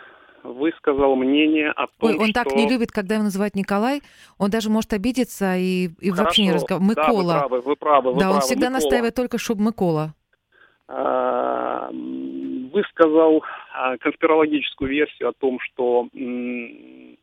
высказал 0.43 1.17
мнение 1.17 1.71
о 1.71 1.87
том, 1.87 2.09
Ой, 2.09 2.17
он 2.17 2.27
что... 2.27 2.45
так 2.45 2.55
не 2.55 2.69
любит, 2.69 2.91
когда 2.93 3.15
его 3.15 3.25
называют 3.25 3.53
Николай. 3.55 4.01
Он 4.37 4.49
даже 4.49 4.69
может 4.69 4.93
обидеться 4.93 5.57
и, 5.57 5.89
и 5.99 6.11
вообще 6.11 6.43
не 6.43 6.53
разговаривать. 6.53 6.95
Да, 6.95 7.07
вы 7.09 7.17
Микола. 7.17 7.33
правы, 7.33 7.59
вы 7.59 7.75
правы, 7.75 8.11
вы 8.13 8.19
да, 8.21 8.27
он 8.27 8.35
правы, 8.35 8.45
всегда 8.45 8.67
Микола. 8.67 8.75
настаивает 8.75 9.15
только, 9.15 9.37
чтобы 9.39 9.61
Микола. 9.63 10.13
а, 10.87 11.89
высказал 11.91 13.43
а, 13.73 13.97
конспирологическую 13.97 14.89
версию 14.89 15.27
о 15.29 15.33
том, 15.33 15.59
что 15.59 16.07
м, 16.15 17.17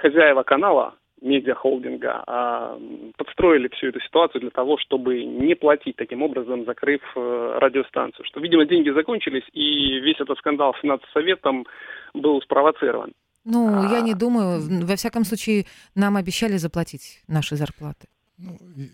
хозяева 0.00 0.42
канала, 0.42 0.94
медиахолдинга, 1.20 2.22
а, 2.26 2.78
подстроили 3.16 3.68
всю 3.68 3.88
эту 3.88 4.00
ситуацию 4.00 4.40
для 4.40 4.50
того, 4.50 4.78
чтобы 4.78 5.24
не 5.24 5.54
платить 5.54 5.96
таким 5.96 6.22
образом, 6.22 6.64
закрыв 6.64 7.00
э, 7.16 7.58
радиостанцию. 7.60 8.24
Что, 8.24 8.40
видимо, 8.40 8.64
деньги 8.66 8.90
закончились, 8.90 9.42
и 9.52 9.98
весь 10.00 10.20
этот 10.20 10.38
скандал 10.38 10.74
с 10.80 10.82
Нацсоветом 10.84 11.66
был 12.14 12.40
спровоцирован. 12.42 13.12
Ну, 13.44 13.68
А. 13.68 13.88
я 13.90 14.00
не 14.00 14.14
думаю. 14.14 14.60
Во 14.86 14.94
всяком 14.94 15.24
случае, 15.24 15.64
нам 15.94 16.16
обещали 16.16 16.56
заплатить 16.56 17.22
наши 17.28 17.56
зарплаты. 17.56 18.06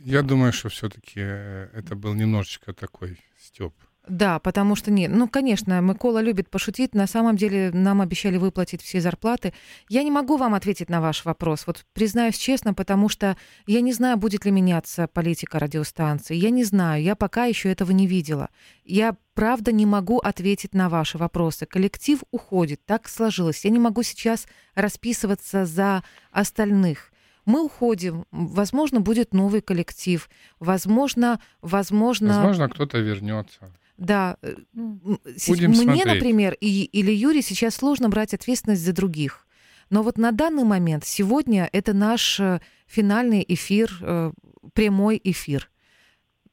Я 0.05 0.23
думаю, 0.23 0.53
что 0.53 0.69
все-таки 0.71 1.21
это 1.21 1.95
был 1.97 2.15
немножечко 2.15 2.73
такой 2.73 3.19
степ. 3.37 3.73
Да, 4.07 4.39
потому 4.39 4.77
что 4.77 4.91
нет. 4.91 5.11
Ну, 5.15 5.29
конечно, 5.29 5.81
Микола 5.81 6.21
любит 6.21 6.51
пошутить. 6.51 6.95
На 6.95 7.07
самом 7.07 7.37
деле 7.37 7.71
нам 7.73 8.03
обещали 8.03 8.37
выплатить 8.37 8.83
все 8.83 9.01
зарплаты. 9.01 9.55
Я 9.89 10.03
не 10.03 10.11
могу 10.11 10.37
вам 10.37 10.53
ответить 10.55 10.91
на 10.91 11.01
ваш 11.01 11.25
вопрос. 11.25 11.67
Вот 11.67 11.87
признаюсь 11.95 12.37
честно, 12.37 12.75
потому 12.75 13.09
что 13.09 13.39
я 13.67 13.81
не 13.81 13.95
знаю, 13.95 14.19
будет 14.19 14.45
ли 14.45 14.51
меняться 14.51 15.07
политика 15.07 15.59
радиостанции. 15.59 16.37
Я 16.37 16.51
не 16.51 16.65
знаю. 16.65 17.03
Я 17.03 17.17
пока 17.17 17.47
еще 17.47 17.73
этого 17.73 17.93
не 17.93 18.07
видела. 18.07 18.51
Я 18.85 19.17
правда 19.33 19.73
не 19.73 19.87
могу 19.87 20.19
ответить 20.19 20.75
на 20.75 20.91
ваши 20.91 21.17
вопросы. 21.17 21.65
Коллектив 21.65 22.23
уходит. 22.31 22.85
Так 22.85 23.09
сложилось. 23.09 23.65
Я 23.65 23.71
не 23.71 23.79
могу 23.79 24.03
сейчас 24.03 24.47
расписываться 24.75 25.65
за 25.65 26.05
остальных. 26.31 27.11
Мы 27.47 27.65
уходим. 27.65 28.27
Возможно, 28.31 29.01
будет 29.01 29.33
новый 29.33 29.63
коллектив. 29.63 30.29
Возможно, 30.61 31.41
возможно... 31.63 32.35
Возможно, 32.35 32.69
кто-то 32.69 32.99
вернется. 32.99 33.73
Да, 33.97 34.37
э, 34.43 34.55
Будем 34.73 35.71
мне, 35.71 35.83
смотреть. 35.83 36.07
например, 36.07 36.57
и, 36.61 36.85
или 36.85 37.13
Юре 37.13 37.43
сейчас 37.43 37.77
сложно 37.77 38.09
брать 38.09 38.35
ответственность 38.35 38.83
за 38.83 38.93
других. 38.93 39.47
Но 39.91 40.03
вот 40.03 40.19
на 40.19 40.33
данный 40.33 40.65
момент, 40.65 41.05
сегодня 41.05 41.69
это 41.73 41.93
наш 41.93 42.41
э, 42.41 42.61
финальный 42.87 43.45
эфир, 43.47 43.97
э, 44.01 44.33
прямой 44.73 45.21
эфир. 45.23 45.71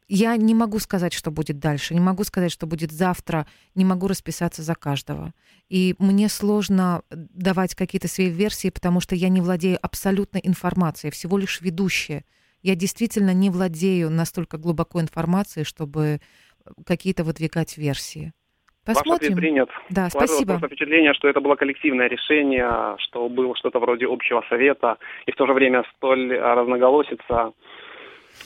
Я 0.08 0.36
не 0.36 0.54
могу 0.54 0.78
сказать, 0.80 1.14
что 1.14 1.32
будет 1.32 1.58
дальше, 1.58 1.94
не 1.94 2.02
могу 2.02 2.26
сказать, 2.26 2.52
что 2.52 2.68
будет 2.68 2.92
завтра, 2.92 3.48
не 3.76 3.86
могу 3.86 4.08
расписаться 4.08 4.62
за 4.62 4.76
каждого. 4.76 5.34
И 5.70 5.96
мне 6.00 6.28
сложно 6.28 7.02
давать 7.10 7.76
какие-то 7.76 8.10
свои 8.10 8.30
версии, 8.30 8.70
потому 8.70 9.00
что 9.00 9.16
я 9.16 9.30
не 9.30 9.40
владею 9.40 9.80
абсолютной 9.82 10.42
информацией, 10.44 11.12
всего 11.12 11.38
лишь 11.38 11.62
ведущая. 11.62 12.26
Я 12.62 12.76
действительно 12.76 13.34
не 13.34 13.50
владею 13.50 14.10
настолько 14.10 14.58
глубоко 14.58 15.00
информацией, 15.00 15.64
чтобы 15.64 16.20
какие-то 16.86 17.24
выдвигать 17.24 17.78
версии. 17.78 18.34
Ваш 18.86 18.98
ответ 18.98 19.14
Посмотрим. 19.14 19.38
принят. 19.38 19.70
Да, 19.90 20.10
Сложилось 20.10 20.32
спасибо. 20.32 20.52
просто 20.54 20.68
впечатление, 20.68 21.14
что 21.14 21.28
это 21.28 21.40
было 21.40 21.56
коллективное 21.56 22.08
решение, 22.08 22.96
что 22.98 23.30
было 23.30 23.56
что-то 23.56 23.80
вроде 23.80 24.08
общего 24.08 24.44
совета, 24.50 24.98
и 25.28 25.32
в 25.32 25.36
то 25.36 25.46
же 25.46 25.54
время 25.54 25.84
столь 25.96 26.36
а, 26.36 26.56
разноголосица, 26.56 27.54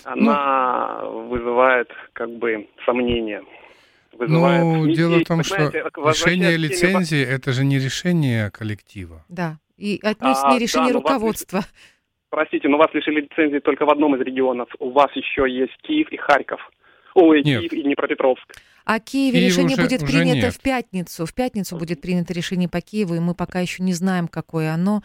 она 0.03 1.01
вызывает 1.05 1.89
как 2.13 2.29
бы 2.31 2.67
сомнения. 2.85 3.43
Вызывает... 4.11 4.61
Ну, 4.63 4.85
И- 4.87 4.93
дело 4.95 5.19
в 5.19 5.23
том, 5.23 5.43
что 5.43 5.55
знаете, 5.55 5.83
возвращаясь 5.95 6.37
решение 6.39 6.57
лицензии 6.57 7.25
это 7.25 7.51
же 7.51 7.63
не 7.63 7.79
решение 7.79 8.51
коллектива. 8.51 9.23
Да. 9.29 9.57
И 9.77 9.99
отнюдь 10.03 10.37
А, 10.41 10.53
не 10.53 10.59
решение 10.59 10.93
да, 10.93 10.99
но 10.99 11.01
вас 11.01 11.11
руководства. 11.13 11.61
Простите, 12.29 12.67
но 12.67 12.77
вас 12.77 12.93
лишили 12.93 13.21
лицензии 13.21 13.59
только 13.59 13.85
в 13.85 13.89
одном 13.89 14.15
из 14.15 14.21
регионов. 14.21 14.69
У 14.79 14.91
вас 14.91 15.11
еще 15.15 15.49
есть 15.49 15.75
Киев 15.81 16.09
и 16.11 16.17
Харьков. 16.17 16.59
Ой, 17.15 17.41
Нет. 17.43 17.61
Киев 17.61 17.73
и 17.73 17.81
Днепропетровск. 17.81 18.45
А 18.85 18.99
Киеве 18.99 19.39
Киев 19.39 19.51
решение 19.51 19.73
уже- 19.77 19.83
будет 19.83 20.03
уже 20.03 20.11
принято 20.11 20.35
нет. 20.45 20.53
в 20.53 20.61
пятницу. 20.61 21.25
В 21.25 21.33
пятницу 21.33 21.75
будет 21.77 22.01
принято 22.01 22.33
решение 22.33 22.69
по 22.69 22.81
Киеву, 22.81 23.15
и 23.15 23.19
мы 23.19 23.33
пока 23.33 23.59
еще 23.59 23.81
не 23.81 23.93
знаем, 23.93 24.27
какое 24.27 24.71
оно 24.73 25.01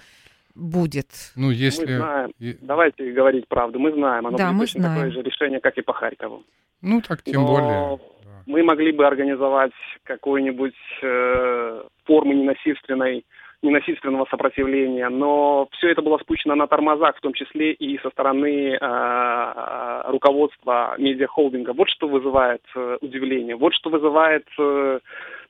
будет. 0.55 1.07
Ну, 1.37 1.47
Мы 1.49 1.55
если... 1.55 1.87
знаем. 1.97 2.33
и- 2.39 2.59
Давайте 2.61 3.11
говорить 3.13 3.49
правду. 3.49 3.79
Мы 3.79 3.93
знаем. 3.93 4.27
Оно 4.27 4.37
Да, 4.37 4.49
будет 4.49 4.55
мы 4.57 4.61
точно 4.67 4.81
знаем. 4.81 4.97
такое 4.97 5.11
же 5.13 5.23
решение, 5.23 5.61
как 5.61 5.79
и 5.79 5.83
по 5.83 5.93
Харькову. 5.93 6.45
Ну, 6.83 7.01
так 7.01 7.23
тем 7.23 7.43
Но 7.43 7.47
более. 7.47 7.99
Мы 8.47 8.63
могли 8.65 8.91
бы 8.93 9.07
организовать 9.07 9.73
какой-нибудь 10.03 10.75
э, 11.03 11.83
формы 12.05 12.35
ненасильственной 12.35 13.25
ненасильственного 13.63 14.27
сопротивления, 14.31 15.09
но 15.09 15.69
все 15.73 15.91
это 15.91 16.01
было 16.03 16.19
спущено 16.19 16.55
на 16.55 16.67
тормозах, 16.67 17.17
в 17.17 17.21
том 17.21 17.35
числе 17.35 17.73
и 17.73 17.99
со 17.99 18.11
стороны 18.11 18.79
э, 18.81 20.03
руководства 20.11 20.95
медиахолдинга. 20.99 21.73
Вот 21.75 21.89
что 21.91 22.09
вызывает 22.09 22.63
э, 22.75 22.99
удивление, 23.03 23.57
вот 23.57 23.75
что 23.75 23.91
вызывает 23.91 24.47
э, 24.59 25.01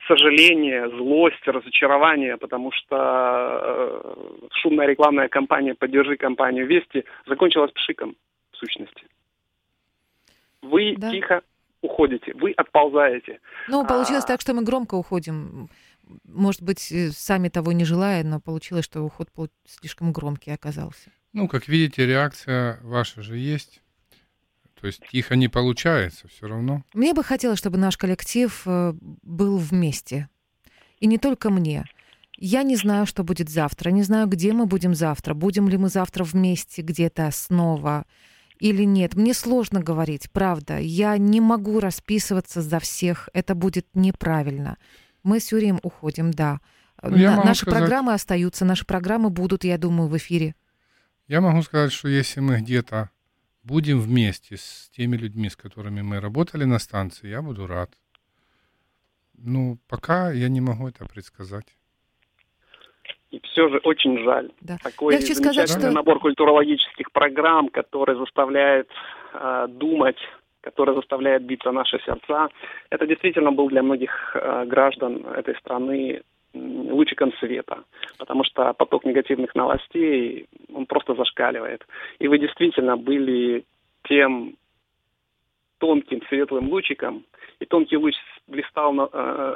сожаление, 0.07 0.89
злость, 0.89 1.47
разочарование, 1.47 2.35
потому 2.37 2.71
что 2.71 2.97
э, 2.97 4.15
шумная 4.61 4.87
рекламная 4.87 5.29
кампания 5.29 5.73
«Поддержи 5.73 6.17
компанию 6.17 6.67
Вести» 6.67 7.05
закончилась 7.27 7.71
пшиком, 7.71 8.15
в 8.51 8.57
сущности. 8.57 9.03
Вы 10.61 10.95
да. 10.97 11.11
тихо 11.11 11.41
уходите, 11.81 12.33
вы 12.35 12.51
отползаете. 12.51 13.39
Ну, 13.67 13.85
получилось 13.85 14.25
а... 14.25 14.27
так, 14.27 14.41
что 14.41 14.53
мы 14.53 14.63
громко 14.63 14.95
уходим 14.95 15.69
может 16.23 16.61
быть, 16.61 16.91
э, 16.91 17.11
сами 17.11 17.49
того 17.49 17.71
не 17.71 17.85
желая, 17.85 18.23
но 18.23 18.39
получилось, 18.39 18.85
что 18.85 19.01
уход 19.01 19.29
слишком 19.65 20.11
громкий 20.11 20.51
оказался. 20.51 21.11
Ну, 21.33 21.47
как 21.47 21.67
видите, 21.67 22.05
реакция 22.05 22.79
ваша 22.81 23.21
же 23.21 23.37
есть. 23.37 23.81
То 24.79 24.87
есть 24.87 25.01
тихо 25.11 25.35
не 25.35 25.47
получается 25.47 26.27
все 26.27 26.47
равно. 26.47 26.83
Мне 26.93 27.13
бы 27.13 27.23
хотелось, 27.23 27.59
чтобы 27.59 27.77
наш 27.77 27.97
коллектив 27.97 28.61
э, 28.65 28.93
был 29.21 29.57
вместе. 29.57 30.27
И 30.99 31.07
не 31.07 31.17
только 31.17 31.49
мне. 31.51 31.85
Я 32.37 32.63
не 32.63 32.75
знаю, 32.75 33.05
что 33.05 33.23
будет 33.23 33.49
завтра, 33.49 33.91
не 33.91 34.01
знаю, 34.01 34.27
где 34.27 34.51
мы 34.51 34.65
будем 34.65 34.95
завтра. 34.95 35.35
Будем 35.35 35.69
ли 35.69 35.77
мы 35.77 35.89
завтра 35.89 36.23
вместе 36.23 36.81
где-то 36.81 37.29
снова 37.31 38.05
или 38.59 38.83
нет. 38.83 39.15
Мне 39.15 39.33
сложно 39.35 39.81
говорить, 39.81 40.31
правда. 40.31 40.79
Я 40.79 41.17
не 41.17 41.41
могу 41.41 41.79
расписываться 41.79 42.61
за 42.61 42.79
всех. 42.79 43.29
Это 43.33 43.53
будет 43.53 43.87
неправильно. 43.93 44.77
Мы 45.23 45.39
с 45.39 45.51
Юрием 45.51 45.79
уходим, 45.83 46.31
да. 46.31 46.59
Ну, 47.01 47.17
На, 47.17 47.43
наши 47.43 47.61
сказать, 47.61 47.79
программы 47.79 48.13
остаются, 48.13 48.65
наши 48.65 48.85
программы 48.85 49.29
будут, 49.29 49.63
я 49.63 49.77
думаю, 49.77 50.07
в 50.09 50.17
эфире. 50.17 50.55
Я 51.27 51.41
могу 51.41 51.61
сказать, 51.61 51.91
что 51.91 52.07
если 52.07 52.41
мы 52.41 52.59
где-то 52.59 53.09
будем 53.63 53.99
вместе 53.99 54.57
с 54.57 54.89
теми 54.95 55.15
людьми, 55.15 55.49
с 55.49 55.55
которыми 55.55 56.01
мы 56.01 56.19
работали 56.19 56.63
на 56.63 56.79
станции, 56.79 57.29
я 57.29 57.41
буду 57.41 57.67
рад. 57.67 57.91
Ну, 59.37 59.77
пока 59.87 60.31
я 60.31 60.49
не 60.49 60.61
могу 60.61 60.87
это 60.87 61.05
предсказать. 61.05 61.65
И 63.31 63.39
все 63.43 63.69
же 63.69 63.77
очень 63.83 64.23
жаль. 64.23 64.51
Да. 64.59 64.77
Такой 64.83 65.13
я 65.13 65.21
замечательный 65.21 65.53
сказать, 65.53 65.69
что... 65.69 65.91
набор 65.91 66.19
культурологических 66.19 67.11
программ, 67.11 67.69
который 67.69 68.17
заставляет 68.17 68.89
э, 69.33 69.67
думать 69.69 70.17
которая 70.61 70.95
заставляет 70.95 71.43
биться 71.43 71.71
наши 71.71 71.99
сердца. 72.05 72.49
Это 72.89 73.07
действительно 73.07 73.51
был 73.51 73.67
для 73.67 73.83
многих 73.83 74.35
э, 74.35 74.65
граждан 74.65 75.25
этой 75.35 75.55
страны 75.55 76.21
лучиком 76.53 77.31
света, 77.39 77.83
потому 78.17 78.43
что 78.43 78.73
поток 78.73 79.05
негативных 79.05 79.55
новостей, 79.55 80.47
он 80.73 80.85
просто 80.85 81.15
зашкаливает. 81.15 81.85
И 82.19 82.27
вы 82.27 82.39
действительно 82.39 82.97
были 82.97 83.63
тем 84.03 84.55
тонким 85.79 86.21
светлым 86.27 86.69
лучиком, 86.69 87.23
и 87.59 87.65
тонкий 87.65 87.97
луч 87.97 88.15
блистал 88.47 88.93
на, 88.93 89.09
э, 89.11 89.55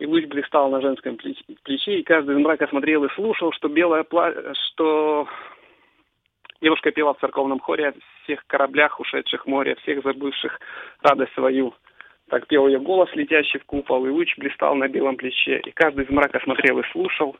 и 0.00 0.06
луч 0.06 0.26
блистал 0.26 0.68
на 0.70 0.80
женском 0.80 1.16
плече, 1.16 2.00
и 2.00 2.02
каждый 2.02 2.34
из 2.34 2.40
мрака 2.40 2.66
смотрел 2.66 3.04
и 3.04 3.14
слушал, 3.14 3.52
что 3.52 3.68
белое 3.68 4.02
пла... 4.02 4.32
что 4.52 5.28
Девушка 6.62 6.92
пела 6.92 7.12
в 7.14 7.18
церковном 7.18 7.58
хоре 7.58 7.88
о 7.88 7.94
всех 8.22 8.46
кораблях, 8.46 9.00
ушедших 9.00 9.44
в 9.44 9.48
море, 9.48 9.74
всех 9.82 10.02
забывших 10.04 10.60
радость 11.02 11.34
свою. 11.34 11.74
Так 12.30 12.46
пел 12.46 12.68
ее 12.68 12.78
голос, 12.78 13.10
летящий 13.14 13.58
в 13.58 13.64
купол, 13.64 14.06
и 14.06 14.10
луч 14.10 14.38
блистал 14.38 14.76
на 14.76 14.86
белом 14.86 15.16
плече. 15.16 15.58
И 15.66 15.72
каждый 15.72 16.04
из 16.04 16.10
мрака 16.10 16.38
смотрел 16.44 16.78
и 16.78 16.84
слушал. 16.92 17.36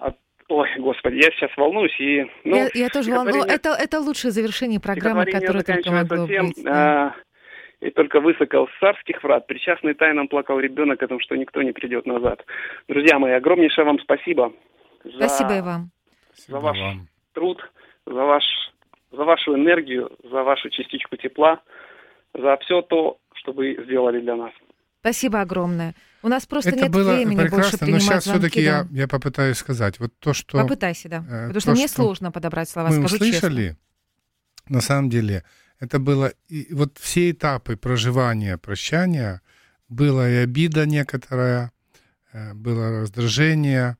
От... 0.00 0.16
Ой, 0.48 0.68
господи, 0.78 1.14
я 1.14 1.30
сейчас 1.30 1.56
волнуюсь. 1.56 1.94
И, 2.00 2.26
ну, 2.42 2.56
я, 2.56 2.68
я 2.74 2.88
тоже 2.88 3.12
волнуюсь. 3.12 3.44
Это, 3.46 3.70
это 3.70 4.00
лучшее 4.00 4.32
завершение 4.32 4.80
программы, 4.80 5.24
которое 5.24 5.62
только 5.62 5.92
могло 5.92 6.26
тем, 6.26 6.48
быть. 6.48 6.64
Да. 6.64 7.14
А, 7.14 7.14
и 7.86 7.90
только 7.90 8.18
высокал 8.18 8.66
с 8.66 8.80
царских 8.80 9.22
врат, 9.22 9.46
причастный 9.46 9.94
тайнам 9.94 10.26
плакал 10.26 10.58
ребенок 10.58 11.00
о 11.00 11.06
том, 11.06 11.20
что 11.20 11.36
никто 11.36 11.62
не 11.62 11.70
придет 11.70 12.04
назад. 12.04 12.44
Друзья 12.88 13.20
мои, 13.20 13.34
огромнейшее 13.34 13.84
вам 13.84 14.00
спасибо. 14.00 14.52
За, 15.04 15.28
спасибо 15.28 15.58
и 15.58 15.60
вам. 15.60 15.90
За 16.48 16.58
ваш 16.58 16.76
вам. 16.76 17.06
труд 17.32 17.62
за, 18.08 18.24
ваш, 18.24 18.44
за 19.12 19.24
вашу 19.24 19.54
энергию, 19.54 20.10
за 20.24 20.42
вашу 20.42 20.70
частичку 20.70 21.16
тепла, 21.16 21.60
за 22.34 22.56
все 22.58 22.82
то, 22.82 23.18
что 23.34 23.52
вы 23.52 23.76
сделали 23.84 24.20
для 24.20 24.36
нас. 24.36 24.52
Спасибо 25.00 25.40
огромное. 25.40 25.94
У 26.22 26.28
нас 26.28 26.46
просто 26.46 26.70
Это 26.70 26.82
нет 26.82 26.92
было 26.92 27.14
времени 27.14 27.42
прекрасно, 27.42 27.56
больше 27.56 27.78
принимать 27.78 28.02
но 28.02 28.10
сейчас 28.10 28.24
все-таки 28.24 28.64
да. 28.64 28.86
я, 28.90 29.02
я 29.02 29.08
попытаюсь 29.08 29.56
сказать. 29.56 30.00
Вот 30.00 30.12
то, 30.18 30.32
что... 30.32 30.60
Попытайся, 30.60 31.08
да. 31.08 31.18
Э, 31.18 31.20
Потому 31.22 31.52
то, 31.52 31.60
что 31.60 31.70
мне 31.72 31.86
что 31.86 32.02
сложно 32.02 32.32
подобрать 32.32 32.68
слова, 32.68 32.88
мы 32.88 32.94
скажу 32.94 33.16
услышали, 33.16 33.68
честно. 33.68 34.74
на 34.74 34.80
самом 34.80 35.08
деле, 35.08 35.44
это 35.78 36.00
было... 36.00 36.32
И 36.48 36.74
вот 36.74 36.98
все 36.98 37.30
этапы 37.30 37.76
проживания, 37.76 38.58
прощания, 38.58 39.40
была 39.88 40.28
и 40.28 40.34
обида 40.34 40.86
некоторая, 40.86 41.70
э, 42.32 42.54
было 42.54 43.02
раздражение, 43.02 43.96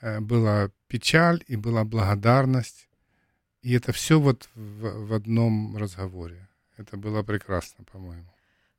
э, 0.00 0.20
была 0.20 0.70
печаль 0.86 1.42
и 1.48 1.56
была 1.56 1.84
благодарность. 1.84 2.88
И 3.62 3.72
это 3.74 3.92
все 3.92 4.18
вот 4.18 4.48
в, 4.54 5.06
в 5.06 5.12
одном 5.12 5.76
разговоре. 5.76 6.48
Это 6.76 6.96
было 6.96 7.22
прекрасно, 7.22 7.84
по-моему. 7.84 8.26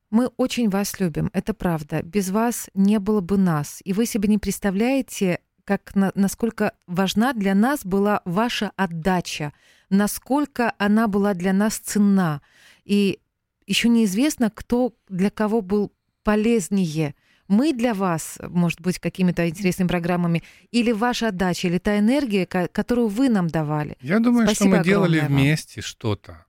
Мы 0.10 0.28
очень 0.38 0.70
вас 0.70 1.00
любим, 1.00 1.30
это 1.34 1.54
правда. 1.54 2.02
Без 2.04 2.32
вас 2.32 2.70
не 2.74 3.00
было 3.00 3.22
бы 3.22 3.38
нас. 3.38 3.82
И 3.86 3.94
вы 3.94 4.06
себе 4.06 4.28
не 4.28 4.38
представляете, 4.38 5.40
как 5.64 5.96
на, 5.96 6.12
насколько 6.16 6.74
важна 6.88 7.34
для 7.34 7.56
нас 7.56 7.86
была 7.86 8.22
ваша 8.26 8.72
отдача, 8.76 9.54
насколько 9.90 10.74
она 10.78 11.08
была 11.08 11.34
для 11.34 11.54
нас 11.54 11.78
ценна. 11.78 12.42
И 12.84 13.20
еще 13.68 13.88
неизвестно, 13.88 14.50
кто 14.50 14.94
для 15.08 15.30
кого 15.30 15.62
был 15.62 15.94
полезнее 16.24 17.16
мы 17.52 17.74
для 17.74 17.94
вас, 17.94 18.40
может 18.42 18.80
быть, 18.80 18.98
какими-то 18.98 19.48
интересными 19.50 19.90
программами, 19.90 20.42
или 20.72 20.94
ваша 20.94 21.28
отдача, 21.28 21.68
или 21.68 21.80
та 21.80 22.00
энергия, 22.00 22.46
которую 22.46 23.10
вы 23.10 23.28
нам 23.28 23.50
давали. 23.50 23.98
Я 24.02 24.20
думаю, 24.20 24.48
Спасибо 24.48 24.70
что 24.70 24.78
мы 24.78 24.84
делали 24.86 25.20
вам. 25.20 25.28
вместе 25.28 25.82
что-то. 25.82 26.46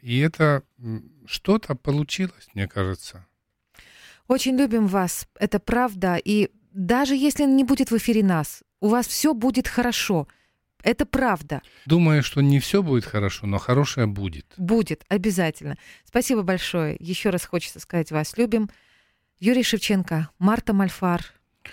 И 0.00 0.18
это 0.20 0.62
что-то 1.26 1.74
получилось, 1.74 2.48
мне 2.54 2.68
кажется. 2.68 3.26
Очень 4.28 4.56
любим 4.56 4.86
вас, 4.86 5.26
это 5.40 5.58
правда. 5.58 6.20
И 6.24 6.50
даже 6.72 7.16
если 7.16 7.44
не 7.44 7.64
будет 7.64 7.90
в 7.90 7.96
эфире 7.96 8.22
нас, 8.22 8.62
у 8.80 8.88
вас 8.88 9.08
все 9.08 9.34
будет 9.34 9.66
хорошо. 9.66 10.28
Это 10.84 11.04
правда. 11.04 11.62
Думаю, 11.86 12.22
что 12.22 12.42
не 12.42 12.60
все 12.60 12.82
будет 12.82 13.06
хорошо, 13.06 13.46
но 13.46 13.58
хорошее 13.58 14.06
будет. 14.06 14.46
Будет, 14.56 15.04
обязательно. 15.08 15.78
Спасибо 16.04 16.42
большое. 16.42 16.96
Еще 17.00 17.30
раз 17.30 17.44
хочется 17.44 17.80
сказать, 17.80 18.12
вас 18.12 18.36
любим. 18.38 18.70
Юрий 19.46 19.62
Шевченко, 19.62 20.30
Марта 20.38 20.72
Мальфар, 20.72 21.22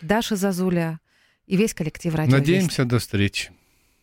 Даша 0.02 0.36
Зазуля 0.36 1.00
и 1.48 1.56
весь 1.56 1.74
коллектив 1.74 2.14
радио. 2.14 2.36
Надеемся, 2.38 2.84
до 2.84 3.00
встречи. 3.00 3.50